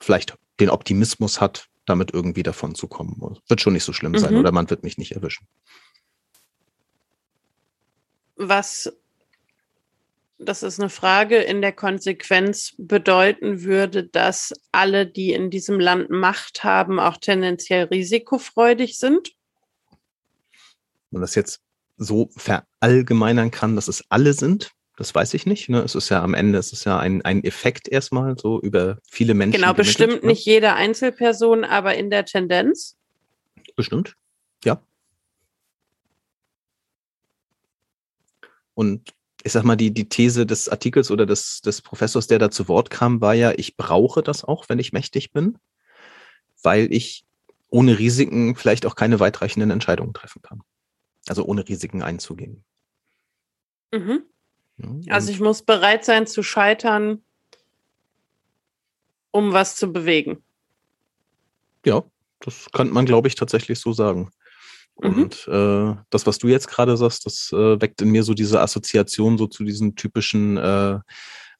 vielleicht 0.00 0.38
den 0.60 0.70
Optimismus 0.70 1.40
hat, 1.40 1.68
damit 1.86 2.12
irgendwie 2.12 2.42
davon 2.42 2.74
zu 2.74 2.88
kommen. 2.88 3.20
Wird 3.48 3.60
schon 3.60 3.72
nicht 3.72 3.84
so 3.84 3.92
schlimm 3.92 4.16
sein 4.18 4.34
mhm. 4.34 4.40
oder 4.40 4.52
man 4.52 4.70
wird 4.70 4.82
mich 4.82 4.98
nicht 4.98 5.12
erwischen 5.12 5.46
was, 8.36 8.92
das 10.38 10.62
ist 10.62 10.80
eine 10.80 10.90
Frage, 10.90 11.38
in 11.38 11.62
der 11.62 11.72
Konsequenz 11.72 12.74
bedeuten 12.78 13.62
würde, 13.62 14.04
dass 14.04 14.52
alle, 14.72 15.06
die 15.06 15.32
in 15.32 15.50
diesem 15.50 15.78
Land 15.78 16.10
Macht 16.10 16.64
haben, 16.64 16.98
auch 16.98 17.16
tendenziell 17.16 17.84
risikofreudig 17.84 18.98
sind? 18.98 19.32
Man 21.10 21.22
das 21.22 21.34
jetzt 21.34 21.60
so 21.96 22.30
verallgemeinern 22.36 23.50
kann, 23.50 23.76
dass 23.76 23.88
es 23.88 24.04
alle 24.08 24.32
sind, 24.32 24.72
das 24.96 25.14
weiß 25.14 25.34
ich 25.34 25.46
nicht. 25.46 25.68
Ne? 25.68 25.80
Es 25.80 25.94
ist 25.94 26.08
ja 26.08 26.22
am 26.22 26.34
Ende, 26.34 26.58
es 26.58 26.72
ist 26.72 26.84
ja 26.84 26.98
ein, 26.98 27.22
ein 27.22 27.42
Effekt 27.42 27.88
erstmal 27.88 28.38
so 28.38 28.60
über 28.60 28.98
viele 29.08 29.34
Menschen. 29.34 29.60
Genau, 29.60 29.74
bestimmt 29.74 30.22
ne? 30.22 30.28
nicht 30.28 30.44
jede 30.44 30.74
Einzelperson, 30.74 31.64
aber 31.64 31.94
in 31.94 32.10
der 32.10 32.24
Tendenz. 32.24 32.96
Bestimmt, 33.76 34.16
ja. 34.64 34.80
Und 38.74 39.14
ich 39.42 39.52
sag 39.52 39.64
mal, 39.64 39.76
die, 39.76 39.92
die 39.92 40.08
These 40.08 40.46
des 40.46 40.68
Artikels 40.68 41.10
oder 41.10 41.26
des, 41.26 41.60
des 41.60 41.82
Professors, 41.82 42.26
der 42.26 42.38
da 42.38 42.50
zu 42.50 42.68
Wort 42.68 42.90
kam, 42.90 43.20
war 43.20 43.34
ja, 43.34 43.52
ich 43.56 43.76
brauche 43.76 44.22
das 44.22 44.44
auch, 44.44 44.68
wenn 44.68 44.78
ich 44.78 44.92
mächtig 44.92 45.32
bin, 45.32 45.58
weil 46.62 46.92
ich 46.92 47.24
ohne 47.68 47.98
Risiken 47.98 48.56
vielleicht 48.56 48.86
auch 48.86 48.94
keine 48.94 49.20
weitreichenden 49.20 49.70
Entscheidungen 49.70 50.14
treffen 50.14 50.40
kann. 50.40 50.62
Also 51.26 51.44
ohne 51.44 51.68
Risiken 51.68 52.02
einzugehen. 52.02 52.64
Mhm. 53.92 54.22
Also 55.08 55.30
ich 55.30 55.40
muss 55.40 55.62
bereit 55.62 56.04
sein 56.04 56.26
zu 56.26 56.42
scheitern, 56.42 57.22
um 59.30 59.52
was 59.52 59.76
zu 59.76 59.92
bewegen. 59.92 60.42
Ja, 61.84 62.02
das 62.40 62.66
könnte 62.72 62.92
man, 62.92 63.06
glaube 63.06 63.28
ich, 63.28 63.34
tatsächlich 63.34 63.78
so 63.78 63.92
sagen. 63.92 64.30
Mhm. 65.00 65.22
Und 65.22 65.48
äh, 65.48 65.96
das, 66.10 66.26
was 66.26 66.38
du 66.38 66.48
jetzt 66.48 66.68
gerade 66.68 66.96
sagst, 66.96 67.26
das 67.26 67.52
äh, 67.52 67.80
weckt 67.80 68.00
in 68.02 68.10
mir 68.10 68.22
so 68.22 68.34
diese 68.34 68.60
Assoziation 68.60 69.38
so 69.38 69.46
zu 69.46 69.64
diesen 69.64 69.96
typischen 69.96 70.56
äh, 70.56 70.98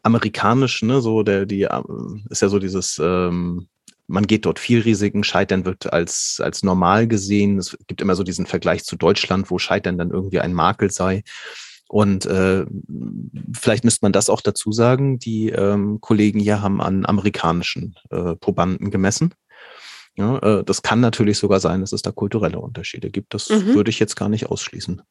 amerikanischen, 0.02 0.88
ne, 0.88 1.00
so 1.00 1.22
der, 1.22 1.46
die 1.46 1.62
äh, 1.62 1.82
ist 2.30 2.42
ja 2.42 2.48
so 2.48 2.58
dieses, 2.58 3.00
ähm, 3.02 3.68
man 4.06 4.26
geht 4.26 4.44
dort 4.44 4.58
viel 4.58 4.80
Risiken, 4.80 5.24
Scheitern 5.24 5.64
wird 5.64 5.92
als, 5.92 6.40
als 6.42 6.62
normal 6.62 7.08
gesehen. 7.08 7.58
Es 7.58 7.76
gibt 7.86 8.02
immer 8.02 8.14
so 8.14 8.22
diesen 8.22 8.46
Vergleich 8.46 8.84
zu 8.84 8.96
Deutschland, 8.96 9.50
wo 9.50 9.58
Scheitern 9.58 9.96
dann 9.98 10.10
irgendwie 10.10 10.40
ein 10.40 10.52
Makel 10.52 10.90
sei. 10.90 11.22
Und 11.88 12.26
äh, 12.26 12.64
vielleicht 13.52 13.84
müsste 13.84 14.04
man 14.04 14.12
das 14.12 14.30
auch 14.30 14.40
dazu 14.40 14.72
sagen, 14.72 15.18
die 15.18 15.50
ähm, 15.50 16.00
Kollegen 16.00 16.40
hier 16.40 16.62
haben 16.62 16.80
an 16.80 17.06
amerikanischen 17.06 17.94
äh, 18.10 18.34
Probanden 18.36 18.90
gemessen. 18.90 19.34
Ja, 20.16 20.38
äh, 20.38 20.64
das 20.64 20.82
kann 20.82 21.00
natürlich 21.00 21.38
sogar 21.38 21.60
sein, 21.60 21.80
dass 21.80 21.92
es 21.92 22.02
da 22.02 22.12
kulturelle 22.12 22.58
Unterschiede 22.58 23.10
gibt. 23.10 23.34
Das 23.34 23.48
mhm. 23.48 23.74
würde 23.74 23.90
ich 23.90 23.98
jetzt 23.98 24.16
gar 24.16 24.28
nicht 24.28 24.46
ausschließen. 24.46 25.02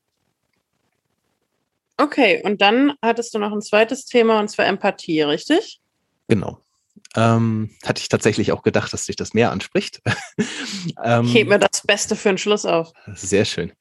Okay, 1.97 2.41
und 2.43 2.61
dann 2.61 2.93
hattest 3.01 3.33
du 3.33 3.39
noch 3.39 3.51
ein 3.51 3.61
zweites 3.61 4.05
Thema 4.05 4.39
und 4.39 4.49
zwar 4.49 4.65
Empathie, 4.65 5.21
richtig? 5.21 5.79
Genau. 6.27 6.59
Ähm, 7.15 7.69
hatte 7.85 8.01
ich 8.01 8.09
tatsächlich 8.09 8.51
auch 8.51 8.63
gedacht, 8.63 8.91
dass 8.91 9.05
sich 9.05 9.15
das 9.15 9.33
mehr 9.33 9.51
anspricht. 9.51 10.01
ähm, 11.03 11.25
ich 11.25 11.35
hebe 11.35 11.51
mir 11.51 11.59
das 11.59 11.81
Beste 11.85 12.15
für 12.15 12.29
den 12.29 12.37
Schluss 12.39 12.65
auf. 12.65 12.91
Sehr 13.13 13.45
schön. 13.45 13.71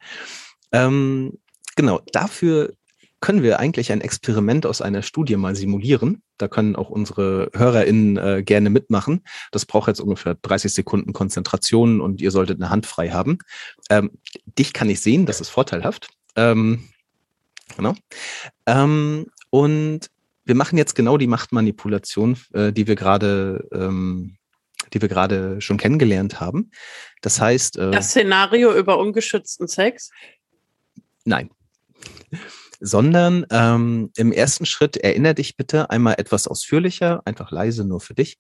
Ähm, 0.73 1.39
genau, 1.77 2.01
dafür 2.13 2.75
können 3.23 3.43
wir 3.43 3.59
eigentlich 3.61 3.93
ein 3.93 4.03
Experiment 4.03 4.67
aus 4.67 4.83
einer 4.83 5.01
Studie 5.01 5.37
mal 5.37 5.55
simulieren. 5.55 6.23
Da 6.37 6.49
können 6.49 6.77
auch 6.77 6.91
unsere 6.91 7.51
HörerInnen 7.55 8.17
äh, 8.19 8.43
gerne 8.43 8.69
mitmachen. 8.69 9.25
Das 9.53 9.65
braucht 9.65 9.89
jetzt 9.89 10.01
ungefähr 10.01 10.35
30 10.35 10.75
Sekunden 10.75 11.15
Konzentration 11.15 12.03
und 12.03 12.21
ihr 12.21 12.33
solltet 12.33 12.61
eine 12.61 12.69
Hand 12.69 12.85
frei 12.85 13.11
haben. 13.11 13.39
Ähm, 13.89 14.11
dich 14.59 14.75
kann 14.75 14.91
ich 14.91 15.01
sehen, 15.01 15.25
das 15.25 15.41
ist 15.41 15.49
vorteilhaft. 15.49 16.09
Ähm, 16.37 16.89
genau. 17.77 17.95
Ähm, 18.67 19.27
und 19.51 20.11
wir 20.45 20.57
machen 20.57 20.77
jetzt 20.77 20.95
genau 20.95 21.17
die 21.17 21.29
Machtmanipulation, 21.29 22.37
äh, 22.53 22.73
die 22.73 22.87
wir 22.87 22.97
gerade 22.97 23.69
ähm, 23.73 24.37
die 24.93 25.01
wir 25.01 25.09
gerade 25.09 25.63
schon 25.63 25.79
kennengelernt 25.79 26.41
haben. 26.41 26.71
Das 27.23 27.41
heißt. 27.41 27.79
Äh, 27.79 27.93
das 27.93 28.11
Szenario 28.11 28.75
über 28.75 28.99
ungeschützten 28.99 29.69
Sex? 29.69 30.11
Nein 31.25 31.51
sondern 32.83 33.47
ähm, 33.51 34.11
im 34.17 34.33
ersten 34.33 34.67
Schritt 34.67 34.97
erinnere 34.97 35.37
dich 35.37 35.57
bitte 35.57 35.91
einmal 35.91 36.17
etwas 36.19 36.49
ausführlicher, 36.49 37.23
einfach 37.25 37.53
leise 37.53 37.85
nur 37.85 38.01
für 38.01 38.15
dich, 38.15 38.39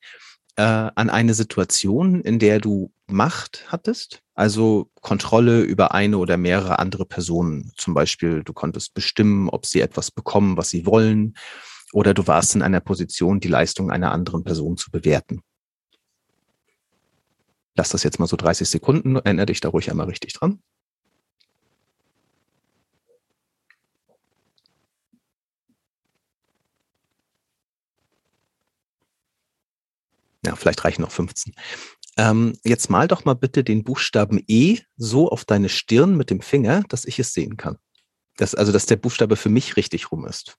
äh, 0.56 0.62
an 0.62 1.10
eine 1.10 1.32
Situation, 1.32 2.20
in 2.20 2.40
der 2.40 2.58
du 2.58 2.92
Macht 3.06 3.66
hattest, 3.68 4.20
also 4.34 4.90
Kontrolle 5.00 5.62
über 5.62 5.94
eine 5.94 6.18
oder 6.18 6.36
mehrere 6.36 6.80
andere 6.80 7.06
Personen. 7.06 7.72
Zum 7.76 7.94
Beispiel, 7.94 8.42
du 8.42 8.52
konntest 8.52 8.94
bestimmen, 8.94 9.48
ob 9.48 9.64
sie 9.64 9.80
etwas 9.80 10.10
bekommen, 10.10 10.56
was 10.56 10.70
sie 10.70 10.86
wollen, 10.86 11.34
oder 11.92 12.12
du 12.12 12.26
warst 12.26 12.54
in 12.56 12.62
einer 12.62 12.80
Position, 12.80 13.38
die 13.38 13.48
Leistung 13.48 13.90
einer 13.90 14.12
anderen 14.12 14.42
Person 14.42 14.76
zu 14.76 14.90
bewerten. 14.90 15.42
Lass 17.76 17.90
das 17.90 18.02
jetzt 18.02 18.18
mal 18.18 18.26
so 18.26 18.36
30 18.36 18.68
Sekunden, 18.68 19.16
erinnere 19.16 19.46
dich 19.46 19.60
da 19.60 19.68
ruhig 19.68 19.90
einmal 19.90 20.06
richtig 20.06 20.32
dran. 20.32 20.62
Ja, 30.44 30.56
vielleicht 30.56 30.84
reichen 30.84 31.02
noch 31.02 31.12
15. 31.12 31.54
Ähm, 32.18 32.58
jetzt 32.62 32.90
mal 32.90 33.08
doch 33.08 33.24
mal 33.24 33.34
bitte 33.34 33.64
den 33.64 33.84
Buchstaben 33.84 34.42
E 34.46 34.80
so 34.96 35.30
auf 35.30 35.44
deine 35.44 35.68
Stirn 35.68 36.16
mit 36.16 36.30
dem 36.30 36.40
Finger, 36.40 36.82
dass 36.88 37.04
ich 37.04 37.18
es 37.18 37.32
sehen 37.32 37.56
kann. 37.56 37.78
Das, 38.36 38.54
also, 38.54 38.72
dass 38.72 38.86
der 38.86 38.96
Buchstabe 38.96 39.36
für 39.36 39.48
mich 39.48 39.76
richtig 39.76 40.10
rum 40.10 40.26
ist. 40.26 40.58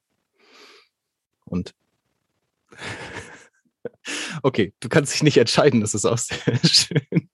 Und 1.45 1.75
okay, 4.43 4.73
du 4.79 4.89
kannst 4.89 5.13
dich 5.13 5.23
nicht 5.23 5.37
entscheiden, 5.37 5.81
das 5.81 5.93
ist 5.93 6.05
auch 6.05 6.17
sehr 6.17 6.37
schön. 6.63 7.29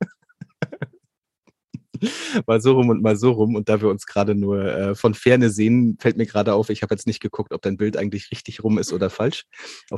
mal 2.48 2.62
so 2.62 2.74
rum 2.74 2.90
und 2.90 3.02
mal 3.02 3.16
so 3.16 3.32
rum. 3.32 3.56
Und 3.56 3.70
da 3.70 3.82
wir 3.82 3.90
uns 3.90 4.06
gerade 4.06 4.36
nur 4.36 4.66
äh, 4.66 4.96
von 4.96 5.14
Ferne 5.14 5.50
sehen, 5.50 5.98
fällt 6.00 6.18
mir 6.18 6.26
gerade 6.26 6.54
auf, 6.54 6.70
ich 6.70 6.82
habe 6.82 6.94
jetzt 6.94 7.08
nicht 7.08 7.22
geguckt, 7.22 7.54
ob 7.54 7.62
dein 7.62 7.78
Bild 7.78 7.98
eigentlich 7.98 8.32
richtig 8.32 8.64
rum 8.64 8.78
ist 8.78 8.94
oder 8.94 9.10
falsch. 9.10 9.46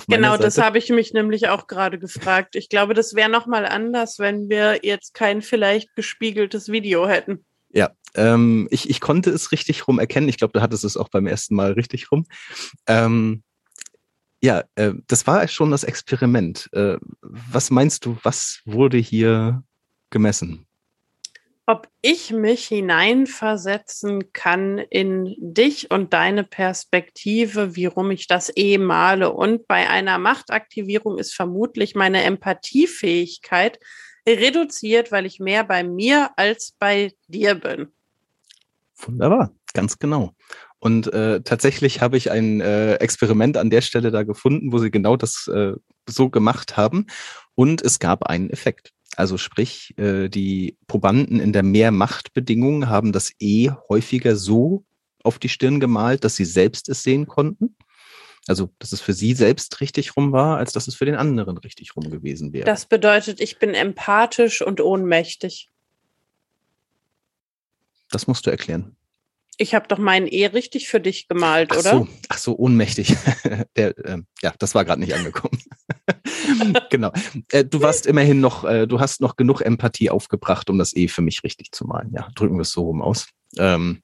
genau, 0.08 0.38
das 0.38 0.58
habe 0.58 0.78
ich 0.78 0.90
mich 0.90 1.14
nämlich 1.14 1.50
auch 1.50 1.68
gerade 1.68 2.00
gefragt. 2.00 2.56
Ich 2.56 2.70
glaube, 2.70 2.94
das 2.94 3.14
wäre 3.16 3.30
nochmal 3.30 3.66
anders, 3.66 4.20
wenn 4.20 4.50
wir 4.50 4.80
jetzt 4.84 5.14
kein 5.14 5.42
vielleicht 5.42 5.96
gespiegeltes 5.96 6.70
Video 6.70 7.08
hätten. 7.08 7.46
Ja, 7.74 7.92
ähm, 8.16 8.68
ich, 8.72 8.90
ich 8.90 9.00
konnte 9.00 9.30
es 9.30 9.52
richtig 9.52 9.88
rum 9.88 10.00
erkennen. 10.00 10.28
Ich 10.28 10.38
glaube, 10.38 10.54
du 10.54 10.62
hattest 10.62 10.84
es 10.84 10.98
auch 10.98 11.10
beim 11.10 11.28
ersten 11.28 11.56
Mal 11.56 11.74
richtig 11.74 12.12
rum. 12.12 12.26
Ähm, 12.88 13.44
ja, 14.42 14.64
äh, 14.76 14.94
das 15.08 15.28
war 15.28 15.48
schon 15.48 15.72
das 15.72 15.84
Experiment. 15.84 16.70
Äh, 16.74 16.98
was 17.22 17.70
meinst 17.70 18.06
du, 18.06 18.18
was 18.24 18.62
wurde 18.66 18.98
hier 18.98 19.64
gemessen? 20.10 20.66
Ich 22.02 22.32
mich 22.32 22.68
hineinversetzen 22.68 24.34
kann 24.34 24.80
in 24.80 25.36
dich 25.40 25.92
und 25.92 26.14
deine 26.14 26.44
Perspektive, 26.44 27.76
wie 27.76 27.86
rum 27.86 28.12
ich 28.12 28.28
das 28.28 28.52
eh 28.56 28.78
male. 28.78 29.32
Und 29.32 29.68
bei 29.68 29.90
einer 29.90 30.18
Machtaktivierung 30.18 31.20
ist 31.20 31.36
vermutlich 31.36 31.94
meine 31.94 32.24
Empathiefähigkeit 32.24 33.80
reduziert, 34.28 35.12
weil 35.12 35.26
ich 35.26 35.40
mehr 35.40 35.64
bei 35.64 35.84
mir 35.84 36.32
als 36.38 36.76
bei 36.78 37.14
dir 37.28 37.56
bin. 37.56 37.90
Wunderbar. 38.98 39.52
Ganz 39.74 40.00
genau. 40.00 40.34
Und 40.80 41.14
äh, 41.14 41.42
tatsächlich 41.42 42.02
habe 42.02 42.18
ich 42.18 42.32
ein 42.32 42.60
äh, 42.60 42.96
Experiment 42.96 43.56
an 43.58 43.70
der 43.70 43.82
Stelle 43.82 44.10
da 44.10 44.24
gefunden, 44.24 44.72
wo 44.72 44.80
sie 44.80 44.90
genau 44.90 45.16
das 45.16 45.48
äh, 45.48 45.74
so 46.08 46.30
gemacht 46.30 46.76
haben. 46.76 47.06
Und 47.54 47.84
es 47.84 48.00
gab 48.00 48.24
einen 48.24 48.50
Effekt. 48.50 48.92
Also 49.18 49.38
sprich, 49.38 49.98
äh, 49.98 50.30
die 50.30 50.78
Probanden 50.88 51.40
in 51.40 51.54
der 51.54 51.64
Mehrmachtbedingung 51.64 52.88
haben 52.88 53.12
das 53.12 53.32
E 53.40 53.72
häufiger 53.90 54.36
so 54.36 54.86
auf 55.24 55.38
die 55.38 55.50
Stirn 55.50 55.80
gemalt, 55.80 56.24
dass 56.24 56.36
sie 56.36 56.46
selbst 56.46 56.90
es 56.90 57.04
sehen 57.04 57.28
konnten. 57.28 57.76
Also, 58.48 58.72
dass 58.80 58.92
es 58.92 59.02
für 59.02 59.14
sie 59.14 59.34
selbst 59.34 59.82
richtig 59.82 60.18
rum 60.18 60.32
war, 60.32 60.58
als 60.58 60.74
dass 60.74 60.88
es 60.88 60.96
für 60.96 61.06
den 61.06 61.16
anderen 61.16 61.58
richtig 61.58 61.96
rum 61.96 62.10
gewesen 62.10 62.54
wäre. 62.54 62.66
Das 62.66 62.88
bedeutet, 62.88 63.40
ich 63.40 63.60
bin 63.60 63.76
empathisch 63.76 64.62
und 64.64 64.82
ohnmächtig. 64.82 65.70
Das 68.10 68.28
musst 68.28 68.46
du 68.48 68.50
erklären. 68.50 68.96
Ich 69.58 69.76
habe 69.76 69.88
doch 69.88 69.98
meinen 69.98 70.28
E 70.28 70.48
richtig 70.48 70.88
für 70.88 71.00
dich 71.00 71.28
gemalt, 71.28 71.70
ach 71.72 71.80
oder? 71.80 71.92
So, 71.92 72.08
ach 72.30 72.38
so, 72.38 72.58
ohnmächtig. 72.58 73.16
Der, 73.76 73.98
äh, 74.06 74.18
ja, 74.42 74.54
das 74.58 74.74
war 74.74 74.86
gerade 74.86 75.02
nicht 75.02 75.14
angekommen. 75.14 75.60
genau. 76.90 77.12
Äh, 77.52 77.66
du 77.66 77.82
warst 77.82 78.06
immerhin 78.06 78.40
noch, 78.40 78.64
äh, 78.64 78.88
du 78.88 79.00
hast 79.00 79.22
noch 79.22 79.36
genug 79.36 79.62
Empathie 79.62 80.10
aufgebracht, 80.10 80.70
um 80.70 80.78
das 80.78 80.96
E 80.96 81.08
für 81.08 81.22
mich 81.22 81.44
richtig 81.44 81.72
zu 81.72 81.86
malen. 81.86 82.12
Ja, 82.16 82.30
drücken 82.36 82.56
wir 82.56 82.62
es 82.62 82.72
so 82.72 82.84
rum 82.84 83.02
aus. 83.02 83.28
Ähm, 83.58 84.02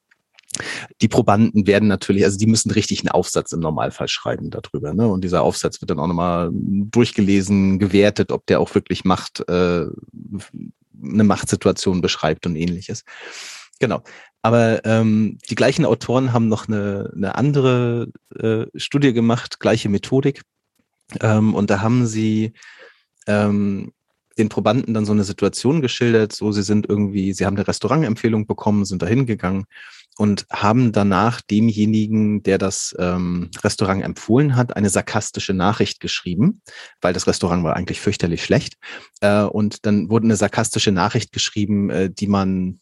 die 1.01 1.07
Probanden 1.07 1.67
werden 1.67 1.87
natürlich, 1.87 2.23
also 2.23 2.37
die 2.37 2.47
müssen 2.47 2.71
richtig 2.71 3.01
einen 3.01 3.09
Aufsatz 3.09 3.51
im 3.51 3.59
Normalfall 3.59 4.07
schreiben 4.07 4.49
darüber. 4.49 4.93
Ne? 4.93 5.07
Und 5.07 5.23
dieser 5.23 5.43
Aufsatz 5.43 5.81
wird 5.81 5.91
dann 5.91 5.99
auch 5.99 6.07
nochmal 6.07 6.49
durchgelesen, 6.51 7.79
gewertet, 7.79 8.31
ob 8.31 8.45
der 8.47 8.59
auch 8.59 8.73
wirklich 8.75 9.05
Macht, 9.05 9.47
äh, 9.47 9.85
eine 11.03 11.23
Machtsituation 11.23 12.01
beschreibt 12.01 12.45
und 12.45 12.55
ähnliches. 12.55 13.03
Genau. 13.79 14.01
Aber 14.41 14.85
ähm, 14.85 15.37
die 15.49 15.55
gleichen 15.55 15.85
Autoren 15.85 16.33
haben 16.33 16.47
noch 16.47 16.67
eine, 16.67 17.11
eine 17.15 17.35
andere 17.35 18.07
äh, 18.35 18.65
Studie 18.75 19.13
gemacht, 19.13 19.59
gleiche 19.59 19.89
Methodik. 19.89 20.43
Ähm, 21.21 21.53
und 21.53 21.69
da 21.69 21.81
haben 21.81 22.05
sie 22.05 22.53
ähm, 23.27 23.91
den 24.37 24.49
Probanden 24.49 24.93
dann 24.93 25.05
so 25.05 25.13
eine 25.13 25.23
Situation 25.23 25.81
geschildert, 25.81 26.33
so 26.33 26.51
sie 26.51 26.61
sind 26.61 26.87
irgendwie, 26.87 27.33
sie 27.33 27.45
haben 27.45 27.57
eine 27.57 27.67
Restaurantempfehlung 27.67 28.45
bekommen, 28.45 28.85
sind 28.85 29.01
da 29.01 29.07
hingegangen 29.07 29.65
und 30.17 30.45
haben 30.51 30.91
danach 30.91 31.41
demjenigen, 31.41 32.43
der 32.43 32.57
das 32.57 32.95
ähm, 32.99 33.49
Restaurant 33.63 34.03
empfohlen 34.03 34.55
hat, 34.55 34.75
eine 34.75 34.89
sarkastische 34.89 35.53
Nachricht 35.53 35.99
geschrieben, 35.99 36.61
weil 37.01 37.13
das 37.13 37.27
Restaurant 37.27 37.63
war 37.63 37.75
eigentlich 37.75 38.01
fürchterlich 38.01 38.43
schlecht. 38.43 38.75
Äh, 39.21 39.43
und 39.43 39.85
dann 39.85 40.09
wurde 40.09 40.25
eine 40.25 40.35
sarkastische 40.35 40.91
Nachricht 40.91 41.31
geschrieben, 41.31 41.89
äh, 41.89 42.09
die 42.09 42.27
man, 42.27 42.79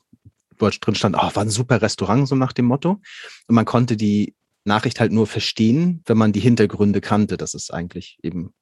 wo 0.57 0.69
drin 0.69 0.95
stand, 0.95 1.15
oh, 1.15 1.31
war 1.33 1.43
ein 1.43 1.49
super 1.49 1.81
Restaurant, 1.81 2.27
so 2.27 2.35
nach 2.35 2.53
dem 2.53 2.65
Motto. 2.65 3.01
Und 3.47 3.55
man 3.55 3.65
konnte 3.65 3.97
die 3.97 4.35
Nachricht 4.63 4.99
halt 4.99 5.11
nur 5.11 5.27
verstehen, 5.27 6.01
wenn 6.05 6.17
man 6.17 6.31
die 6.31 6.39
Hintergründe 6.39 7.01
kannte, 7.01 7.37
dass 7.37 7.53
es 7.53 7.69
eigentlich 7.69 8.17
eben 8.23 8.53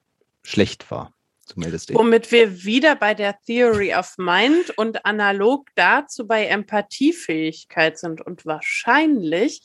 schlecht 0.44 0.92
war. 0.92 1.14
Womit 1.56 2.32
wir 2.32 2.64
wieder 2.64 2.96
bei 2.96 3.14
der 3.14 3.38
Theory 3.46 3.94
of 3.94 4.18
Mind 4.18 4.72
und 4.78 5.06
analog 5.06 5.68
dazu 5.76 6.26
bei 6.26 6.46
Empathiefähigkeit 6.46 7.98
sind. 7.98 8.22
Und 8.22 8.46
wahrscheinlich 8.46 9.62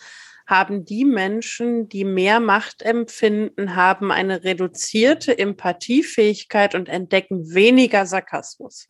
haben 0.47 0.85
die 0.85 1.05
Menschen, 1.05 1.89
die 1.89 2.05
mehr 2.05 2.41
Macht 2.41 2.83
empfinden, 2.83 3.77
haben 3.77 4.11
eine 4.11 4.45
reduzierte 4.45 5.39
Empathiefähigkeit 5.39 6.75
und 6.75 6.89
entdecken 6.89 7.55
weniger 7.55 8.07
Sarkasmus. 8.07 8.89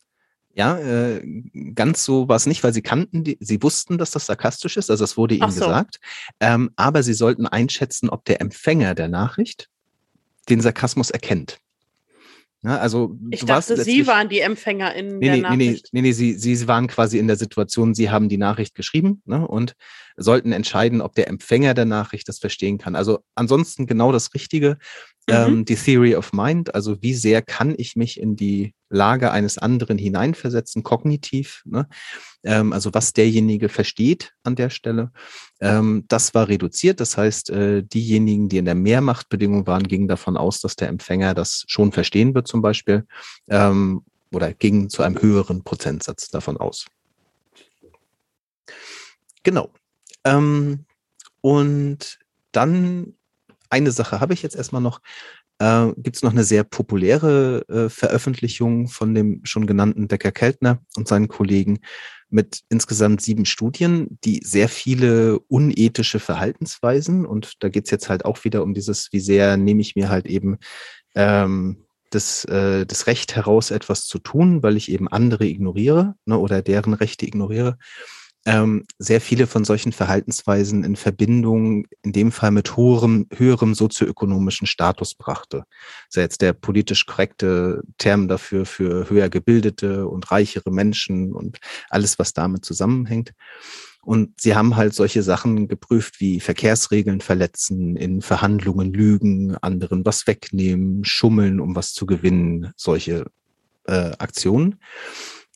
Ja, 0.59 0.77
äh, 0.77 1.21
ganz 1.73 2.03
so 2.03 2.27
war 2.27 2.35
es 2.35 2.45
nicht, 2.45 2.65
weil 2.65 2.73
sie 2.73 2.81
kannten, 2.81 3.23
die, 3.23 3.37
sie 3.39 3.63
wussten, 3.63 3.97
dass 3.97 4.11
das 4.11 4.25
sarkastisch 4.25 4.75
ist, 4.75 4.91
also 4.91 5.05
es 5.05 5.15
wurde 5.15 5.35
ihnen 5.35 5.51
so. 5.51 5.61
gesagt. 5.61 6.01
Ähm, 6.41 6.71
aber 6.75 7.01
sie 7.01 7.13
sollten 7.13 7.47
einschätzen, 7.47 8.09
ob 8.09 8.25
der 8.25 8.41
Empfänger 8.41 8.93
der 8.93 9.07
Nachricht 9.07 9.69
den 10.49 10.59
Sarkasmus 10.59 11.11
erkennt. 11.11 11.59
Ja, 12.61 12.77
also 12.77 13.15
ich 13.31 13.45
dachte, 13.45 13.81
Sie 13.81 14.05
waren 14.05 14.27
die 14.27 14.41
EmpfängerInnen 14.41 15.19
nee, 15.19 15.27
der 15.27 15.35
nee, 15.35 15.41
Nachricht. 15.43 15.87
Nee, 15.93 16.01
nee, 16.01 16.09
nee, 16.09 16.11
Sie, 16.11 16.33
Sie 16.33 16.67
waren 16.67 16.87
quasi 16.87 17.17
in 17.17 17.27
der 17.27 17.37
Situation, 17.37 17.95
Sie 17.95 18.09
haben 18.09 18.27
die 18.27 18.37
Nachricht 18.37 18.75
geschrieben 18.75 19.21
ne, 19.23 19.47
und 19.47 19.75
sollten 20.17 20.51
entscheiden, 20.51 20.99
ob 20.99 21.15
der 21.15 21.29
Empfänger 21.29 21.73
der 21.73 21.85
Nachricht 21.85 22.27
das 22.27 22.39
verstehen 22.39 22.77
kann. 22.77 22.97
Also 22.97 23.19
ansonsten 23.33 23.87
genau 23.87 24.11
das 24.11 24.33
Richtige. 24.33 24.77
Mhm. 25.29 25.35
Ähm, 25.35 25.65
die 25.65 25.75
Theory 25.75 26.15
of 26.15 26.33
Mind, 26.33 26.73
also 26.73 27.01
wie 27.01 27.13
sehr 27.13 27.41
kann 27.41 27.75
ich 27.77 27.95
mich 27.95 28.19
in 28.19 28.35
die 28.35 28.73
Lage 28.89 29.31
eines 29.31 29.57
anderen 29.57 29.97
hineinversetzen, 29.97 30.83
kognitiv. 30.83 31.61
Ne? 31.65 31.87
Ähm, 32.43 32.73
also 32.73 32.93
was 32.93 33.13
derjenige 33.13 33.69
versteht 33.69 34.33
an 34.43 34.55
der 34.55 34.69
Stelle. 34.69 35.11
Ähm, 35.59 36.05
das 36.07 36.33
war 36.33 36.47
reduziert. 36.47 36.99
Das 36.99 37.17
heißt, 37.17 37.51
äh, 37.51 37.83
diejenigen, 37.83 38.49
die 38.49 38.57
in 38.57 38.65
der 38.65 38.75
Mehrmachtbedingung 38.75 39.67
waren, 39.67 39.83
gingen 39.83 40.07
davon 40.07 40.37
aus, 40.37 40.61
dass 40.61 40.75
der 40.75 40.87
Empfänger 40.87 41.33
das 41.33 41.65
schon 41.67 41.91
verstehen 41.91 42.33
wird 42.33 42.47
zum 42.47 42.61
Beispiel 42.61 43.05
ähm, 43.49 44.03
oder 44.31 44.53
gingen 44.53 44.89
zu 44.89 45.03
einem 45.03 45.21
höheren 45.21 45.63
Prozentsatz 45.63 46.29
davon 46.29 46.57
aus. 46.57 46.87
Genau. 49.43 49.71
Ähm, 50.23 50.85
und 51.41 52.19
dann 52.51 53.13
eine 53.69 53.91
Sache 53.91 54.19
habe 54.19 54.33
ich 54.33 54.41
jetzt 54.41 54.55
erstmal 54.55 54.81
noch. 54.81 55.01
Äh, 55.59 55.91
gibt 55.97 56.15
es 56.15 56.23
noch 56.23 56.31
eine 56.31 56.43
sehr 56.43 56.63
populäre 56.63 57.65
äh, 57.67 57.89
Veröffentlichung 57.89 58.87
von 58.87 59.13
dem 59.13 59.41
schon 59.43 59.67
genannten 59.67 60.07
Decker 60.07 60.31
Keltner 60.31 60.79
und 60.95 61.07
seinen 61.07 61.27
Kollegen 61.27 61.79
mit 62.29 62.61
insgesamt 62.69 63.21
sieben 63.21 63.45
Studien, 63.45 64.19
die 64.23 64.41
sehr 64.43 64.69
viele 64.69 65.39
unethische 65.39 66.19
Verhaltensweisen 66.19 67.25
und 67.25 67.53
da 67.59 67.69
geht 67.69 67.85
es 67.85 67.91
jetzt 67.91 68.09
halt 68.09 68.23
auch 68.23 68.43
wieder 68.43 68.63
um 68.63 68.73
dieses, 68.73 69.11
wie 69.11 69.19
sehr 69.19 69.57
nehme 69.57 69.81
ich 69.81 69.95
mir 69.95 70.09
halt 70.09 70.27
eben 70.27 70.57
ähm, 71.15 71.85
das, 72.11 72.45
äh, 72.45 72.85
das 72.85 73.07
Recht 73.07 73.35
heraus, 73.35 73.71
etwas 73.71 74.05
zu 74.05 74.19
tun, 74.19 74.63
weil 74.63 74.77
ich 74.77 74.91
eben 74.91 75.07
andere 75.07 75.45
ignoriere 75.45 76.15
ne, 76.25 76.37
oder 76.37 76.61
deren 76.61 76.93
Rechte 76.93 77.25
ignoriere 77.25 77.77
ähm, 78.49 78.85
sehr 78.97 79.21
viele 79.21 79.45
von 79.45 79.63
solchen 79.63 79.91
Verhaltensweisen 79.91 80.83
in 80.83 80.95
Verbindung, 80.95 81.85
in 82.01 82.13
dem 82.13 82.31
Fall 82.31 82.49
mit 82.49 82.75
hoherem, 82.75 83.27
höherem 83.35 83.75
sozioökonomischen 83.75 84.65
Status 84.65 85.13
brachte. 85.13 85.65
Das 86.07 86.15
jetzt 86.15 86.41
der 86.41 86.53
politisch 86.53 87.05
korrekte 87.05 87.83
Term 87.99 88.27
dafür 88.27 88.65
für 88.65 89.07
höher 89.07 89.29
gebildete 89.29 90.07
und 90.07 90.31
reichere 90.31 90.71
Menschen 90.71 91.31
und 91.31 91.59
alles, 91.91 92.17
was 92.17 92.33
damit 92.33 92.65
zusammenhängt. 92.65 93.33
Und 94.01 94.41
sie 94.41 94.55
haben 94.55 94.75
halt 94.75 94.95
solche 94.95 95.21
Sachen 95.21 95.67
geprüft 95.67 96.19
wie 96.19 96.39
Verkehrsregeln 96.39 97.21
verletzen, 97.21 97.95
in 97.97 98.23
Verhandlungen 98.23 98.91
lügen, 98.91 99.57
anderen 99.57 100.03
was 100.05 100.25
wegnehmen, 100.25 101.05
schummeln, 101.05 101.59
um 101.59 101.75
was 101.75 101.93
zu 101.93 102.07
gewinnen, 102.07 102.71
solche 102.75 103.25
äh, 103.85 104.13
Aktionen. 104.17 104.79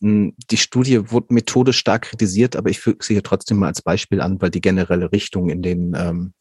Hm, 0.03 0.35
die 0.51 0.57
Studie 0.57 1.11
wurde 1.11 1.33
methodisch 1.33 1.77
stark 1.77 2.03
kritisiert, 2.03 2.57
aber 2.57 2.69
ich 2.69 2.79
füge 2.79 3.03
sie 3.03 3.13
hier 3.13 3.23
trotzdem 3.23 3.57
mal 3.57 3.67
als 3.67 3.81
Beispiel 3.81 4.19
an, 4.19 4.41
weil 4.41 4.49
die 4.49 4.59
generelle 4.59 5.13
Richtung 5.13 5.49
in 5.49 5.61
den, 5.61 5.95
ähm, 5.97 6.33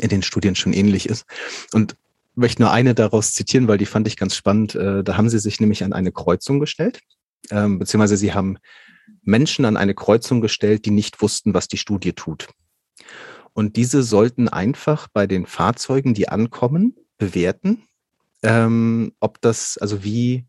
in 0.00 0.10
den 0.10 0.22
Studien 0.22 0.54
schon 0.54 0.74
ähnlich 0.74 1.08
ist. 1.08 1.24
Und 1.72 1.96
möchte 2.34 2.60
nur 2.60 2.70
eine 2.70 2.94
daraus 2.94 3.32
zitieren, 3.32 3.68
weil 3.68 3.78
die 3.78 3.86
fand 3.86 4.06
ich 4.06 4.18
ganz 4.18 4.36
spannend. 4.36 4.74
Äh, 4.74 5.02
da 5.02 5.16
haben 5.16 5.30
sie 5.30 5.38
sich 5.38 5.60
nämlich 5.60 5.82
an 5.82 5.94
eine 5.94 6.12
Kreuzung 6.12 6.60
gestellt, 6.60 7.00
ähm, 7.50 7.78
beziehungsweise 7.78 8.18
sie 8.18 8.34
haben 8.34 8.58
Menschen 9.22 9.64
an 9.64 9.78
eine 9.78 9.94
Kreuzung 9.94 10.42
gestellt, 10.42 10.84
die 10.84 10.90
nicht 10.90 11.22
wussten, 11.22 11.54
was 11.54 11.68
die 11.68 11.78
Studie 11.78 12.12
tut. 12.12 12.48
Und 13.54 13.76
diese 13.76 14.02
sollten 14.02 14.48
einfach 14.48 15.08
bei 15.12 15.26
den 15.26 15.46
Fahrzeugen, 15.46 16.12
die 16.12 16.28
ankommen, 16.28 16.96
bewerten, 17.16 17.82
ähm, 18.42 19.12
ob 19.20 19.40
das, 19.40 19.78
also 19.78 20.04
wie 20.04 20.46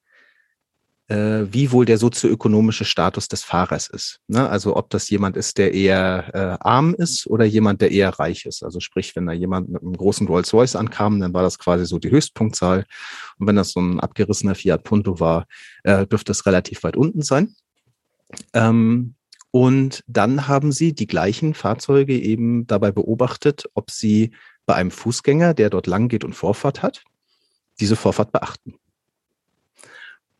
wie 1.13 1.71
wohl 1.71 1.85
der 1.85 1.97
sozioökonomische 1.97 2.85
Status 2.85 3.27
des 3.27 3.43
Fahrers 3.43 3.89
ist. 3.89 4.19
Ne? 4.27 4.49
Also 4.49 4.75
ob 4.75 4.89
das 4.89 5.09
jemand 5.09 5.35
ist, 5.35 5.57
der 5.57 5.73
eher 5.73 6.31
äh, 6.33 6.63
arm 6.65 6.95
ist 6.95 7.27
oder 7.27 7.43
jemand, 7.43 7.81
der 7.81 7.91
eher 7.91 8.09
reich 8.09 8.45
ist. 8.45 8.63
Also 8.63 8.79
sprich, 8.79 9.15
wenn 9.15 9.25
da 9.25 9.33
jemand 9.33 9.69
mit 9.69 9.81
einem 9.81 9.93
großen 9.93 10.27
Rolls-Royce 10.27 10.75
ankam, 10.75 11.19
dann 11.19 11.33
war 11.33 11.43
das 11.43 11.59
quasi 11.59 11.85
so 11.85 11.99
die 11.99 12.11
Höchstpunktzahl. 12.11 12.85
Und 13.37 13.47
wenn 13.47 13.55
das 13.55 13.71
so 13.71 13.81
ein 13.81 13.99
abgerissener 13.99 14.55
Fiat 14.55 14.83
Punto 14.83 15.19
war, 15.19 15.47
äh, 15.83 16.07
dürfte 16.07 16.31
es 16.31 16.45
relativ 16.45 16.83
weit 16.83 16.95
unten 16.95 17.21
sein. 17.21 17.55
Ähm, 18.53 19.15
und 19.51 20.03
dann 20.07 20.47
haben 20.47 20.71
sie 20.71 20.93
die 20.93 21.07
gleichen 21.07 21.53
Fahrzeuge 21.53 22.17
eben 22.17 22.67
dabei 22.67 22.91
beobachtet, 22.91 23.65
ob 23.73 23.91
sie 23.91 24.31
bei 24.65 24.75
einem 24.75 24.91
Fußgänger, 24.91 25.53
der 25.53 25.69
dort 25.69 25.87
lang 25.87 26.07
geht 26.07 26.23
und 26.23 26.33
Vorfahrt 26.33 26.81
hat, 26.81 27.03
diese 27.81 27.97
Vorfahrt 27.97 28.31
beachten. 28.31 28.75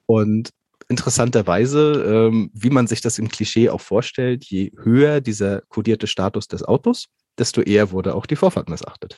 Und 0.06 0.52
interessanterweise, 0.92 2.30
ähm, 2.30 2.52
wie 2.54 2.70
man 2.70 2.86
sich 2.86 3.02
das 3.02 3.18
im 3.18 3.30
Klischee 3.30 3.70
auch 3.70 3.82
vorstellt, 3.82 4.46
je 4.46 4.72
höher 4.84 5.22
dieser 5.22 5.62
kodierte 5.62 6.06
Status 6.06 6.48
des 6.48 6.64
Autos, 6.64 7.08
desto 7.40 7.62
eher 7.62 7.92
wurde 7.92 8.14
auch 8.14 8.28
die 8.28 8.36
Vorfahrt 8.36 8.70
missachtet. 8.70 9.18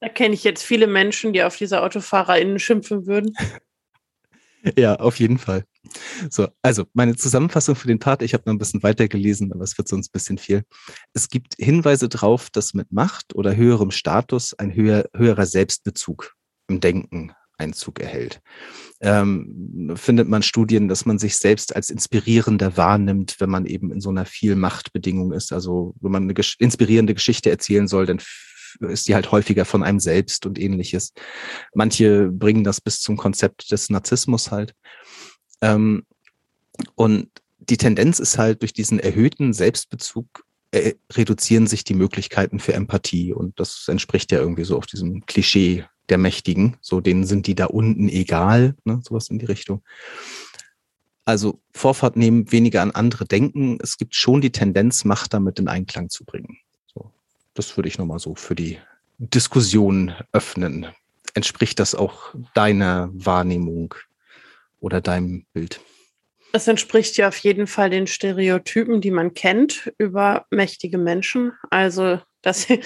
Da 0.00 0.08
kenne 0.08 0.34
ich 0.34 0.42
jetzt 0.42 0.64
viele 0.64 0.86
Menschen, 0.86 1.32
die 1.32 1.42
auf 1.42 1.56
diese 1.56 1.82
AutofahrerInnen 1.82 2.58
schimpfen 2.58 3.06
würden. 3.06 3.36
Ja, 4.78 4.94
auf 4.94 5.20
jeden 5.20 5.36
Fall. 5.36 5.64
So, 6.30 6.48
also 6.62 6.86
meine 6.94 7.16
Zusammenfassung 7.16 7.76
für 7.76 7.86
den 7.86 7.98
Part, 7.98 8.22
ich 8.22 8.32
habe 8.32 8.44
noch 8.46 8.54
ein 8.54 8.58
bisschen 8.58 8.82
weitergelesen, 8.82 9.52
aber 9.52 9.62
es 9.62 9.76
wird 9.76 9.88
sonst 9.88 10.08
ein 10.08 10.12
bisschen 10.12 10.38
viel. 10.38 10.64
Es 11.12 11.28
gibt 11.28 11.54
Hinweise 11.58 12.08
darauf, 12.08 12.48
dass 12.48 12.72
mit 12.72 12.90
Macht 12.90 13.34
oder 13.34 13.56
höherem 13.56 13.90
Status 13.90 14.54
ein 14.54 14.74
höher, 14.74 15.04
höherer 15.14 15.44
Selbstbezug 15.44 16.34
im 16.68 16.80
Denken 16.80 17.34
Einzug 17.58 18.00
erhält. 18.00 18.40
Ähm, 19.00 19.92
findet 19.96 20.28
man 20.28 20.42
Studien, 20.42 20.88
dass 20.88 21.06
man 21.06 21.18
sich 21.18 21.36
selbst 21.36 21.74
als 21.74 21.90
inspirierender 21.90 22.76
wahrnimmt, 22.76 23.36
wenn 23.38 23.50
man 23.50 23.66
eben 23.66 23.92
in 23.92 24.00
so 24.00 24.10
einer 24.10 24.24
viel 24.24 24.56
Machtbedingung 24.56 25.32
ist. 25.32 25.52
Also 25.52 25.94
wenn 26.00 26.12
man 26.12 26.22
eine 26.24 26.34
inspirierende 26.58 27.14
Geschichte 27.14 27.50
erzählen 27.50 27.88
soll, 27.88 28.06
dann 28.06 28.20
ist 28.80 29.08
die 29.08 29.14
halt 29.14 29.30
häufiger 29.30 29.64
von 29.64 29.82
einem 29.82 30.00
selbst 30.00 30.46
und 30.46 30.58
ähnliches. 30.58 31.12
Manche 31.74 32.30
bringen 32.30 32.64
das 32.64 32.80
bis 32.80 33.00
zum 33.00 33.16
Konzept 33.16 33.70
des 33.70 33.90
Narzissmus 33.90 34.50
halt. 34.50 34.74
Ähm, 35.60 36.04
und 36.96 37.28
die 37.58 37.76
Tendenz 37.76 38.18
ist 38.18 38.36
halt 38.36 38.62
durch 38.62 38.72
diesen 38.72 38.98
erhöhten 38.98 39.52
Selbstbezug 39.52 40.44
äh, 40.72 40.94
reduzieren 41.12 41.68
sich 41.68 41.84
die 41.84 41.94
Möglichkeiten 41.94 42.58
für 42.58 42.74
Empathie. 42.74 43.32
Und 43.32 43.60
das 43.60 43.86
entspricht 43.86 44.32
ja 44.32 44.38
irgendwie 44.38 44.64
so 44.64 44.76
auf 44.76 44.86
diesem 44.86 45.24
Klischee 45.24 45.84
der 46.08 46.18
Mächtigen. 46.18 46.76
So, 46.80 47.00
denen 47.00 47.24
sind 47.24 47.46
die 47.46 47.54
da 47.54 47.66
unten 47.66 48.08
egal, 48.08 48.74
ne, 48.84 49.00
sowas 49.02 49.28
in 49.28 49.38
die 49.38 49.46
Richtung. 49.46 49.82
Also 51.24 51.60
Vorfahrt 51.72 52.16
nehmen, 52.16 52.52
weniger 52.52 52.82
an 52.82 52.90
andere 52.90 53.24
denken. 53.24 53.78
Es 53.82 53.96
gibt 53.96 54.14
schon 54.14 54.40
die 54.40 54.52
Tendenz, 54.52 55.04
Macht 55.04 55.32
damit 55.32 55.58
in 55.58 55.68
Einklang 55.68 56.10
zu 56.10 56.24
bringen. 56.24 56.58
So, 56.92 57.10
das 57.54 57.76
würde 57.76 57.88
ich 57.88 57.98
nochmal 57.98 58.18
so 58.18 58.34
für 58.34 58.54
die 58.54 58.78
Diskussion 59.18 60.12
öffnen. 60.32 60.88
Entspricht 61.32 61.80
das 61.80 61.94
auch 61.94 62.34
deiner 62.54 63.10
Wahrnehmung 63.12 63.94
oder 64.80 65.00
deinem 65.00 65.46
Bild? 65.52 65.80
Es 66.52 66.68
entspricht 66.68 67.16
ja 67.16 67.28
auf 67.28 67.38
jeden 67.38 67.66
Fall 67.66 67.90
den 67.90 68.06
Stereotypen, 68.06 69.00
die 69.00 69.10
man 69.10 69.34
kennt 69.34 69.92
über 69.98 70.46
mächtige 70.50 70.98
Menschen. 70.98 71.52
Also 71.70 72.20
dass 72.44 72.62
sie 72.62 72.80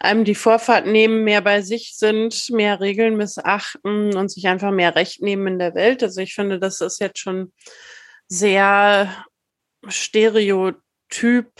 einem 0.00 0.24
die 0.24 0.34
Vorfahrt 0.34 0.86
nehmen, 0.86 1.24
mehr 1.24 1.40
bei 1.40 1.62
sich 1.62 1.96
sind, 1.96 2.50
mehr 2.50 2.80
Regeln 2.80 3.16
missachten 3.16 4.16
und 4.16 4.30
sich 4.30 4.46
einfach 4.48 4.70
mehr 4.70 4.94
Recht 4.94 5.22
nehmen 5.22 5.46
in 5.46 5.58
der 5.58 5.74
Welt. 5.74 6.02
Also 6.02 6.20
ich 6.20 6.34
finde, 6.34 6.58
das 6.58 6.80
ist 6.80 7.00
jetzt 7.00 7.18
schon 7.18 7.52
sehr 8.28 9.24
stereotyp, 9.86 11.52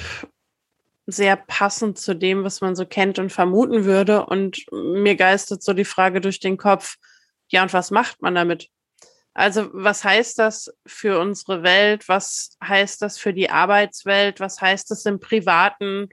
sehr 1.06 1.36
passend 1.36 1.98
zu 1.98 2.14
dem, 2.14 2.44
was 2.44 2.60
man 2.60 2.74
so 2.74 2.86
kennt 2.86 3.18
und 3.18 3.30
vermuten 3.30 3.84
würde. 3.84 4.26
Und 4.26 4.64
mir 4.72 5.16
geistert 5.16 5.62
so 5.62 5.72
die 5.72 5.84
Frage 5.84 6.20
durch 6.20 6.40
den 6.40 6.56
Kopf, 6.56 6.96
ja, 7.48 7.62
und 7.62 7.72
was 7.72 7.90
macht 7.90 8.22
man 8.22 8.34
damit? 8.34 8.68
Also 9.34 9.68
was 9.72 10.04
heißt 10.04 10.38
das 10.38 10.72
für 10.86 11.18
unsere 11.18 11.62
Welt? 11.62 12.08
Was 12.08 12.56
heißt 12.62 13.02
das 13.02 13.18
für 13.18 13.34
die 13.34 13.50
Arbeitswelt? 13.50 14.40
Was 14.40 14.60
heißt 14.60 14.90
das 14.90 15.04
im 15.06 15.18
privaten? 15.18 16.08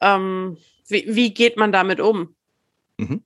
Ähm, 0.00 0.58
wie, 0.90 1.04
wie, 1.08 1.34
geht 1.34 1.56
man 1.56 1.72
damit 1.72 2.00
um? 2.00 2.34
Mhm. 2.98 3.22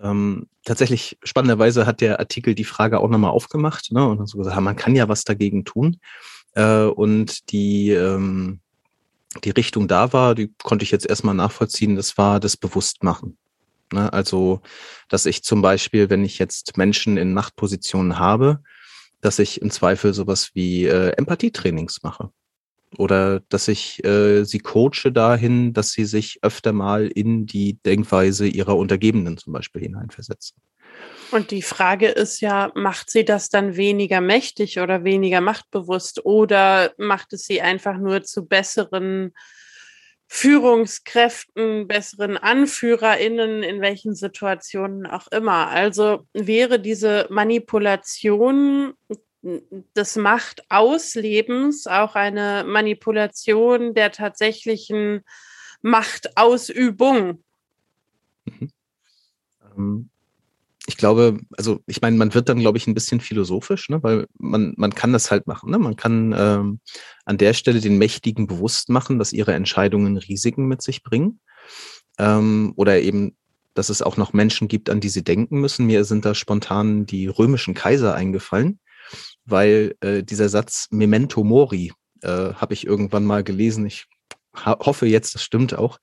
Ähm, 0.00 0.48
tatsächlich, 0.64 1.18
spannenderweise 1.22 1.86
hat 1.86 2.00
der 2.00 2.18
Artikel 2.18 2.54
die 2.54 2.64
Frage 2.64 3.00
auch 3.00 3.08
nochmal 3.08 3.30
aufgemacht 3.30 3.92
ne, 3.92 4.06
und 4.06 4.26
so 4.26 4.38
gesagt, 4.38 4.60
man 4.60 4.76
kann 4.76 4.96
ja 4.96 5.08
was 5.08 5.24
dagegen 5.24 5.64
tun. 5.64 5.98
Äh, 6.54 6.84
und 6.84 7.52
die, 7.52 7.90
ähm, 7.90 8.60
die 9.44 9.50
Richtung 9.50 9.88
da 9.88 10.12
war, 10.12 10.34
die 10.34 10.52
konnte 10.62 10.82
ich 10.82 10.90
jetzt 10.90 11.06
erstmal 11.06 11.34
nachvollziehen, 11.34 11.96
das 11.96 12.18
war 12.18 12.40
das 12.40 12.56
Bewusstmachen. 12.56 13.38
Ne? 13.92 14.12
Also, 14.12 14.60
dass 15.08 15.26
ich 15.26 15.42
zum 15.44 15.62
Beispiel, 15.62 16.10
wenn 16.10 16.24
ich 16.24 16.38
jetzt 16.38 16.76
Menschen 16.76 17.16
in 17.16 17.32
Machtpositionen 17.34 18.18
habe, 18.18 18.62
dass 19.20 19.38
ich 19.38 19.62
im 19.62 19.70
Zweifel 19.70 20.14
sowas 20.14 20.50
wie 20.54 20.84
äh, 20.84 21.10
Empathietrainings 21.10 22.02
mache 22.02 22.30
oder 22.98 23.40
dass 23.48 23.68
ich 23.68 24.04
äh, 24.04 24.44
sie 24.44 24.58
coache 24.58 25.10
dahin, 25.12 25.72
dass 25.72 25.92
sie 25.92 26.04
sich 26.04 26.38
öfter 26.42 26.72
mal 26.72 27.06
in 27.06 27.46
die 27.46 27.78
Denkweise 27.84 28.46
ihrer 28.46 28.76
Untergebenen 28.76 29.38
zum 29.38 29.52
Beispiel 29.52 29.82
hineinversetzen. 29.82 30.56
Und 31.30 31.50
die 31.50 31.62
Frage 31.62 32.08
ist 32.08 32.40
ja, 32.40 32.70
macht 32.74 33.10
sie 33.10 33.24
das 33.24 33.48
dann 33.48 33.76
weniger 33.76 34.20
mächtig 34.20 34.78
oder 34.78 35.02
weniger 35.02 35.40
machtbewusst 35.40 36.24
oder 36.26 36.92
macht 36.98 37.32
es 37.32 37.44
sie 37.44 37.62
einfach 37.62 37.96
nur 37.96 38.22
zu 38.22 38.46
besseren 38.46 39.32
Führungskräften, 40.26 41.88
besseren 41.88 42.36
AnführerInnen, 42.38 43.62
in 43.62 43.80
welchen 43.80 44.14
Situationen 44.14 45.06
auch 45.06 45.26
immer. 45.28 45.68
Also 45.68 46.26
wäre 46.32 46.80
diese 46.80 47.26
Manipulation 47.30 48.94
des 49.42 50.16
Machtauslebens 50.16 51.86
auch 51.86 52.14
eine 52.14 52.64
Manipulation 52.66 53.94
der 53.94 54.12
tatsächlichen 54.12 55.22
Machtausübung. 55.82 57.42
Mhm. 58.44 58.70
Ähm, 59.76 60.08
ich 60.86 60.96
glaube, 60.96 61.38
also 61.56 61.80
ich 61.86 62.00
meine, 62.02 62.16
man 62.16 62.34
wird 62.34 62.48
dann, 62.48 62.58
glaube 62.58 62.78
ich, 62.78 62.86
ein 62.86 62.94
bisschen 62.94 63.20
philosophisch, 63.20 63.88
ne? 63.88 64.02
weil 64.02 64.26
man, 64.38 64.74
man 64.76 64.94
kann 64.94 65.12
das 65.12 65.30
halt 65.30 65.46
machen. 65.46 65.70
Ne? 65.70 65.78
Man 65.78 65.94
kann 65.94 66.34
ähm, 66.36 66.80
an 67.24 67.38
der 67.38 67.54
Stelle 67.54 67.80
den 67.80 67.98
Mächtigen 67.98 68.46
bewusst 68.48 68.88
machen, 68.88 69.18
dass 69.18 69.32
ihre 69.32 69.54
Entscheidungen 69.54 70.16
Risiken 70.16 70.66
mit 70.66 70.82
sich 70.82 71.04
bringen. 71.04 71.40
Ähm, 72.18 72.72
oder 72.76 73.00
eben, 73.00 73.36
dass 73.74 73.90
es 73.90 74.02
auch 74.02 74.16
noch 74.16 74.32
Menschen 74.32 74.66
gibt, 74.66 74.90
an 74.90 75.00
die 75.00 75.08
sie 75.08 75.22
denken 75.22 75.60
müssen. 75.60 75.86
Mir 75.86 76.04
sind 76.04 76.24
da 76.24 76.34
spontan 76.34 77.06
die 77.06 77.28
römischen 77.28 77.74
Kaiser 77.74 78.14
eingefallen, 78.14 78.80
weil 79.44 79.94
äh, 80.00 80.22
dieser 80.22 80.48
Satz 80.48 80.88
Memento 80.90 81.44
Mori 81.44 81.92
äh, 82.22 82.28
habe 82.54 82.74
ich 82.74 82.86
irgendwann 82.86 83.24
mal 83.24 83.44
gelesen. 83.44 83.86
Ich 83.86 84.06
hoffe 84.54 85.06
jetzt, 85.06 85.34
das 85.34 85.42
stimmt 85.42 85.76
auch, 85.76 85.98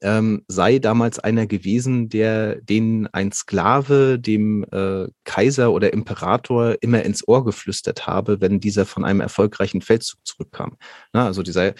ähm, 0.00 0.42
sei 0.48 0.78
damals 0.78 1.18
einer 1.18 1.46
gewesen, 1.46 2.08
der 2.08 2.56
den 2.62 3.06
ein 3.08 3.30
Sklave 3.30 4.18
dem 4.18 4.64
äh, 4.72 5.08
Kaiser 5.24 5.72
oder 5.72 5.92
Imperator 5.92 6.76
immer 6.80 7.02
ins 7.02 7.26
Ohr 7.28 7.44
geflüstert 7.44 8.06
habe, 8.06 8.40
wenn 8.40 8.58
dieser 8.58 8.86
von 8.86 9.04
einem 9.04 9.20
erfolgreichen 9.20 9.82
Feldzug 9.82 10.20
zurückkam. 10.24 10.78
Na, 11.12 11.26
also 11.26 11.42
dieser 11.42 11.74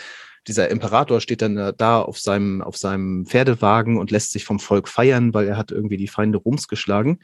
dieser 0.47 0.71
Imperator 0.71 1.21
steht 1.21 1.43
dann 1.43 1.75
da 1.77 2.01
auf 2.01 2.19
seinem, 2.19 2.63
auf 2.63 2.77
seinem 2.77 3.27
Pferdewagen 3.27 3.99
und 3.99 4.11
lässt 4.11 4.33
sich 4.33 4.45
vom 4.45 4.59
Volk 4.59 4.89
feiern, 4.89 5.35
weil 5.35 5.47
er 5.47 5.59
hat 5.59 5.71
irgendwie 5.71 5.99
die 5.99 6.09
Feinde 6.09 6.39
Roms 6.39 6.67
geschlagen. 6.67 7.21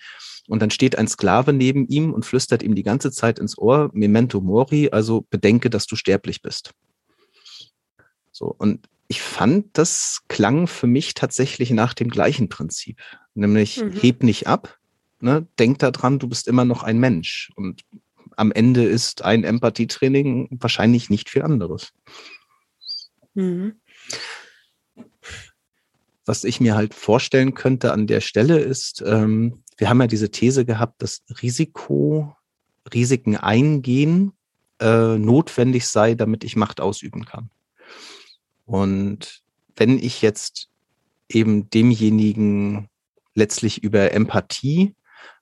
Und 0.48 0.62
dann 0.62 0.70
steht 0.70 0.96
ein 0.96 1.08
Sklave 1.08 1.52
neben 1.52 1.86
ihm 1.88 2.12
und 2.12 2.24
flüstert 2.24 2.62
ihm 2.62 2.74
die 2.74 2.82
ganze 2.82 3.10
Zeit 3.10 3.38
ins 3.38 3.58
Ohr, 3.58 3.90
Memento 3.92 4.40
Mori, 4.40 4.90
also 4.90 5.26
bedenke, 5.30 5.70
dass 5.70 5.86
du 5.86 5.96
sterblich 5.96 6.42
bist. 6.42 6.72
So, 8.30 8.54
und 8.56 8.88
ich 9.08 9.22
fand, 9.22 9.78
das 9.78 10.22
klang 10.28 10.66
für 10.66 10.86
mich 10.86 11.14
tatsächlich 11.14 11.70
nach 11.70 11.94
dem 11.94 12.08
gleichen 12.08 12.48
Prinzip. 12.48 13.00
Nämlich, 13.34 13.82
mhm. 13.82 13.92
heb 13.92 14.22
nicht 14.22 14.46
ab, 14.46 14.78
ne, 15.20 15.46
denk 15.58 15.78
daran, 15.78 16.18
du 16.18 16.28
bist 16.28 16.48
immer 16.48 16.64
noch 16.64 16.82
ein 16.82 16.98
Mensch. 16.98 17.50
Und 17.56 17.82
am 18.36 18.52
Ende 18.52 18.84
ist 18.84 19.22
ein 19.22 19.44
Empathietraining 19.44 20.48
wahrscheinlich 20.50 21.10
nicht 21.10 21.30
viel 21.30 21.42
anderes. 21.42 21.92
Mhm. 23.34 23.80
Was 26.24 26.44
ich 26.44 26.60
mir 26.60 26.74
halt 26.74 26.92
vorstellen 26.92 27.54
könnte 27.54 27.92
an 27.92 28.06
der 28.06 28.20
Stelle 28.20 28.58
ist, 28.58 29.02
ähm, 29.06 29.62
wir 29.76 29.88
haben 29.88 30.00
ja 30.00 30.06
diese 30.06 30.30
These 30.30 30.64
gehabt, 30.64 31.02
dass 31.02 31.22
Risiko, 31.42 32.34
Risiken 32.92 33.36
eingehen 33.36 34.32
äh, 34.80 35.18
notwendig 35.18 35.86
sei, 35.88 36.14
damit 36.14 36.44
ich 36.44 36.56
Macht 36.56 36.80
ausüben 36.80 37.24
kann. 37.24 37.50
Und 38.64 39.42
wenn 39.74 39.98
ich 39.98 40.22
jetzt 40.22 40.68
eben 41.28 41.68
demjenigen 41.70 42.88
letztlich 43.34 43.82
über 43.82 44.12
Empathie 44.12 44.94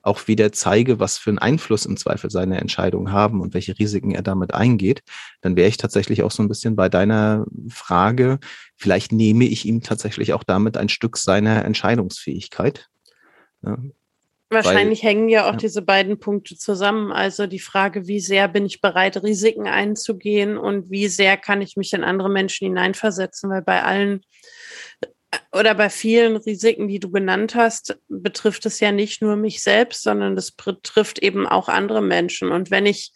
auch 0.02 0.28
wieder 0.28 0.52
zeige, 0.52 1.00
was 1.00 1.16
für 1.16 1.30
einen 1.30 1.38
Einfluss 1.38 1.86
im 1.86 1.96
Zweifel 1.96 2.30
seine 2.30 2.60
Entscheidungen 2.60 3.12
haben 3.12 3.40
und 3.40 3.54
welche 3.54 3.78
Risiken 3.78 4.10
er 4.12 4.22
damit 4.22 4.52
eingeht, 4.52 5.02
dann 5.40 5.56
wäre 5.56 5.68
ich 5.68 5.78
tatsächlich 5.78 6.22
auch 6.22 6.30
so 6.30 6.42
ein 6.42 6.48
bisschen 6.48 6.76
bei 6.76 6.88
deiner 6.88 7.46
Frage, 7.68 8.38
vielleicht 8.76 9.12
nehme 9.12 9.44
ich 9.44 9.64
ihm 9.64 9.82
tatsächlich 9.82 10.34
auch 10.34 10.44
damit 10.44 10.76
ein 10.76 10.90
Stück 10.90 11.16
seiner 11.16 11.64
Entscheidungsfähigkeit. 11.64 12.88
Wahrscheinlich 14.54 15.02
Weil, 15.02 15.10
hängen 15.10 15.28
ja 15.28 15.46
auch 15.46 15.52
ja. 15.52 15.58
diese 15.58 15.82
beiden 15.82 16.18
Punkte 16.18 16.56
zusammen. 16.56 17.12
Also 17.12 17.46
die 17.46 17.60
Frage, 17.60 18.06
wie 18.06 18.20
sehr 18.20 18.48
bin 18.48 18.64
ich 18.64 18.80
bereit, 18.80 19.22
Risiken 19.22 19.66
einzugehen 19.66 20.56
und 20.56 20.90
wie 20.90 21.08
sehr 21.08 21.36
kann 21.36 21.60
ich 21.60 21.76
mich 21.76 21.92
in 21.92 22.04
andere 22.04 22.30
Menschen 22.30 22.66
hineinversetzen, 22.68 23.50
weil 23.50 23.62
bei 23.62 23.82
allen 23.82 24.22
äh, 25.00 25.36
oder 25.52 25.74
bei 25.74 25.90
vielen 25.90 26.36
Risiken, 26.36 26.88
die 26.88 27.00
du 27.00 27.10
genannt 27.10 27.54
hast, 27.54 27.98
betrifft 28.08 28.64
es 28.66 28.80
ja 28.80 28.92
nicht 28.92 29.20
nur 29.20 29.36
mich 29.36 29.62
selbst, 29.62 30.02
sondern 30.02 30.36
das 30.36 30.52
betrifft 30.52 31.18
eben 31.18 31.46
auch 31.46 31.68
andere 31.68 32.02
Menschen. 32.02 32.50
Und 32.50 32.70
wenn 32.70 32.86
ich 32.86 33.12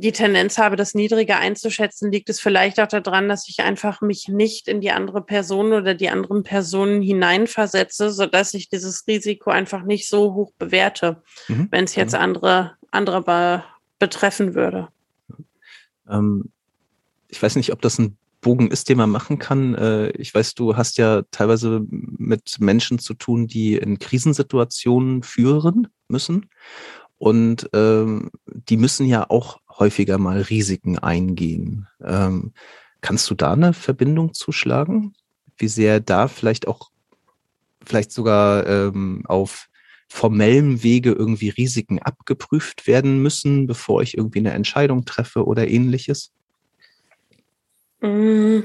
die 0.00 0.12
Tendenz 0.12 0.58
habe, 0.58 0.76
das 0.76 0.94
niedriger 0.94 1.38
einzuschätzen, 1.38 2.10
liegt 2.10 2.28
es 2.28 2.40
vielleicht 2.40 2.80
auch 2.80 2.88
daran, 2.88 3.28
dass 3.28 3.48
ich 3.48 3.60
einfach 3.60 4.00
mich 4.00 4.28
nicht 4.28 4.68
in 4.68 4.80
die 4.80 4.90
andere 4.90 5.22
Person 5.22 5.72
oder 5.72 5.94
die 5.94 6.08
anderen 6.08 6.42
Personen 6.42 7.02
hineinversetze, 7.02 8.10
sodass 8.10 8.54
ich 8.54 8.68
dieses 8.68 9.06
Risiko 9.06 9.50
einfach 9.50 9.82
nicht 9.82 10.08
so 10.08 10.34
hoch 10.34 10.52
bewerte, 10.58 11.22
mhm. 11.48 11.68
wenn 11.70 11.84
es 11.84 11.94
jetzt 11.94 12.14
andere, 12.14 12.72
andere 12.90 13.22
be 13.22 13.64
betreffen 13.98 14.54
würde. 14.54 14.88
Ähm, 16.08 16.50
ich 17.28 17.42
weiß 17.42 17.56
nicht, 17.56 17.70
ob 17.72 17.82
das 17.82 17.98
ein 17.98 18.16
Bogen 18.40 18.70
ist, 18.70 18.88
den 18.88 18.96
man 18.96 19.10
machen 19.10 19.38
kann. 19.38 19.74
Äh, 19.74 20.10
ich 20.12 20.34
weiß, 20.34 20.54
du 20.54 20.76
hast 20.76 20.98
ja 20.98 21.22
teilweise 21.30 21.82
mit 21.90 22.56
Menschen 22.60 22.98
zu 22.98 23.14
tun, 23.14 23.46
die 23.46 23.76
in 23.76 23.98
Krisensituationen 23.98 25.22
führen 25.22 25.88
müssen. 26.08 26.48
Und 27.18 27.68
ähm, 27.74 28.30
die 28.46 28.78
müssen 28.78 29.06
ja 29.06 29.28
auch 29.28 29.60
häufiger 29.80 30.18
mal 30.18 30.42
Risiken 30.42 30.98
eingehen. 30.98 31.88
Ähm, 32.04 32.52
kannst 33.00 33.28
du 33.30 33.34
da 33.34 33.52
eine 33.54 33.72
Verbindung 33.72 34.34
zuschlagen? 34.34 35.14
Wie 35.56 35.68
sehr 35.68 35.98
da 36.00 36.28
vielleicht 36.28 36.68
auch, 36.68 36.90
vielleicht 37.84 38.12
sogar 38.12 38.66
ähm, 38.66 39.22
auf 39.26 39.68
formellem 40.08 40.82
Wege 40.82 41.12
irgendwie 41.12 41.50
Risiken 41.50 41.98
abgeprüft 42.00 42.86
werden 42.86 43.22
müssen, 43.22 43.66
bevor 43.66 44.02
ich 44.02 44.16
irgendwie 44.16 44.40
eine 44.40 44.52
Entscheidung 44.52 45.04
treffe 45.04 45.46
oder 45.46 45.68
ähnliches? 45.68 46.32
Mm. 48.00 48.60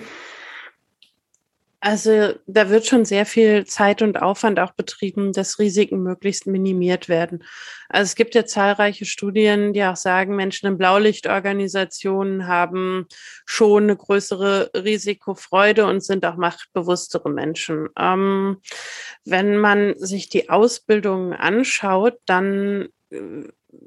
Also 1.86 2.34
da 2.48 2.72
wird 2.72 2.88
schon 2.88 3.06
sehr 3.06 3.28
viel 3.28 3.68
Zeit 3.68 4.02
und 4.02 4.20
Aufwand 4.20 4.60
auch 4.60 4.72
betrieben, 4.72 5.34
dass 5.34 5.60
Risiken 5.60 6.02
möglichst 6.02 6.48
minimiert 6.48 7.10
werden. 7.10 7.44
Also 7.90 8.06
es 8.06 8.16
gibt 8.16 8.34
ja 8.34 8.44
zahlreiche 8.44 9.06
Studien, 9.06 9.72
die 9.72 9.84
auch 9.84 9.96
sagen, 9.96 10.36
Menschen 10.36 10.68
in 10.68 10.80
Blaulichtorganisationen 10.80 12.48
haben 12.48 13.06
schon 13.46 13.84
eine 13.84 13.96
größere 13.96 14.72
Risikofreude 14.76 15.86
und 15.86 16.04
sind 16.04 16.26
auch 16.26 16.38
machtbewusstere 16.38 17.30
Menschen. 17.30 17.90
Ähm, 18.00 18.58
wenn 19.24 19.56
man 19.56 19.94
sich 20.00 20.28
die 20.28 20.50
Ausbildung 20.50 21.34
anschaut, 21.34 22.16
dann 22.26 22.88
äh, 23.12 23.44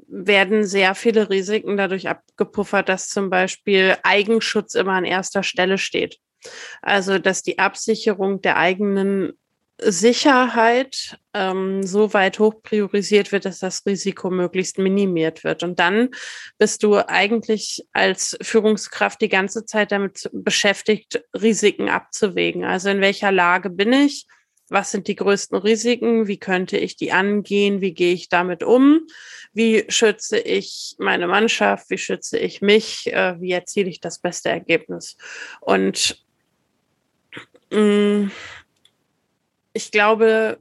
werden 0.07 0.63
sehr 0.63 0.95
viele 0.95 1.29
Risiken 1.29 1.75
dadurch 1.75 2.07
abgepuffert, 2.07 2.87
dass 2.87 3.09
zum 3.09 3.29
Beispiel 3.29 3.97
Eigenschutz 4.03 4.75
immer 4.75 4.93
an 4.93 5.03
erster 5.03 5.43
Stelle 5.43 5.77
steht. 5.77 6.17
Also, 6.81 7.19
dass 7.19 7.43
die 7.43 7.59
Absicherung 7.59 8.41
der 8.41 8.57
eigenen 8.57 9.33
Sicherheit 9.81 11.17
ähm, 11.33 11.83
so 11.83 12.13
weit 12.13 12.39
hoch 12.39 12.61
priorisiert 12.61 13.31
wird, 13.31 13.45
dass 13.45 13.59
das 13.59 13.85
Risiko 13.85 14.29
möglichst 14.29 14.77
minimiert 14.77 15.43
wird. 15.43 15.63
Und 15.63 15.79
dann 15.79 16.09
bist 16.57 16.83
du 16.83 16.97
eigentlich 17.07 17.85
als 17.93 18.37
Führungskraft 18.41 19.21
die 19.21 19.29
ganze 19.29 19.65
Zeit 19.65 19.91
damit 19.91 20.29
beschäftigt, 20.33 21.23
Risiken 21.33 21.89
abzuwägen. 21.89 22.65
Also 22.65 22.89
in 22.89 23.01
welcher 23.01 23.31
Lage 23.31 23.69
bin 23.69 23.93
ich? 23.93 24.25
Was 24.69 24.91
sind 24.91 25.07
die 25.07 25.15
größten 25.15 25.57
Risiken? 25.57 26.27
Wie 26.27 26.37
könnte 26.37 26.77
ich 26.77 26.95
die 26.95 27.11
angehen? 27.11 27.81
Wie 27.81 27.93
gehe 27.93 28.13
ich 28.13 28.29
damit 28.29 28.63
um? 28.63 29.07
Wie 29.51 29.85
schütze 29.89 30.37
ich 30.37 30.95
meine 30.99 31.27
Mannschaft? 31.27 31.89
Wie 31.89 31.97
schütze 31.97 32.37
ich 32.37 32.61
mich? 32.61 33.11
Äh, 33.11 33.39
wie 33.41 33.51
erziele 33.51 33.89
ich 33.89 33.99
das 33.99 34.19
beste 34.19 34.49
Ergebnis? 34.49 35.17
Und 35.61 36.23
ich 39.73 39.91
glaube, 39.91 40.59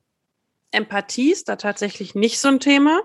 Empathie 0.71 1.33
ist 1.33 1.49
da 1.49 1.57
tatsächlich 1.57 2.15
nicht 2.15 2.39
so 2.41 2.49
ein 2.49 2.61
Thema. 2.61 3.01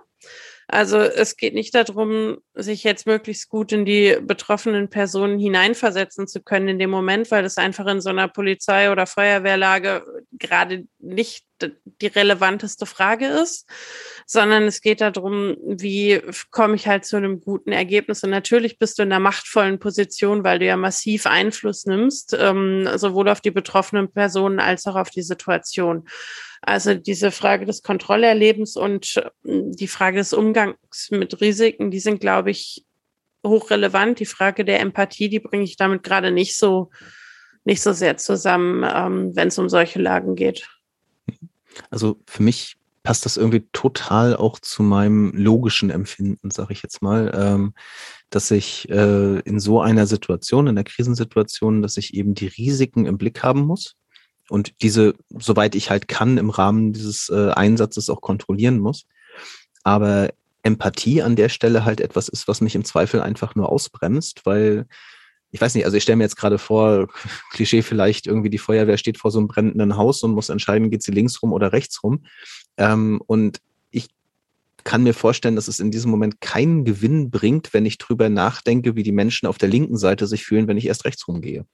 Also 0.68 0.98
es 0.98 1.36
geht 1.36 1.54
nicht 1.54 1.76
darum, 1.76 2.38
sich 2.54 2.84
jetzt 2.84 3.06
möglichst 3.06 3.50
gut 3.50 3.72
in 3.72 3.86
die 3.86 4.18
betroffenen 4.22 4.90
Personen 4.90 5.38
hineinversetzen 5.38 6.28
zu 6.28 6.42
können 6.42 6.68
in 6.70 6.80
dem 6.80 6.90
Moment, 6.90 7.30
weil 7.32 7.44
das 7.44 7.58
einfach 7.58 7.86
in 7.88 8.02
so 8.02 8.10
einer 8.10 8.28
Polizei- 8.28 8.92
oder 8.92 9.06
Feuerwehrlage 9.06 10.06
gerade 10.32 10.86
nicht 11.00 11.46
die 12.04 12.08
relevanteste 12.08 12.86
Frage 12.86 13.28
ist, 13.28 13.68
sondern 14.26 14.64
es 14.64 14.82
geht 14.82 15.02
darum, 15.02 15.58
wie 15.66 16.22
komme 16.52 16.76
ich 16.76 16.88
halt 16.88 17.06
zu 17.06 17.18
einem 17.18 17.42
guten 17.42 17.72
Ergebnis. 17.72 18.24
Und 18.24 18.30
natürlich 18.30 18.78
bist 18.78 19.00
du 19.00 19.04
in 19.04 19.12
einer 19.12 19.20
machtvollen 19.20 19.80
Position, 19.80 20.44
weil 20.44 20.60
du 20.60 20.66
ja 20.66 20.78
massiv 20.78 21.26
Einfluss 21.26 21.86
nimmst, 21.86 22.36
ähm, 22.38 22.88
sowohl 22.96 23.30
auf 23.30 23.42
die 23.42 23.52
betroffenen 23.52 24.12
Personen 24.12 24.60
als 24.60 24.86
auch 24.86 24.96
auf 24.96 25.10
die 25.10 25.24
Situation. 25.24 26.08
Also 26.62 26.94
diese 26.94 27.32
Frage 27.32 27.66
des 27.66 27.82
Kontrollerlebens 27.82 28.78
und 28.78 29.22
ähm, 29.46 29.72
die 29.72 29.88
Frage 29.88 30.18
des 30.18 30.34
Umgangs 30.34 31.10
mit 31.12 31.42
Risiken, 31.42 31.92
die 31.92 32.00
sind, 32.00 32.22
glaube 32.22 32.52
ich, 32.52 32.86
hochrelevant. 33.46 34.20
Die 34.20 34.26
Frage 34.26 34.66
der 34.66 34.80
Empathie, 34.80 35.30
die 35.30 35.40
bringe 35.40 35.64
ich 35.64 35.78
damit 35.78 36.04
gerade 36.04 36.32
nicht 36.32 36.58
so, 36.58 36.90
nicht 37.66 37.82
so 37.82 37.94
sehr 37.94 38.18
zusammen, 38.18 38.84
ähm, 38.84 39.36
wenn 39.36 39.50
es 39.50 39.58
um 39.58 39.70
solche 39.70 40.02
Lagen 40.02 40.36
geht. 40.36 40.68
Also 41.90 42.20
für 42.28 42.44
mich 42.44 42.78
passt 43.04 43.26
das 43.26 43.38
irgendwie 43.38 43.68
total 43.74 44.36
auch 44.36 44.60
zu 44.60 44.82
meinem 44.82 45.32
logischen 45.34 45.90
Empfinden, 45.90 46.52
sage 46.52 46.74
ich 46.74 46.82
jetzt 46.82 47.02
mal, 47.02 47.32
ähm, 47.36 47.74
dass 48.30 48.50
ich 48.50 48.90
äh, 48.90 49.40
in 49.40 49.60
so 49.60 49.82
einer 49.82 50.08
Situation, 50.08 50.68
in 50.68 50.76
der 50.76 50.86
Krisensituation, 50.86 51.82
dass 51.82 51.98
ich 51.98 52.14
eben 52.14 52.34
die 52.34 52.48
Risiken 52.48 53.06
im 53.06 53.18
Blick 53.18 53.44
haben 53.44 53.66
muss 53.66 53.96
und 54.50 54.82
diese, 54.82 55.16
soweit 55.30 55.76
ich 55.76 55.90
halt 55.90 56.08
kann, 56.08 56.38
im 56.38 56.50
Rahmen 56.50 56.94
dieses 56.94 57.30
äh, 57.30 57.52
Einsatzes 57.52 58.10
auch 58.10 58.22
kontrollieren 58.22 58.80
muss. 58.80 59.06
Aber 59.84 60.30
Empathie 60.64 61.22
an 61.22 61.36
der 61.36 61.50
Stelle 61.50 61.84
halt 61.84 62.00
etwas 62.00 62.30
ist, 62.30 62.48
was 62.48 62.62
mich 62.62 62.74
im 62.74 62.86
Zweifel 62.86 63.22
einfach 63.22 63.54
nur 63.56 63.70
ausbremst, 63.70 64.46
weil 64.46 64.88
ich 65.54 65.62
weiß 65.62 65.76
nicht, 65.76 65.86
also 65.86 65.96
ich 65.96 66.04
stelle 66.04 66.18
mir 66.18 66.24
jetzt 66.24 66.36
gerade 66.36 66.58
vor, 66.58 67.08
Klischee 67.52 67.84
vielleicht, 67.84 68.26
irgendwie 68.26 68.50
die 68.50 68.58
Feuerwehr 68.58 68.98
steht 68.98 69.20
vor 69.20 69.32
so 69.32 69.38
einem 69.38 69.48
brennenden 69.48 69.96
Haus 69.96 70.24
und 70.24 70.32
muss 70.32 70.50
entscheiden, 70.50 70.90
geht 70.90 71.04
sie 71.04 71.12
links 71.12 71.42
rum 71.42 71.54
oder 71.54 71.72
rechts 71.72 72.04
rum. 72.04 72.26
Ähm, 72.78 73.22
und 73.28 73.60
ich 73.92 74.08
kann 74.84 75.04
mir 75.04 75.14
vorstellen, 75.14 75.56
dass 75.56 75.68
es 75.68 75.80
in 75.80 75.92
diesem 75.92 76.10
Moment 76.10 76.42
keinen 76.42 76.86
Gewinn 76.86 77.30
bringt, 77.30 77.72
wenn 77.72 77.86
ich 77.86 78.00
drüber 78.00 78.30
nachdenke, 78.30 78.96
wie 78.96 79.04
die 79.04 79.12
Menschen 79.12 79.46
auf 79.46 79.60
der 79.60 79.70
linken 79.70 79.96
Seite 79.96 80.26
sich 80.26 80.44
fühlen, 80.44 80.68
wenn 80.68 80.78
ich 80.78 80.88
erst 80.88 81.06
rechts 81.06 81.28
rumgehe. 81.28 81.68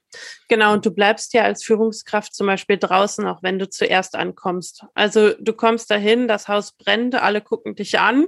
Genau, 0.48 0.74
und 0.74 0.84
du 0.84 0.90
bleibst 0.90 1.32
ja 1.32 1.42
als 1.44 1.64
Führungskraft 1.64 2.34
zum 2.34 2.48
Beispiel 2.48 2.76
draußen, 2.76 3.26
auch 3.26 3.42
wenn 3.42 3.58
du 3.58 3.66
zuerst 3.66 4.14
ankommst. 4.14 4.84
Also 4.92 5.32
du 5.40 5.54
kommst 5.54 5.90
dahin, 5.90 6.28
das 6.28 6.48
Haus 6.48 6.72
brennt, 6.76 7.14
alle 7.14 7.40
gucken 7.40 7.74
dich 7.74 7.98
an 7.98 8.26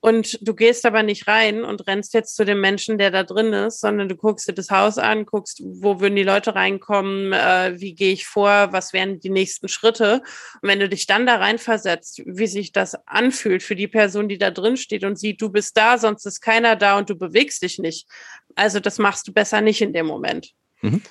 und 0.00 0.38
du 0.46 0.54
gehst 0.54 0.86
aber 0.86 1.02
nicht 1.02 1.26
rein 1.26 1.64
und 1.64 1.88
rennst 1.88 2.14
jetzt 2.14 2.36
zu 2.36 2.44
dem 2.44 2.60
Menschen, 2.60 2.98
der 2.98 3.10
da 3.10 3.24
drin 3.24 3.52
ist, 3.52 3.80
sondern 3.80 4.08
du 4.08 4.14
guckst 4.14 4.46
dir 4.46 4.52
das 4.52 4.70
Haus 4.70 4.96
an, 4.96 5.26
guckst, 5.26 5.60
wo 5.64 5.98
würden 5.98 6.14
die 6.14 6.22
Leute 6.22 6.54
reinkommen, 6.54 7.32
äh, 7.32 7.74
wie 7.80 7.94
gehe 7.94 8.12
ich 8.12 8.24
vor, 8.24 8.72
was 8.72 8.92
wären 8.92 9.18
die 9.18 9.30
nächsten 9.30 9.66
Schritte. 9.66 10.22
Und 10.62 10.68
wenn 10.68 10.78
du 10.78 10.88
dich 10.88 11.06
dann 11.06 11.26
da 11.26 11.36
reinversetzt, 11.36 12.22
wie 12.26 12.46
sich 12.46 12.70
das 12.70 12.94
anfühlt 13.06 13.64
für 13.64 13.74
die 13.74 13.88
Person, 13.88 14.28
die 14.28 14.38
da 14.38 14.52
drin 14.52 14.76
steht 14.76 15.02
und 15.02 15.18
sieht, 15.18 15.42
du 15.42 15.50
bist 15.50 15.76
da, 15.76 15.98
sonst 15.98 16.24
ist 16.26 16.40
keiner 16.40 16.76
da 16.76 16.96
und 16.96 17.10
du 17.10 17.16
bewegst 17.16 17.62
dich 17.62 17.80
nicht. 17.80 18.08
Also 18.54 18.78
das 18.78 18.98
machst 18.98 19.26
du 19.26 19.32
besser 19.32 19.60
nicht 19.60 19.80
in 19.80 19.92
dem 19.92 20.06
Moment. 20.06 20.52
Mhm. 20.80 21.02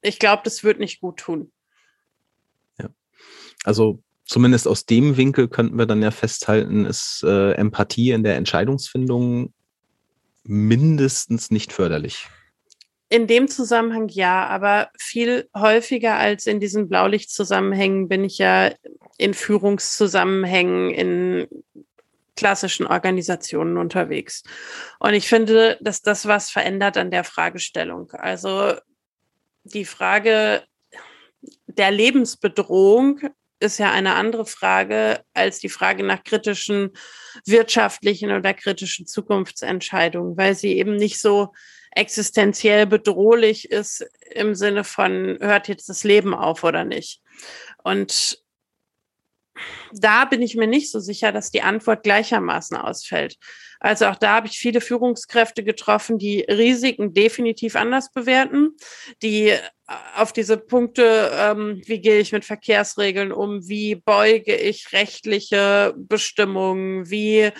Ich 0.00 0.18
glaube, 0.18 0.42
das 0.44 0.64
wird 0.64 0.80
nicht 0.80 1.00
gut 1.00 1.18
tun. 1.18 1.52
Ja. 2.80 2.88
Also 3.62 4.02
zumindest 4.24 4.68
aus 4.68 4.86
dem 4.86 5.16
Winkel 5.16 5.48
könnten 5.48 5.78
wir 5.78 5.86
dann 5.86 6.02
ja 6.02 6.10
festhalten, 6.10 6.84
ist 6.84 7.22
äh, 7.24 7.52
Empathie 7.52 8.12
in 8.12 8.24
der 8.24 8.36
Entscheidungsfindung 8.36 9.52
mindestens 10.44 11.50
nicht 11.50 11.72
förderlich. 11.72 12.26
In 13.08 13.26
dem 13.26 13.46
Zusammenhang 13.46 14.08
ja, 14.08 14.46
aber 14.46 14.88
viel 14.98 15.48
häufiger 15.54 16.16
als 16.16 16.46
in 16.46 16.60
diesen 16.60 16.88
Blaulichtzusammenhängen 16.88 18.08
bin 18.08 18.24
ich 18.24 18.38
ja 18.38 18.72
in 19.18 19.34
Führungszusammenhängen 19.34 20.90
in 20.90 21.46
klassischen 22.36 22.86
Organisationen 22.86 23.76
unterwegs. 23.76 24.42
Und 24.98 25.12
ich 25.12 25.28
finde, 25.28 25.76
dass 25.82 26.00
das 26.00 26.26
was 26.26 26.50
verändert 26.50 26.96
an 26.96 27.10
der 27.10 27.24
Fragestellung. 27.24 28.10
Also 28.12 28.74
die 29.64 29.84
Frage 29.84 30.62
der 31.66 31.90
Lebensbedrohung 31.90 33.20
ist 33.62 33.78
ja 33.78 33.90
eine 33.90 34.14
andere 34.14 34.44
Frage 34.44 35.24
als 35.32 35.60
die 35.60 35.68
Frage 35.68 36.02
nach 36.02 36.24
kritischen 36.24 36.90
wirtschaftlichen 37.46 38.30
oder 38.30 38.52
kritischen 38.54 39.06
Zukunftsentscheidungen, 39.06 40.36
weil 40.36 40.54
sie 40.54 40.76
eben 40.76 40.96
nicht 40.96 41.20
so 41.20 41.52
existenziell 41.92 42.86
bedrohlich 42.86 43.70
ist 43.70 44.06
im 44.30 44.54
Sinne 44.54 44.84
von, 44.84 45.38
hört 45.40 45.68
jetzt 45.68 45.88
das 45.88 46.04
Leben 46.04 46.34
auf 46.34 46.64
oder 46.64 46.84
nicht. 46.84 47.20
Und 47.82 48.41
da 49.92 50.24
bin 50.24 50.42
ich 50.42 50.56
mir 50.56 50.66
nicht 50.66 50.90
so 50.90 51.00
sicher, 51.00 51.32
dass 51.32 51.50
die 51.50 51.62
Antwort 51.62 52.02
gleichermaßen 52.02 52.76
ausfällt. 52.76 53.36
Also 53.80 54.06
auch 54.06 54.16
da 54.16 54.36
habe 54.36 54.46
ich 54.46 54.58
viele 54.58 54.80
Führungskräfte 54.80 55.64
getroffen, 55.64 56.18
die 56.18 56.42
Risiken 56.42 57.14
definitiv 57.14 57.74
anders 57.74 58.12
bewerten, 58.12 58.76
die 59.22 59.48
äh, 59.48 59.60
auf 60.16 60.32
diese 60.32 60.56
Punkte, 60.56 61.32
ähm, 61.34 61.82
wie 61.84 62.00
gehe 62.00 62.20
ich 62.20 62.32
mit 62.32 62.44
Verkehrsregeln 62.44 63.32
um, 63.32 63.68
wie 63.68 63.96
beuge 63.96 64.54
ich 64.54 64.92
rechtliche 64.92 65.94
Bestimmungen, 65.96 67.10
wie 67.10 67.50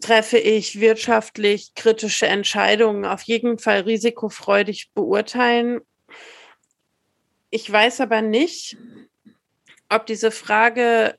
treffe 0.00 0.38
ich 0.38 0.80
wirtschaftlich 0.80 1.74
kritische 1.74 2.26
Entscheidungen, 2.26 3.04
auf 3.04 3.22
jeden 3.22 3.58
Fall 3.58 3.80
risikofreudig 3.80 4.90
beurteilen. 4.94 5.80
Ich 7.50 7.70
weiß 7.70 8.00
aber 8.00 8.22
nicht, 8.22 8.76
ob 9.94 10.06
diese 10.06 10.30
Frage, 10.30 11.16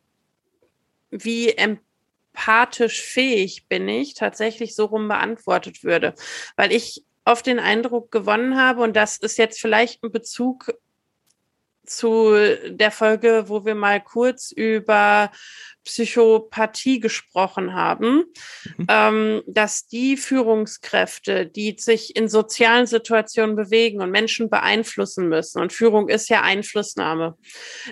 wie 1.10 1.50
empathisch 1.56 3.02
fähig 3.02 3.68
bin 3.68 3.88
ich, 3.88 4.14
tatsächlich 4.14 4.76
so 4.76 4.86
rum 4.86 5.08
beantwortet 5.08 5.84
würde. 5.84 6.14
Weil 6.56 6.72
ich 6.72 7.04
oft 7.26 7.46
den 7.46 7.60
Eindruck 7.60 8.12
gewonnen 8.12 8.58
habe, 8.58 8.82
und 8.82 8.96
das 8.96 9.18
ist 9.18 9.38
jetzt 9.38 9.60
vielleicht 9.60 10.04
ein 10.04 10.12
Bezug 10.12 10.74
zu 11.86 12.36
der 12.68 12.92
Folge, 12.92 13.46
wo 13.48 13.66
wir 13.66 13.76
mal 13.76 14.02
kurz 14.02 14.52
über 14.52 15.32
Psychopathie 15.86 17.00
gesprochen 17.00 17.74
haben, 17.74 18.24
mhm. 18.78 18.88
ähm, 18.90 19.44
dass 19.48 19.88
die 19.88 20.18
Führungskräfte, 20.18 21.46
die 21.46 21.76
sich 21.80 22.16
in 22.16 22.28
sozialen 22.28 22.88
Situationen 22.88 23.56
bewegen 23.56 24.02
und 24.02 24.12
Menschen 24.12 24.50
beeinflussen 24.50 25.30
müssen, 25.30 25.62
und 25.62 25.72
Führung 25.72 26.10
ist 26.10 26.30
ja 26.30 26.42
Einflussnahme, 26.42 27.38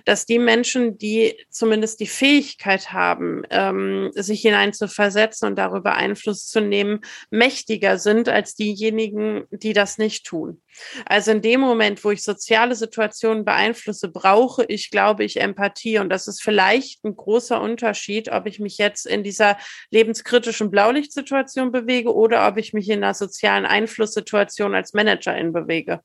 dass 0.05 0.25
die 0.25 0.39
Menschen, 0.39 0.97
die 0.97 1.37
zumindest 1.49 1.99
die 1.99 2.07
Fähigkeit 2.07 2.91
haben, 2.91 3.43
ähm, 3.49 4.11
sich 4.13 4.41
hineinzuversetzen 4.41 5.47
und 5.49 5.55
darüber 5.55 5.93
Einfluss 5.93 6.47
zu 6.47 6.61
nehmen, 6.61 7.01
mächtiger 7.29 7.97
sind 7.97 8.27
als 8.27 8.55
diejenigen, 8.55 9.45
die 9.51 9.73
das 9.73 9.97
nicht 9.97 10.25
tun. 10.25 10.61
Also 11.05 11.31
in 11.31 11.41
dem 11.41 11.59
Moment, 11.59 12.03
wo 12.03 12.11
ich 12.11 12.23
soziale 12.23 12.75
Situationen 12.75 13.45
beeinflusse, 13.45 14.09
brauche 14.09 14.65
ich, 14.65 14.89
glaube 14.89 15.23
ich, 15.23 15.39
Empathie. 15.39 15.99
Und 15.99 16.09
das 16.09 16.27
ist 16.27 16.41
vielleicht 16.41 17.03
ein 17.03 17.15
großer 17.15 17.61
Unterschied, 17.61 17.82
ob 18.31 18.45
ich 18.45 18.59
mich 18.59 18.77
jetzt 18.77 19.05
in 19.05 19.23
dieser 19.23 19.57
lebenskritischen 19.91 20.71
Blaulichtsituation 20.71 21.71
bewege 21.71 22.13
oder 22.13 22.47
ob 22.47 22.57
ich 22.57 22.73
mich 22.73 22.89
in 22.89 23.03
einer 23.03 23.13
sozialen 23.13 23.65
Einflusssituation 23.65 24.75
als 24.75 24.93
Managerin 24.93 25.53
bewege. 25.53 26.01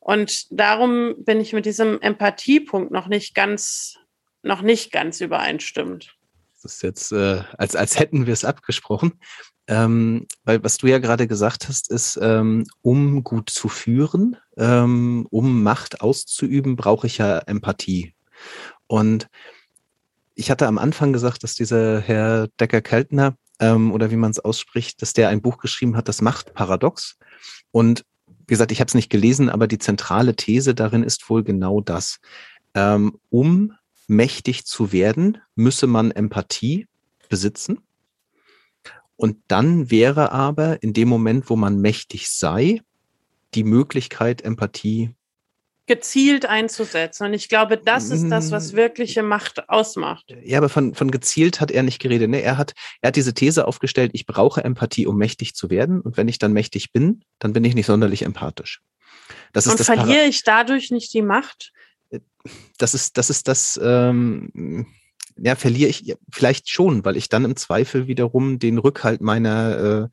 Und 0.00 0.46
darum 0.50 1.14
bin 1.18 1.40
ich 1.40 1.52
mit 1.52 1.66
diesem 1.66 2.00
Empathiepunkt 2.00 2.90
noch 2.90 3.08
nicht 3.08 3.34
ganz, 3.34 3.98
noch 4.42 4.62
nicht 4.62 4.92
ganz 4.92 5.20
übereinstimmend. 5.20 6.14
Das 6.62 6.74
ist 6.76 6.82
jetzt, 6.82 7.12
äh, 7.12 7.42
als, 7.58 7.76
als 7.76 7.98
hätten 7.98 8.26
wir 8.26 8.32
es 8.32 8.44
abgesprochen. 8.44 9.20
Ähm, 9.68 10.26
weil 10.44 10.62
was 10.62 10.78
du 10.78 10.86
ja 10.86 10.98
gerade 10.98 11.26
gesagt 11.26 11.68
hast, 11.68 11.90
ist, 11.90 12.18
ähm, 12.22 12.66
um 12.82 13.24
gut 13.24 13.50
zu 13.50 13.68
führen, 13.68 14.36
ähm, 14.56 15.26
um 15.30 15.62
Macht 15.62 16.00
auszuüben, 16.00 16.76
brauche 16.76 17.08
ich 17.08 17.18
ja 17.18 17.38
Empathie. 17.38 18.14
Und 18.86 19.28
ich 20.36 20.50
hatte 20.50 20.66
am 20.66 20.78
Anfang 20.78 21.12
gesagt, 21.12 21.42
dass 21.42 21.54
dieser 21.54 22.00
Herr 22.00 22.48
Decker-Keltner 22.60 23.36
ähm, 23.58 23.90
oder 23.90 24.10
wie 24.10 24.16
man 24.16 24.30
es 24.30 24.38
ausspricht, 24.38 25.00
dass 25.02 25.14
der 25.14 25.30
ein 25.30 25.40
Buch 25.40 25.58
geschrieben 25.58 25.96
hat, 25.96 26.08
das 26.08 26.20
Machtparadox. 26.20 27.18
Und 27.72 28.04
wie 28.26 28.52
gesagt, 28.52 28.70
ich 28.70 28.80
habe 28.80 28.88
es 28.88 28.94
nicht 28.94 29.10
gelesen, 29.10 29.48
aber 29.48 29.66
die 29.66 29.78
zentrale 29.78 30.36
These 30.36 30.74
darin 30.74 31.02
ist 31.02 31.28
wohl 31.30 31.42
genau 31.42 31.80
das. 31.80 32.20
Ähm, 32.74 33.18
um 33.30 33.72
mächtig 34.06 34.66
zu 34.66 34.92
werden, 34.92 35.38
müsse 35.54 35.86
man 35.86 36.10
Empathie 36.10 36.86
besitzen. 37.28 37.80
Und 39.16 39.38
dann 39.48 39.90
wäre 39.90 40.32
aber 40.32 40.82
in 40.82 40.92
dem 40.92 41.08
Moment, 41.08 41.48
wo 41.48 41.56
man 41.56 41.80
mächtig 41.80 42.30
sei, 42.30 42.82
die 43.54 43.64
Möglichkeit, 43.64 44.42
Empathie 44.42 45.15
gezielt 45.86 46.46
einzusetzen. 46.46 47.26
Und 47.26 47.34
ich 47.34 47.48
glaube, 47.48 47.78
das 47.78 48.10
ist 48.10 48.28
das, 48.28 48.50
was 48.50 48.72
mm. 48.72 48.76
wirkliche 48.76 49.22
Macht 49.22 49.68
ausmacht. 49.68 50.34
Ja, 50.42 50.58
aber 50.58 50.68
von, 50.68 50.94
von 50.94 51.10
gezielt 51.10 51.60
hat 51.60 51.70
er 51.70 51.82
nicht 51.82 52.00
geredet. 52.00 52.28
Ne? 52.28 52.42
Er, 52.42 52.58
hat, 52.58 52.74
er 53.00 53.08
hat 53.08 53.16
diese 53.16 53.34
These 53.34 53.66
aufgestellt, 53.66 54.10
ich 54.14 54.26
brauche 54.26 54.64
Empathie, 54.64 55.06
um 55.06 55.16
mächtig 55.16 55.54
zu 55.54 55.70
werden. 55.70 56.00
Und 56.00 56.16
wenn 56.16 56.28
ich 56.28 56.38
dann 56.38 56.52
mächtig 56.52 56.92
bin, 56.92 57.22
dann 57.38 57.52
bin 57.52 57.64
ich 57.64 57.74
nicht 57.74 57.86
sonderlich 57.86 58.22
empathisch. 58.22 58.82
Das 59.52 59.66
ist 59.66 59.72
Und 59.72 59.84
verliere 59.84 60.06
Para 60.06 60.28
ich 60.28 60.42
dadurch 60.42 60.90
nicht 60.90 61.14
die 61.14 61.22
Macht? 61.22 61.72
Das 62.78 62.94
ist 62.94 63.16
das, 63.18 63.30
ist 63.30 63.48
das 63.48 63.78
ähm, 63.82 64.86
ja, 65.36 65.54
verliere 65.54 65.90
ich 65.90 66.16
vielleicht 66.30 66.68
schon, 66.68 67.04
weil 67.04 67.16
ich 67.16 67.28
dann 67.28 67.44
im 67.44 67.56
Zweifel 67.56 68.06
wiederum 68.06 68.58
den 68.58 68.78
Rückhalt 68.78 69.20
meiner, 69.20 69.78
äh, 69.78 70.08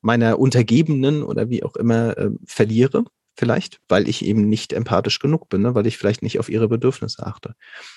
meiner 0.00 0.38
Untergebenen 0.38 1.22
oder 1.22 1.50
wie 1.50 1.62
auch 1.62 1.76
immer 1.76 2.16
äh, 2.16 2.30
verliere. 2.44 3.04
Vielleicht, 3.40 3.80
weil 3.88 4.06
ich 4.06 4.22
eben 4.22 4.50
nicht 4.50 4.74
empathisch 4.74 5.18
genug 5.18 5.48
bin, 5.48 5.62
ne? 5.62 5.74
weil 5.74 5.86
ich 5.86 5.96
vielleicht 5.96 6.20
nicht 6.22 6.38
auf 6.38 6.50
ihre 6.50 6.68
Bedürfnisse 6.68 7.26
achte. 7.26 7.54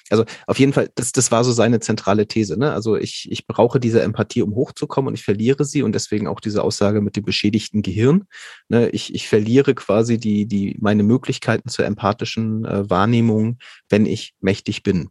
Also 0.09 0.23
auf 0.47 0.57
jeden 0.57 0.71
Fall, 0.71 0.89
das, 0.95 1.11
das 1.11 1.31
war 1.33 1.43
so 1.43 1.51
seine 1.51 1.81
zentrale 1.81 2.27
These. 2.27 2.57
Ne? 2.57 2.71
Also 2.71 2.95
ich, 2.95 3.29
ich 3.29 3.45
brauche 3.45 3.81
diese 3.81 4.01
Empathie, 4.01 4.41
um 4.41 4.55
hochzukommen 4.55 5.09
und 5.09 5.15
ich 5.15 5.25
verliere 5.25 5.65
sie 5.65 5.83
und 5.83 5.95
deswegen 5.95 6.27
auch 6.27 6.39
diese 6.39 6.63
Aussage 6.63 7.01
mit 7.01 7.17
dem 7.17 7.25
beschädigten 7.25 7.81
Gehirn. 7.81 8.23
Ne? 8.69 8.87
Ich, 8.91 9.13
ich 9.13 9.27
verliere 9.27 9.75
quasi 9.75 10.17
die, 10.17 10.45
die, 10.45 10.77
meine 10.79 11.03
Möglichkeiten 11.03 11.67
zur 11.67 11.83
empathischen 11.83 12.63
äh, 12.63 12.89
Wahrnehmung, 12.89 13.57
wenn 13.89 14.05
ich 14.05 14.35
mächtig 14.39 14.81
bin 14.81 15.09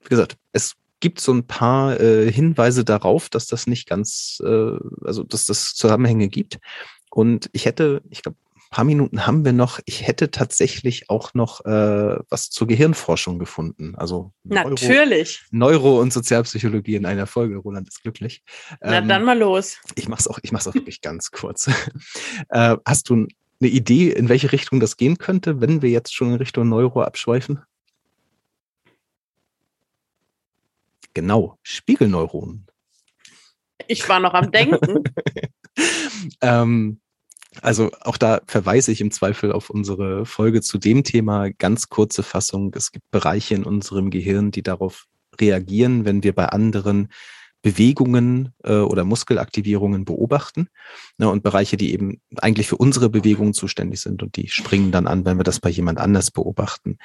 wie 0.00 0.08
gesagt, 0.08 0.38
es 0.52 0.74
gibt 1.00 1.20
so 1.20 1.32
ein 1.32 1.46
paar 1.46 2.00
äh, 2.00 2.32
Hinweise 2.32 2.84
darauf, 2.84 3.28
dass 3.28 3.46
das 3.46 3.66
nicht 3.66 3.88
ganz, 3.88 4.40
äh, 4.44 4.72
also 5.04 5.22
dass 5.22 5.44
das 5.46 5.74
Zusammenhänge 5.74 6.28
gibt. 6.28 6.58
Und 7.18 7.50
ich 7.52 7.64
hätte, 7.64 8.00
ich 8.10 8.22
glaube, 8.22 8.36
ein 8.54 8.70
paar 8.70 8.84
Minuten 8.84 9.26
haben 9.26 9.44
wir 9.44 9.52
noch. 9.52 9.80
Ich 9.86 10.06
hätte 10.06 10.30
tatsächlich 10.30 11.10
auch 11.10 11.34
noch 11.34 11.64
äh, 11.64 12.16
was 12.28 12.48
zur 12.50 12.68
Gehirnforschung 12.68 13.40
gefunden. 13.40 13.96
Also 13.96 14.30
Neuro, 14.44 14.68
natürlich 14.68 15.42
Neuro 15.50 16.00
und 16.00 16.12
Sozialpsychologie 16.12 16.94
in 16.94 17.06
einer 17.06 17.26
Folge. 17.26 17.56
Roland 17.56 17.88
ist 17.88 18.04
glücklich. 18.04 18.44
Na 18.80 18.98
ähm, 18.98 19.08
dann 19.08 19.24
mal 19.24 19.36
los. 19.36 19.78
Ich 19.96 20.08
mach's 20.08 20.28
auch, 20.28 20.38
ich 20.42 20.52
mach's 20.52 20.68
auch 20.68 20.74
wirklich 20.74 21.00
ganz 21.00 21.32
kurz. 21.32 21.68
äh, 22.50 22.76
hast 22.86 23.10
du 23.10 23.14
eine 23.14 23.68
Idee, 23.68 24.12
in 24.12 24.28
welche 24.28 24.52
Richtung 24.52 24.78
das 24.78 24.96
gehen 24.96 25.18
könnte, 25.18 25.60
wenn 25.60 25.82
wir 25.82 25.90
jetzt 25.90 26.14
schon 26.14 26.28
in 26.28 26.36
Richtung 26.36 26.68
Neuro 26.68 27.02
abschweifen? 27.02 27.64
Genau, 31.14 31.58
Spiegelneuronen. 31.64 32.68
Ich 33.88 34.08
war 34.08 34.20
noch 34.20 34.34
am 34.34 34.52
Denken. 34.52 35.02
ähm, 36.40 37.00
also 37.62 37.90
auch 38.00 38.16
da 38.16 38.40
verweise 38.46 38.92
ich 38.92 39.00
im 39.00 39.10
Zweifel 39.10 39.52
auf 39.52 39.70
unsere 39.70 40.26
Folge 40.26 40.60
zu 40.62 40.78
dem 40.78 41.04
Thema. 41.04 41.50
Ganz 41.50 41.88
kurze 41.88 42.22
Fassung. 42.22 42.72
Es 42.74 42.92
gibt 42.92 43.10
Bereiche 43.10 43.54
in 43.54 43.64
unserem 43.64 44.10
Gehirn, 44.10 44.50
die 44.50 44.62
darauf 44.62 45.06
reagieren, 45.40 46.04
wenn 46.04 46.22
wir 46.22 46.34
bei 46.34 46.46
anderen 46.46 47.08
Bewegungen 47.62 48.54
äh, 48.62 48.72
oder 48.72 49.04
Muskelaktivierungen 49.04 50.04
beobachten. 50.04 50.68
Ne, 51.18 51.28
und 51.28 51.42
Bereiche, 51.42 51.76
die 51.76 51.92
eben 51.92 52.20
eigentlich 52.36 52.68
für 52.68 52.76
unsere 52.76 53.10
Bewegungen 53.10 53.52
zuständig 53.52 54.00
sind 54.00 54.22
und 54.22 54.36
die 54.36 54.48
springen 54.48 54.92
dann 54.92 55.06
an, 55.06 55.24
wenn 55.24 55.38
wir 55.38 55.44
das 55.44 55.60
bei 55.60 55.70
jemand 55.70 55.98
anders 55.98 56.30
beobachten. 56.30 56.98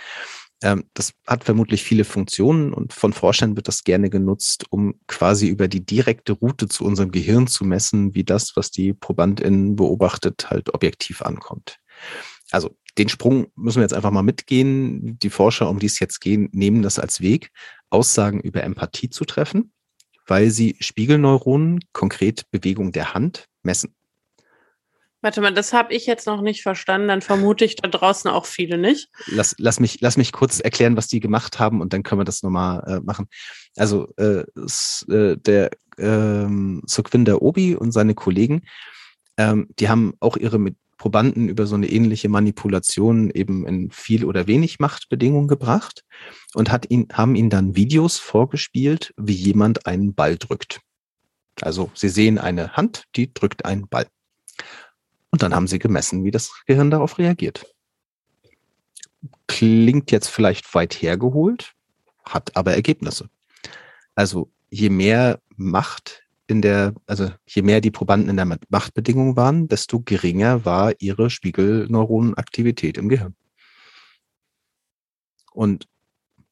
Ähm, 0.61 0.85
das 0.93 1.13
hat 1.27 1.43
vermutlich 1.43 1.83
viele 1.83 2.05
Funktionen 2.05 2.73
und 2.73 2.93
von 2.93 3.13
Forschern 3.13 3.55
wird 3.55 3.67
das 3.67 3.83
gerne 3.83 4.09
genutzt, 4.09 4.65
um 4.69 4.95
quasi 5.07 5.47
über 5.47 5.67
die 5.67 5.85
direkte 5.85 6.33
Route 6.33 6.67
zu 6.67 6.85
unserem 6.85 7.11
Gehirn 7.11 7.47
zu 7.47 7.65
messen, 7.65 8.13
wie 8.15 8.23
das, 8.23 8.55
was 8.55 8.71
die 8.71 8.93
ProbandInnen 8.93 9.75
beobachtet, 9.75 10.49
halt 10.49 10.73
objektiv 10.73 11.21
ankommt. 11.21 11.79
Also 12.51 12.75
den 12.97 13.09
Sprung 13.09 13.47
müssen 13.55 13.79
wir 13.79 13.83
jetzt 13.83 13.93
einfach 13.93 14.11
mal 14.11 14.23
mitgehen. 14.23 15.17
Die 15.19 15.29
Forscher, 15.29 15.69
um 15.69 15.79
die 15.79 15.87
es 15.87 15.99
jetzt 15.99 16.21
gehen, 16.21 16.49
nehmen 16.51 16.81
das 16.81 16.99
als 16.99 17.21
Weg, 17.21 17.51
Aussagen 17.89 18.39
über 18.39 18.63
Empathie 18.63 19.09
zu 19.09 19.25
treffen, 19.25 19.73
weil 20.27 20.51
sie 20.51 20.75
Spiegelneuronen, 20.79 21.79
konkret 21.91 22.49
Bewegung 22.51 22.91
der 22.91 23.13
Hand, 23.13 23.47
messen. 23.63 23.95
Warte 25.23 25.39
mal, 25.39 25.53
das 25.53 25.71
habe 25.71 25.93
ich 25.93 26.05
jetzt 26.05 26.27
noch 26.27 26.41
nicht 26.41 26.63
verstanden. 26.63 27.07
Dann 27.07 27.21
vermute 27.21 27.63
ich 27.63 27.77
da 27.77 27.87
draußen 27.87 28.29
auch 28.29 28.45
viele 28.45 28.77
nicht. 28.77 29.07
Lass, 29.27 29.55
lass, 29.57 29.79
mich, 29.79 30.01
lass 30.01 30.17
mich 30.17 30.33
kurz 30.33 30.59
erklären, 30.59 30.97
was 30.97 31.07
die 31.07 31.21
gemacht 31.21 31.59
haben 31.59 31.79
und 31.79 31.93
dann 31.93 32.03
können 32.03 32.19
wir 32.19 32.25
das 32.25 32.43
nochmal 32.43 32.83
äh, 32.85 32.99
machen. 32.99 33.27
Also 33.77 34.09
äh, 34.17 34.43
äh, 35.09 35.37
der 35.37 35.71
ähm, 35.97 36.81
Sukhwinder 36.85 37.41
Obi 37.41 37.73
und 37.73 37.93
seine 37.93 38.15
Kollegen, 38.15 38.63
ähm, 39.37 39.69
die 39.79 39.87
haben 39.87 40.13
auch 40.19 40.35
ihre 40.35 40.59
Probanden 40.97 41.47
über 41.47 41.67
so 41.67 41.75
eine 41.75 41.89
ähnliche 41.89 42.27
Manipulation 42.27 43.31
eben 43.31 43.65
in 43.65 43.91
viel 43.91 44.25
oder 44.25 44.45
wenig 44.45 44.79
Machtbedingungen 44.79 45.47
gebracht 45.47 46.03
und 46.53 46.69
hat 46.69 46.91
ihn, 46.91 47.07
haben 47.13 47.35
ihnen 47.35 47.49
dann 47.49 47.77
Videos 47.77 48.17
vorgespielt, 48.19 49.13
wie 49.15 49.31
jemand 49.31 49.85
einen 49.85 50.15
Ball 50.15 50.37
drückt. 50.37 50.81
Also 51.61 51.91
sie 51.93 52.09
sehen 52.09 52.39
eine 52.39 52.73
Hand, 52.73 53.05
die 53.15 53.33
drückt 53.33 53.63
einen 53.63 53.87
Ball. 53.87 54.07
Und 55.33 55.41
dann 55.41 55.55
haben 55.55 55.65
sie 55.65 55.79
gemessen, 55.79 56.23
wie 56.23 56.29
das 56.29 56.53
Gehirn 56.67 56.91
darauf 56.91 57.17
reagiert. 57.17 57.65
Klingt 59.47 60.11
jetzt 60.11 60.27
vielleicht 60.27 60.75
weit 60.75 60.93
hergeholt, 60.93 61.73
hat 62.23 62.55
aber 62.55 62.75
Ergebnisse. 62.75 63.31
Also 64.13 64.51
je 64.69 64.91
mehr 64.91 65.39
Macht 65.55 66.21
in 66.45 66.61
der, 66.61 66.93
also 67.07 67.31
je 67.47 67.63
mehr 67.63 67.81
die 67.81 67.89
Probanden 67.89 68.29
in 68.29 68.35
der 68.35 68.59
Machtbedingung 68.69 69.35
waren, 69.35 69.67
desto 69.67 70.01
geringer 70.01 70.65
war 70.65 70.93
ihre 70.99 71.31
Spiegelneuronenaktivität 71.31 72.99
im 72.99 73.09
Gehirn. 73.09 73.35
Und 75.51 75.87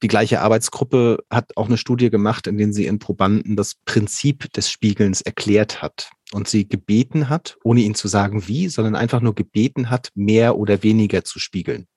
die 0.02 0.08
gleiche 0.08 0.42
Arbeitsgruppe 0.42 1.20
hat 1.30 1.56
auch 1.56 1.68
eine 1.68 1.78
Studie 1.78 2.10
gemacht, 2.10 2.48
in 2.48 2.58
der 2.58 2.74
sie 2.74 2.86
ihren 2.86 2.98
Probanden 2.98 3.56
das 3.56 3.76
Prinzip 3.86 4.52
des 4.54 4.72
Spiegelns 4.72 5.22
erklärt 5.22 5.84
hat 5.84 6.10
und 6.34 6.48
sie 6.48 6.68
gebeten 6.68 7.30
hat, 7.30 7.58
ohne 7.64 7.82
ihnen 7.82 7.96
zu 7.96 8.08
sagen 8.08 8.48
wie, 8.48 8.70
sondern 8.70 8.96
einfach 8.96 9.22
nur 9.22 9.36
gebeten 9.36 9.90
hat, 9.90 10.10
mehr 10.16 10.58
oder 10.58 10.84
weniger 10.84 11.24
zu 11.24 11.40
spiegeln. 11.40 11.88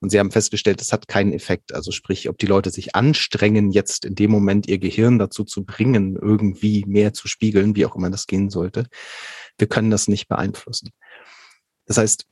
Und 0.00 0.10
sie 0.10 0.18
haben 0.18 0.30
festgestellt, 0.30 0.80
es 0.80 0.92
hat 0.92 1.08
keinen 1.08 1.32
Effekt. 1.32 1.74
Also 1.74 1.90
sprich, 1.90 2.28
ob 2.28 2.38
die 2.38 2.46
Leute 2.46 2.70
sich 2.70 2.94
anstrengen, 2.94 3.70
jetzt 3.70 4.04
in 4.04 4.14
dem 4.14 4.30
Moment 4.30 4.68
ihr 4.68 4.78
Gehirn 4.78 5.18
dazu 5.18 5.42
zu 5.44 5.64
bringen, 5.64 6.16
irgendwie 6.16 6.84
mehr 6.86 7.14
zu 7.14 7.28
spiegeln, 7.28 7.76
wie 7.76 7.86
auch 7.86 7.96
immer 7.96 8.10
das 8.10 8.26
gehen 8.26 8.50
sollte. 8.50 8.86
Wir 9.58 9.66
können 9.66 9.90
das 9.90 10.06
nicht 10.06 10.28
beeinflussen. 10.28 10.90
Das 11.86 11.96
heißt, 11.96 12.26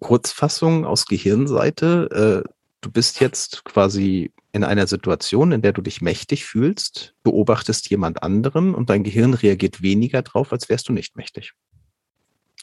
Kurzfassung 0.00 0.84
aus 0.84 1.06
Gehirnseite, 1.06 2.44
äh, 2.44 2.48
du 2.82 2.90
bist 2.90 3.20
jetzt 3.20 3.64
quasi 3.64 4.32
in 4.56 4.64
einer 4.64 4.86
Situation, 4.86 5.52
in 5.52 5.60
der 5.62 5.72
du 5.72 5.82
dich 5.82 6.00
mächtig 6.00 6.46
fühlst, 6.46 7.14
beobachtest 7.22 7.90
jemand 7.90 8.22
anderen 8.22 8.74
und 8.74 8.88
dein 8.90 9.04
Gehirn 9.04 9.34
reagiert 9.34 9.82
weniger 9.82 10.22
drauf, 10.22 10.52
als 10.52 10.70
wärst 10.70 10.88
du 10.88 10.94
nicht 10.94 11.16
mächtig. 11.16 11.52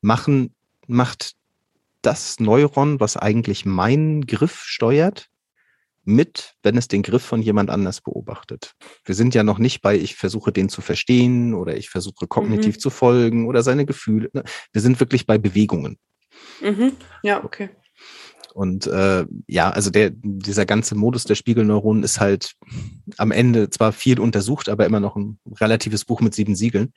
machen 0.00 0.54
macht 0.86 1.34
das 2.02 2.40
Neuron, 2.40 2.98
was 2.98 3.16
eigentlich 3.16 3.66
meinen 3.66 4.26
Griff 4.26 4.62
steuert, 4.64 5.28
mit, 6.04 6.54
wenn 6.62 6.78
es 6.78 6.88
den 6.88 7.02
Griff 7.02 7.22
von 7.22 7.42
jemand 7.42 7.68
anders 7.68 8.00
beobachtet. 8.00 8.74
Wir 9.04 9.14
sind 9.14 9.34
ja 9.34 9.42
noch 9.42 9.58
nicht 9.58 9.82
bei, 9.82 9.96
ich 9.96 10.16
versuche 10.16 10.50
den 10.50 10.70
zu 10.70 10.80
verstehen 10.80 11.54
oder 11.54 11.76
ich 11.76 11.90
versuche 11.90 12.26
kognitiv 12.26 12.76
mhm. 12.76 12.80
zu 12.80 12.90
folgen 12.90 13.46
oder 13.46 13.62
seine 13.62 13.84
Gefühle. 13.84 14.30
Ne? 14.32 14.42
Wir 14.72 14.80
sind 14.80 14.98
wirklich 14.98 15.26
bei 15.26 15.36
Bewegungen. 15.36 15.98
Mhm. 16.60 16.92
Ja, 17.22 17.44
okay. 17.44 17.70
Und 18.54 18.86
äh, 18.86 19.26
ja, 19.46 19.70
also 19.70 19.90
der, 19.90 20.10
dieser 20.12 20.66
ganze 20.66 20.94
Modus 20.94 21.24
der 21.24 21.34
Spiegelneuronen 21.34 22.02
ist 22.02 22.20
halt 22.20 22.54
am 23.16 23.30
Ende 23.30 23.70
zwar 23.70 23.92
viel 23.92 24.18
untersucht, 24.18 24.68
aber 24.68 24.86
immer 24.86 25.00
noch 25.00 25.16
ein 25.16 25.38
relatives 25.60 26.04
Buch 26.04 26.20
mit 26.20 26.34
sieben 26.34 26.56
Siegeln. 26.56 26.92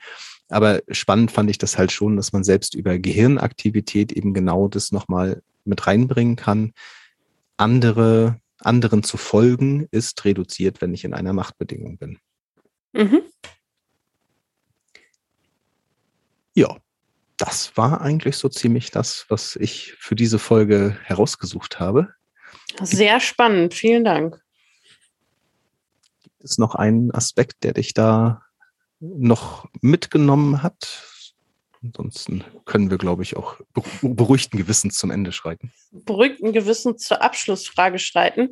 Aber 0.50 0.82
spannend 0.90 1.32
fand 1.32 1.50
ich 1.50 1.58
das 1.58 1.78
halt 1.78 1.92
schon, 1.92 2.16
dass 2.16 2.34
man 2.34 2.44
selbst 2.44 2.76
über 2.76 2.98
Gehirnaktivität 2.98 4.12
eben 4.12 4.34
genau 4.34 4.68
das 4.68 4.92
nochmal 4.92 5.42
mit 5.64 5.86
reinbringen 5.86 6.36
kann. 6.36 6.74
Andere, 7.58 8.40
anderen 8.60 9.04
zu 9.04 9.18
folgen 9.18 9.88
ist 9.92 10.26
reduziert, 10.26 10.82
wenn 10.82 10.94
ich 10.94 11.06
in 11.06 11.14
einer 11.14 11.34
Machtbedingung 11.34 11.98
bin. 11.98 12.18
Mhm. 12.94 13.22
Ja, 16.56 16.78
das 17.46 17.76
war 17.76 18.00
eigentlich 18.00 18.38
so 18.38 18.48
ziemlich 18.48 18.90
das, 18.90 19.26
was 19.28 19.58
ich 19.58 19.96
für 20.00 20.16
diese 20.16 20.40
Folge 20.40 20.98
herausgesucht 21.04 21.78
habe. 21.78 22.14
Sehr 22.82 23.20
spannend, 23.20 23.74
vielen 23.74 24.06
Dank. 24.06 24.42
Gibt 26.22 26.42
es 26.42 26.58
noch 26.58 26.76
einen 26.76 27.12
Aspekt, 27.12 27.66
der 27.66 27.74
dich 27.74 27.94
da 27.94 28.44
noch 29.02 29.68
mitgenommen 29.82 30.64
hat? 30.64 31.04
Ansonsten 31.84 32.46
können 32.66 32.90
wir, 32.90 32.98
glaube 32.98 33.24
ich, 33.24 33.36
auch 33.36 33.58
beruhigten 34.02 34.58
Gewissens 34.58 34.98
zum 34.98 35.12
Ende 35.12 35.34
schreiten. 35.34 35.74
Beruhigten 35.92 36.54
Gewissens 36.54 37.04
zur 37.04 37.22
Abschlussfrage 37.22 38.00
schreiten. 38.00 38.50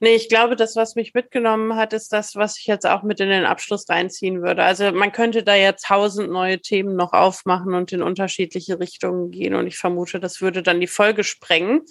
Nee, 0.00 0.14
ich 0.14 0.28
glaube, 0.28 0.54
das, 0.54 0.76
was 0.76 0.94
mich 0.94 1.14
mitgenommen 1.14 1.76
hat, 1.76 1.94
ist 1.94 2.12
das, 2.12 2.36
was 2.36 2.58
ich 2.58 2.66
jetzt 2.66 2.86
auch 2.86 3.02
mit 3.02 3.20
in 3.20 3.30
den 3.30 3.46
Abschluss 3.46 3.88
reinziehen 3.88 4.42
würde. 4.42 4.64
Also 4.64 4.92
man 4.92 5.12
könnte 5.12 5.42
da 5.42 5.54
ja 5.54 5.72
tausend 5.72 6.30
neue 6.30 6.60
Themen 6.60 6.94
noch 6.94 7.14
aufmachen 7.14 7.72
und 7.74 7.90
in 7.92 8.02
unterschiedliche 8.02 8.78
Richtungen 8.78 9.30
gehen. 9.30 9.54
Und 9.54 9.66
ich 9.66 9.78
vermute, 9.78 10.20
das 10.20 10.42
würde 10.42 10.62
dann 10.62 10.80
die 10.80 10.86
Folge 10.86 11.24
sprengen. 11.24 11.82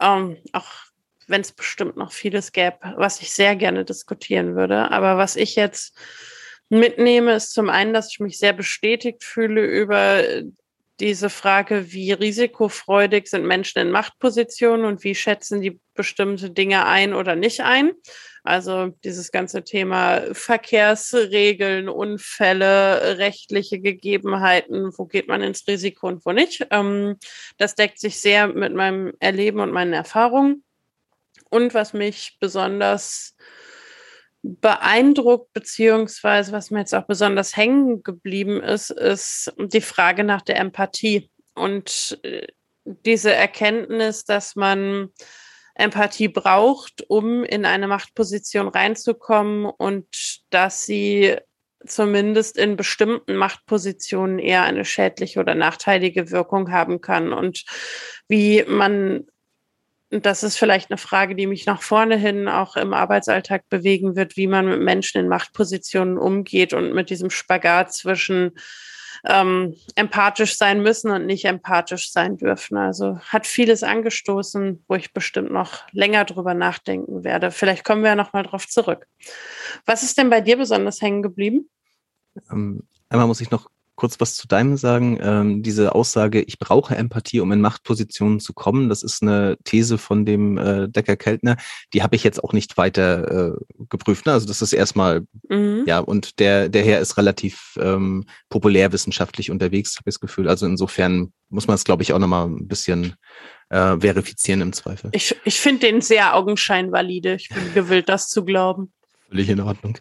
Ähm, 0.00 0.36
auch 0.52 0.66
wenn 1.28 1.42
es 1.42 1.52
bestimmt 1.52 1.96
noch 1.96 2.12
vieles 2.12 2.52
gäbe, 2.52 2.78
was 2.96 3.20
ich 3.20 3.32
sehr 3.32 3.54
gerne 3.56 3.84
diskutieren 3.84 4.56
würde. 4.56 4.90
Aber 4.90 5.16
was 5.16 5.36
ich 5.36 5.54
jetzt 5.54 5.96
mitnehme, 6.78 7.34
ist 7.34 7.52
zum 7.52 7.70
einen, 7.70 7.92
dass 7.94 8.10
ich 8.10 8.20
mich 8.20 8.38
sehr 8.38 8.52
bestätigt 8.52 9.24
fühle 9.24 9.64
über 9.64 10.22
diese 11.00 11.28
Frage, 11.28 11.92
wie 11.92 12.12
risikofreudig 12.12 13.26
sind 13.28 13.44
Menschen 13.46 13.80
in 13.80 13.90
Machtpositionen 13.90 14.86
und 14.86 15.02
wie 15.02 15.14
schätzen 15.14 15.60
die 15.60 15.80
bestimmte 15.94 16.50
Dinge 16.50 16.86
ein 16.86 17.14
oder 17.14 17.34
nicht 17.34 17.60
ein. 17.60 17.92
Also 18.44 18.88
dieses 19.02 19.32
ganze 19.32 19.64
Thema 19.64 20.22
Verkehrsregeln, 20.32 21.88
Unfälle, 21.88 23.18
rechtliche 23.18 23.80
Gegebenheiten, 23.80 24.92
wo 24.96 25.06
geht 25.06 25.28
man 25.28 25.42
ins 25.42 25.66
Risiko 25.66 26.08
und 26.08 26.24
wo 26.26 26.32
nicht. 26.32 26.66
Ähm, 26.70 27.16
das 27.56 27.74
deckt 27.74 27.98
sich 27.98 28.20
sehr 28.20 28.48
mit 28.48 28.74
meinem 28.74 29.14
Erleben 29.18 29.60
und 29.60 29.72
meinen 29.72 29.94
Erfahrungen. 29.94 30.62
Und 31.50 31.72
was 31.72 31.92
mich 31.94 32.36
besonders 32.38 33.34
beeindruckt, 34.44 35.54
beziehungsweise 35.54 36.52
was 36.52 36.70
mir 36.70 36.80
jetzt 36.80 36.94
auch 36.94 37.06
besonders 37.06 37.56
hängen 37.56 38.02
geblieben 38.02 38.62
ist, 38.62 38.90
ist 38.90 39.52
die 39.58 39.80
Frage 39.80 40.22
nach 40.22 40.42
der 40.42 40.58
Empathie 40.58 41.30
und 41.54 42.18
äh, 42.22 42.46
diese 42.84 43.32
Erkenntnis, 43.32 44.26
dass 44.26 44.54
man 44.54 45.08
Empathie 45.74 46.28
braucht, 46.28 47.02
um 47.08 47.42
in 47.42 47.64
eine 47.64 47.88
Machtposition 47.88 48.68
reinzukommen 48.68 49.64
und 49.64 50.42
dass 50.50 50.84
sie 50.84 51.36
zumindest 51.86 52.58
in 52.58 52.76
bestimmten 52.76 53.36
Machtpositionen 53.36 54.38
eher 54.38 54.62
eine 54.62 54.84
schädliche 54.84 55.40
oder 55.40 55.54
nachteilige 55.54 56.30
Wirkung 56.30 56.70
haben 56.70 57.00
kann 57.00 57.32
und 57.32 57.64
wie 58.28 58.62
man 58.64 59.26
das 60.20 60.42
ist 60.42 60.56
vielleicht 60.56 60.90
eine 60.90 60.98
Frage, 60.98 61.34
die 61.34 61.46
mich 61.46 61.66
nach 61.66 61.82
vorne 61.82 62.16
hin 62.16 62.48
auch 62.48 62.76
im 62.76 62.92
Arbeitsalltag 62.92 63.68
bewegen 63.68 64.16
wird, 64.16 64.36
wie 64.36 64.46
man 64.46 64.66
mit 64.66 64.80
Menschen 64.80 65.20
in 65.20 65.28
Machtpositionen 65.28 66.18
umgeht 66.18 66.72
und 66.72 66.92
mit 66.92 67.10
diesem 67.10 67.30
Spagat 67.30 67.92
zwischen 67.92 68.52
ähm, 69.26 69.74
empathisch 69.94 70.56
sein 70.56 70.82
müssen 70.82 71.10
und 71.10 71.26
nicht 71.26 71.46
empathisch 71.46 72.12
sein 72.12 72.36
dürfen. 72.36 72.76
Also 72.76 73.18
hat 73.20 73.46
vieles 73.46 73.82
angestoßen, 73.82 74.84
wo 74.86 74.94
ich 74.94 75.12
bestimmt 75.12 75.50
noch 75.50 75.84
länger 75.92 76.24
drüber 76.24 76.54
nachdenken 76.54 77.24
werde. 77.24 77.50
Vielleicht 77.50 77.84
kommen 77.84 78.02
wir 78.02 78.10
ja 78.10 78.16
noch 78.16 78.32
mal 78.32 78.42
drauf 78.42 78.68
zurück. 78.68 79.06
Was 79.86 80.02
ist 80.02 80.18
denn 80.18 80.30
bei 80.30 80.40
dir 80.40 80.56
besonders 80.56 81.00
hängen 81.00 81.22
geblieben? 81.22 81.70
Ähm, 82.50 82.82
einmal 83.08 83.26
muss 83.26 83.40
ich 83.40 83.50
noch 83.50 83.70
kurz 83.96 84.20
was 84.20 84.34
zu 84.34 84.48
deinem 84.48 84.76
sagen. 84.76 85.18
Ähm, 85.20 85.62
diese 85.62 85.94
Aussage, 85.94 86.42
ich 86.42 86.58
brauche 86.58 86.96
Empathie, 86.96 87.40
um 87.40 87.52
in 87.52 87.60
Machtpositionen 87.60 88.40
zu 88.40 88.52
kommen, 88.52 88.88
das 88.88 89.02
ist 89.02 89.22
eine 89.22 89.56
These 89.64 89.98
von 89.98 90.24
dem 90.24 90.58
äh, 90.58 90.88
Decker 90.88 91.16
Keltner. 91.16 91.56
Die 91.92 92.02
habe 92.02 92.16
ich 92.16 92.24
jetzt 92.24 92.42
auch 92.42 92.52
nicht 92.52 92.76
weiter 92.76 93.52
äh, 93.54 93.84
geprüft. 93.88 94.26
Ne? 94.26 94.32
Also 94.32 94.46
das 94.46 94.62
ist 94.62 94.72
erstmal, 94.72 95.26
mhm. 95.48 95.84
ja, 95.86 96.00
und 96.00 96.38
der, 96.38 96.68
der 96.68 96.84
Herr 96.84 97.00
ist 97.00 97.16
relativ 97.16 97.76
ähm, 97.78 98.24
populärwissenschaftlich 98.48 99.50
unterwegs, 99.50 99.96
habe 99.96 100.10
ich 100.10 100.14
das 100.14 100.20
Gefühl. 100.20 100.48
Also 100.48 100.66
insofern 100.66 101.32
muss 101.48 101.66
man 101.66 101.74
es, 101.74 101.84
glaube 101.84 102.02
ich, 102.02 102.12
auch 102.12 102.18
nochmal 102.18 102.46
ein 102.46 102.66
bisschen 102.66 103.14
äh, 103.70 103.98
verifizieren 103.98 104.60
im 104.60 104.72
Zweifel. 104.72 105.10
Ich, 105.12 105.36
ich 105.44 105.60
finde 105.60 105.86
den 105.86 106.00
sehr 106.00 106.34
augenscheinvalide. 106.34 107.34
Ich 107.34 107.48
bin 107.48 107.62
gewillt, 107.74 108.08
das 108.08 108.28
zu 108.28 108.44
glauben. 108.44 108.92
Völlig 109.28 109.48
in 109.48 109.60
Ordnung. 109.60 109.98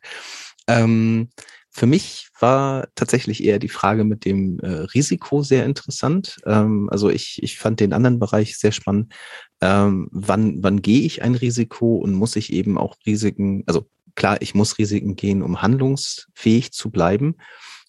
Ähm, 0.68 1.30
für 1.76 1.88
mich 1.88 2.30
war 2.39 2.88
tatsächlich 2.93 3.43
eher 3.43 3.57
die 3.57 3.67
Frage 3.67 4.03
mit 4.03 4.26
dem 4.26 4.59
äh, 4.59 4.67
Risiko 4.67 5.41
sehr 5.41 5.65
interessant. 5.65 6.38
Ähm, 6.45 6.88
also 6.91 7.09
ich, 7.09 7.41
ich 7.41 7.57
fand 7.57 7.80
den 7.80 7.93
anderen 7.93 8.19
Bereich 8.19 8.59
sehr 8.59 8.71
spannend. 8.71 9.11
Ähm, 9.59 10.07
wann, 10.11 10.61
wann 10.61 10.84
gehe 10.84 11.01
ich 11.01 11.24
ein 11.24 11.34
Risiko 11.34 11.95
und 11.95 12.13
muss 12.13 12.36
ich 12.36 12.53
eben 12.53 12.78
auch 12.78 12.95
Risiken, 13.07 13.63
also 13.65 13.88
klar, 14.13 14.39
ich 14.41 14.53
muss 14.53 14.78
Risiken 14.78 15.15
gehen, 15.15 15.41
um 15.41 15.63
handlungsfähig 15.63 16.71
zu 16.74 16.91
bleiben. 16.91 17.38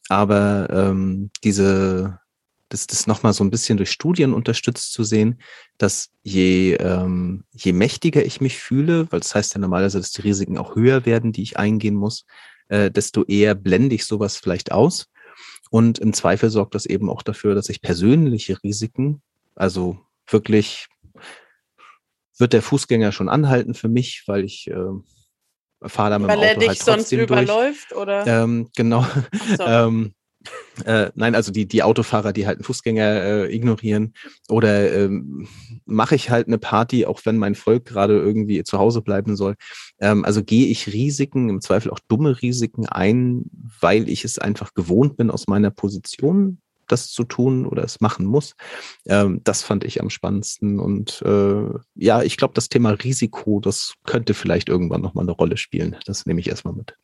Aber 0.09 0.69
ähm, 0.71 1.31
diese, 1.45 2.21
das, 2.71 2.87
das 2.87 3.07
nochmal 3.07 3.35
so 3.35 3.45
ein 3.45 3.51
bisschen 3.51 3.77
durch 3.77 3.91
Studien 3.91 4.33
unterstützt 4.33 4.95
zu 4.95 5.05
sehen, 5.05 5.43
dass 5.77 6.09
je, 6.23 6.75
ähm, 6.77 7.45
je 7.53 7.75
mächtiger 7.75 8.25
ich 8.25 8.41
mich 8.41 8.59
fühle, 8.59 9.13
weil 9.13 9.21
das 9.21 9.35
heißt 9.35 9.55
ja 9.55 9.61
normalerweise, 9.61 9.99
dass 9.99 10.13
die 10.13 10.23
Risiken 10.23 10.57
auch 10.57 10.75
höher 10.75 11.05
werden, 11.05 11.33
die 11.33 11.43
ich 11.43 11.59
eingehen 11.59 11.97
muss, 11.97 12.25
äh, 12.69 12.91
desto 12.91 13.25
eher 13.25 13.55
blende 13.55 13.95
ich 13.95 14.05
sowas 14.05 14.37
vielleicht 14.37 14.73
aus. 14.73 15.07
Und 15.71 15.99
im 15.99 16.13
Zweifel 16.13 16.51
sorgt 16.51 16.75
das 16.75 16.87
eben 16.87 17.11
auch 17.11 17.23
dafür, 17.23 17.55
dass 17.55 17.69
ich 17.69 17.83
persönliche 17.83 18.63
Risiken, 18.63 19.23
also 19.55 19.99
wirklich 20.27 20.89
wird 22.39 22.53
der 22.53 22.63
Fußgänger 22.63 23.13
schon 23.13 23.29
anhalten 23.29 23.75
für 23.75 23.89
mich, 23.89 24.25
weil 24.27 24.45
ich 24.45 24.69
äh, 24.69 24.75
fahre 25.89 26.11
da 26.11 26.19
mit 26.19 26.29
weil 26.29 26.37
dem 26.37 26.41
Auto 26.41 26.49
er 26.49 26.57
dich 26.57 26.69
halt 26.69 26.83
sonst 26.83 27.13
überläuft, 27.13 27.91
durch. 27.91 28.01
oder? 28.01 28.27
Ähm, 28.27 28.71
genau. 28.77 29.07
So. 29.57 29.65
ähm, 29.67 30.15
äh, 30.85 31.11
nein, 31.15 31.35
also 31.35 31.53
die, 31.53 31.67
die 31.67 31.83
Autofahrer, 31.83 32.33
die 32.33 32.47
halt 32.47 32.59
einen 32.59 32.65
Fußgänger 32.65 33.23
äh, 33.23 33.55
ignorieren. 33.55 34.15
Oder 34.49 34.93
ähm, 34.93 35.49
mache 35.85 36.15
ich 36.15 36.31
halt 36.31 36.47
eine 36.47 36.59
Party, 36.59 37.07
auch 37.07 37.21
wenn 37.25 37.37
mein 37.37 37.55
Volk 37.55 37.85
gerade 37.85 38.19
irgendwie 38.19 38.63
zu 38.65 38.79
Hause 38.79 39.03
bleiben 39.03 39.37
soll. 39.37 39.55
Ähm, 40.01 40.25
also 40.25 40.43
gehe 40.43 40.67
ich 40.67 40.93
Risiken, 40.93 41.49
im 41.49 41.61
Zweifel 41.61 41.91
auch 41.91 42.01
dumme 42.09 42.43
Risiken 42.43 42.87
ein, 42.87 43.45
weil 43.81 44.09
ich 44.09 44.25
es 44.25 44.39
einfach 44.39 44.75
gewohnt 44.75 45.17
bin 45.17 45.31
aus 45.31 45.47
meiner 45.47 45.71
Position 45.71 46.59
das 46.89 47.11
zu 47.11 47.25
tun 47.25 47.67
oder 47.67 47.85
es 47.85 48.01
machen 48.01 48.27
muss. 48.27 48.55
Ähm, 49.07 49.41
das 49.45 49.63
fand 49.63 49.85
ich 49.85 50.01
am 50.01 50.11
spannendsten. 50.11 50.79
Und 50.79 51.23
äh, 51.23 51.69
ja, 51.95 52.23
ich 52.23 52.37
glaube, 52.37 52.55
das 52.55 52.69
Thema 52.69 52.91
Risiko, 52.91 53.61
das 53.61 53.95
könnte 54.05 54.35
vielleicht 54.35 54.69
irgendwann 54.69 55.01
nochmal 55.01 55.25
eine 55.25 55.33
Rolle 55.33 55.57
spielen. 55.57 55.97
Das 56.07 56.27
nehme 56.27 56.41
ich 56.41 56.49
erstmal 56.49 56.75
mit. 56.75 56.95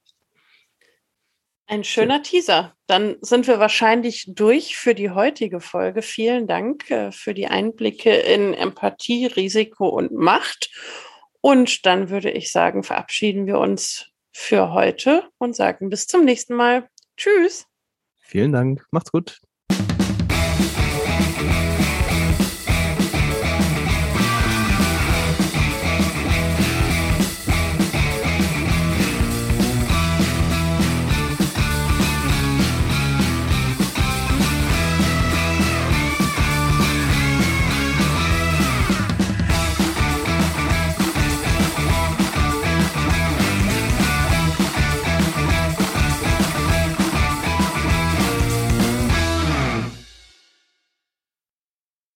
Ein 1.70 1.84
schöner 1.84 2.20
Teaser. 2.20 2.74
Dann 2.88 3.16
sind 3.20 3.46
wir 3.46 3.60
wahrscheinlich 3.60 4.24
durch 4.26 4.76
für 4.76 4.92
die 4.92 5.10
heutige 5.10 5.60
Folge. 5.60 6.02
Vielen 6.02 6.48
Dank 6.48 6.90
äh, 6.90 7.12
für 7.12 7.32
die 7.32 7.46
Einblicke 7.46 8.10
in 8.10 8.54
Empathie, 8.54 9.26
Risiko 9.26 9.86
und 9.86 10.10
Macht. 10.10 10.68
Und 11.40 11.86
dann 11.86 12.10
würde 12.10 12.32
ich 12.32 12.50
sagen, 12.50 12.82
verabschieden 12.82 13.46
wir 13.46 13.60
uns 13.60 14.10
für 14.32 14.72
heute 14.72 15.30
und 15.38 15.54
sagen 15.54 15.90
bis 15.90 16.08
zum 16.08 16.24
nächsten 16.24 16.56
Mal. 16.56 16.88
Tschüss. 17.16 17.68
Vielen 18.18 18.50
Dank. 18.50 18.84
Macht's 18.90 19.12
gut. 19.12 19.40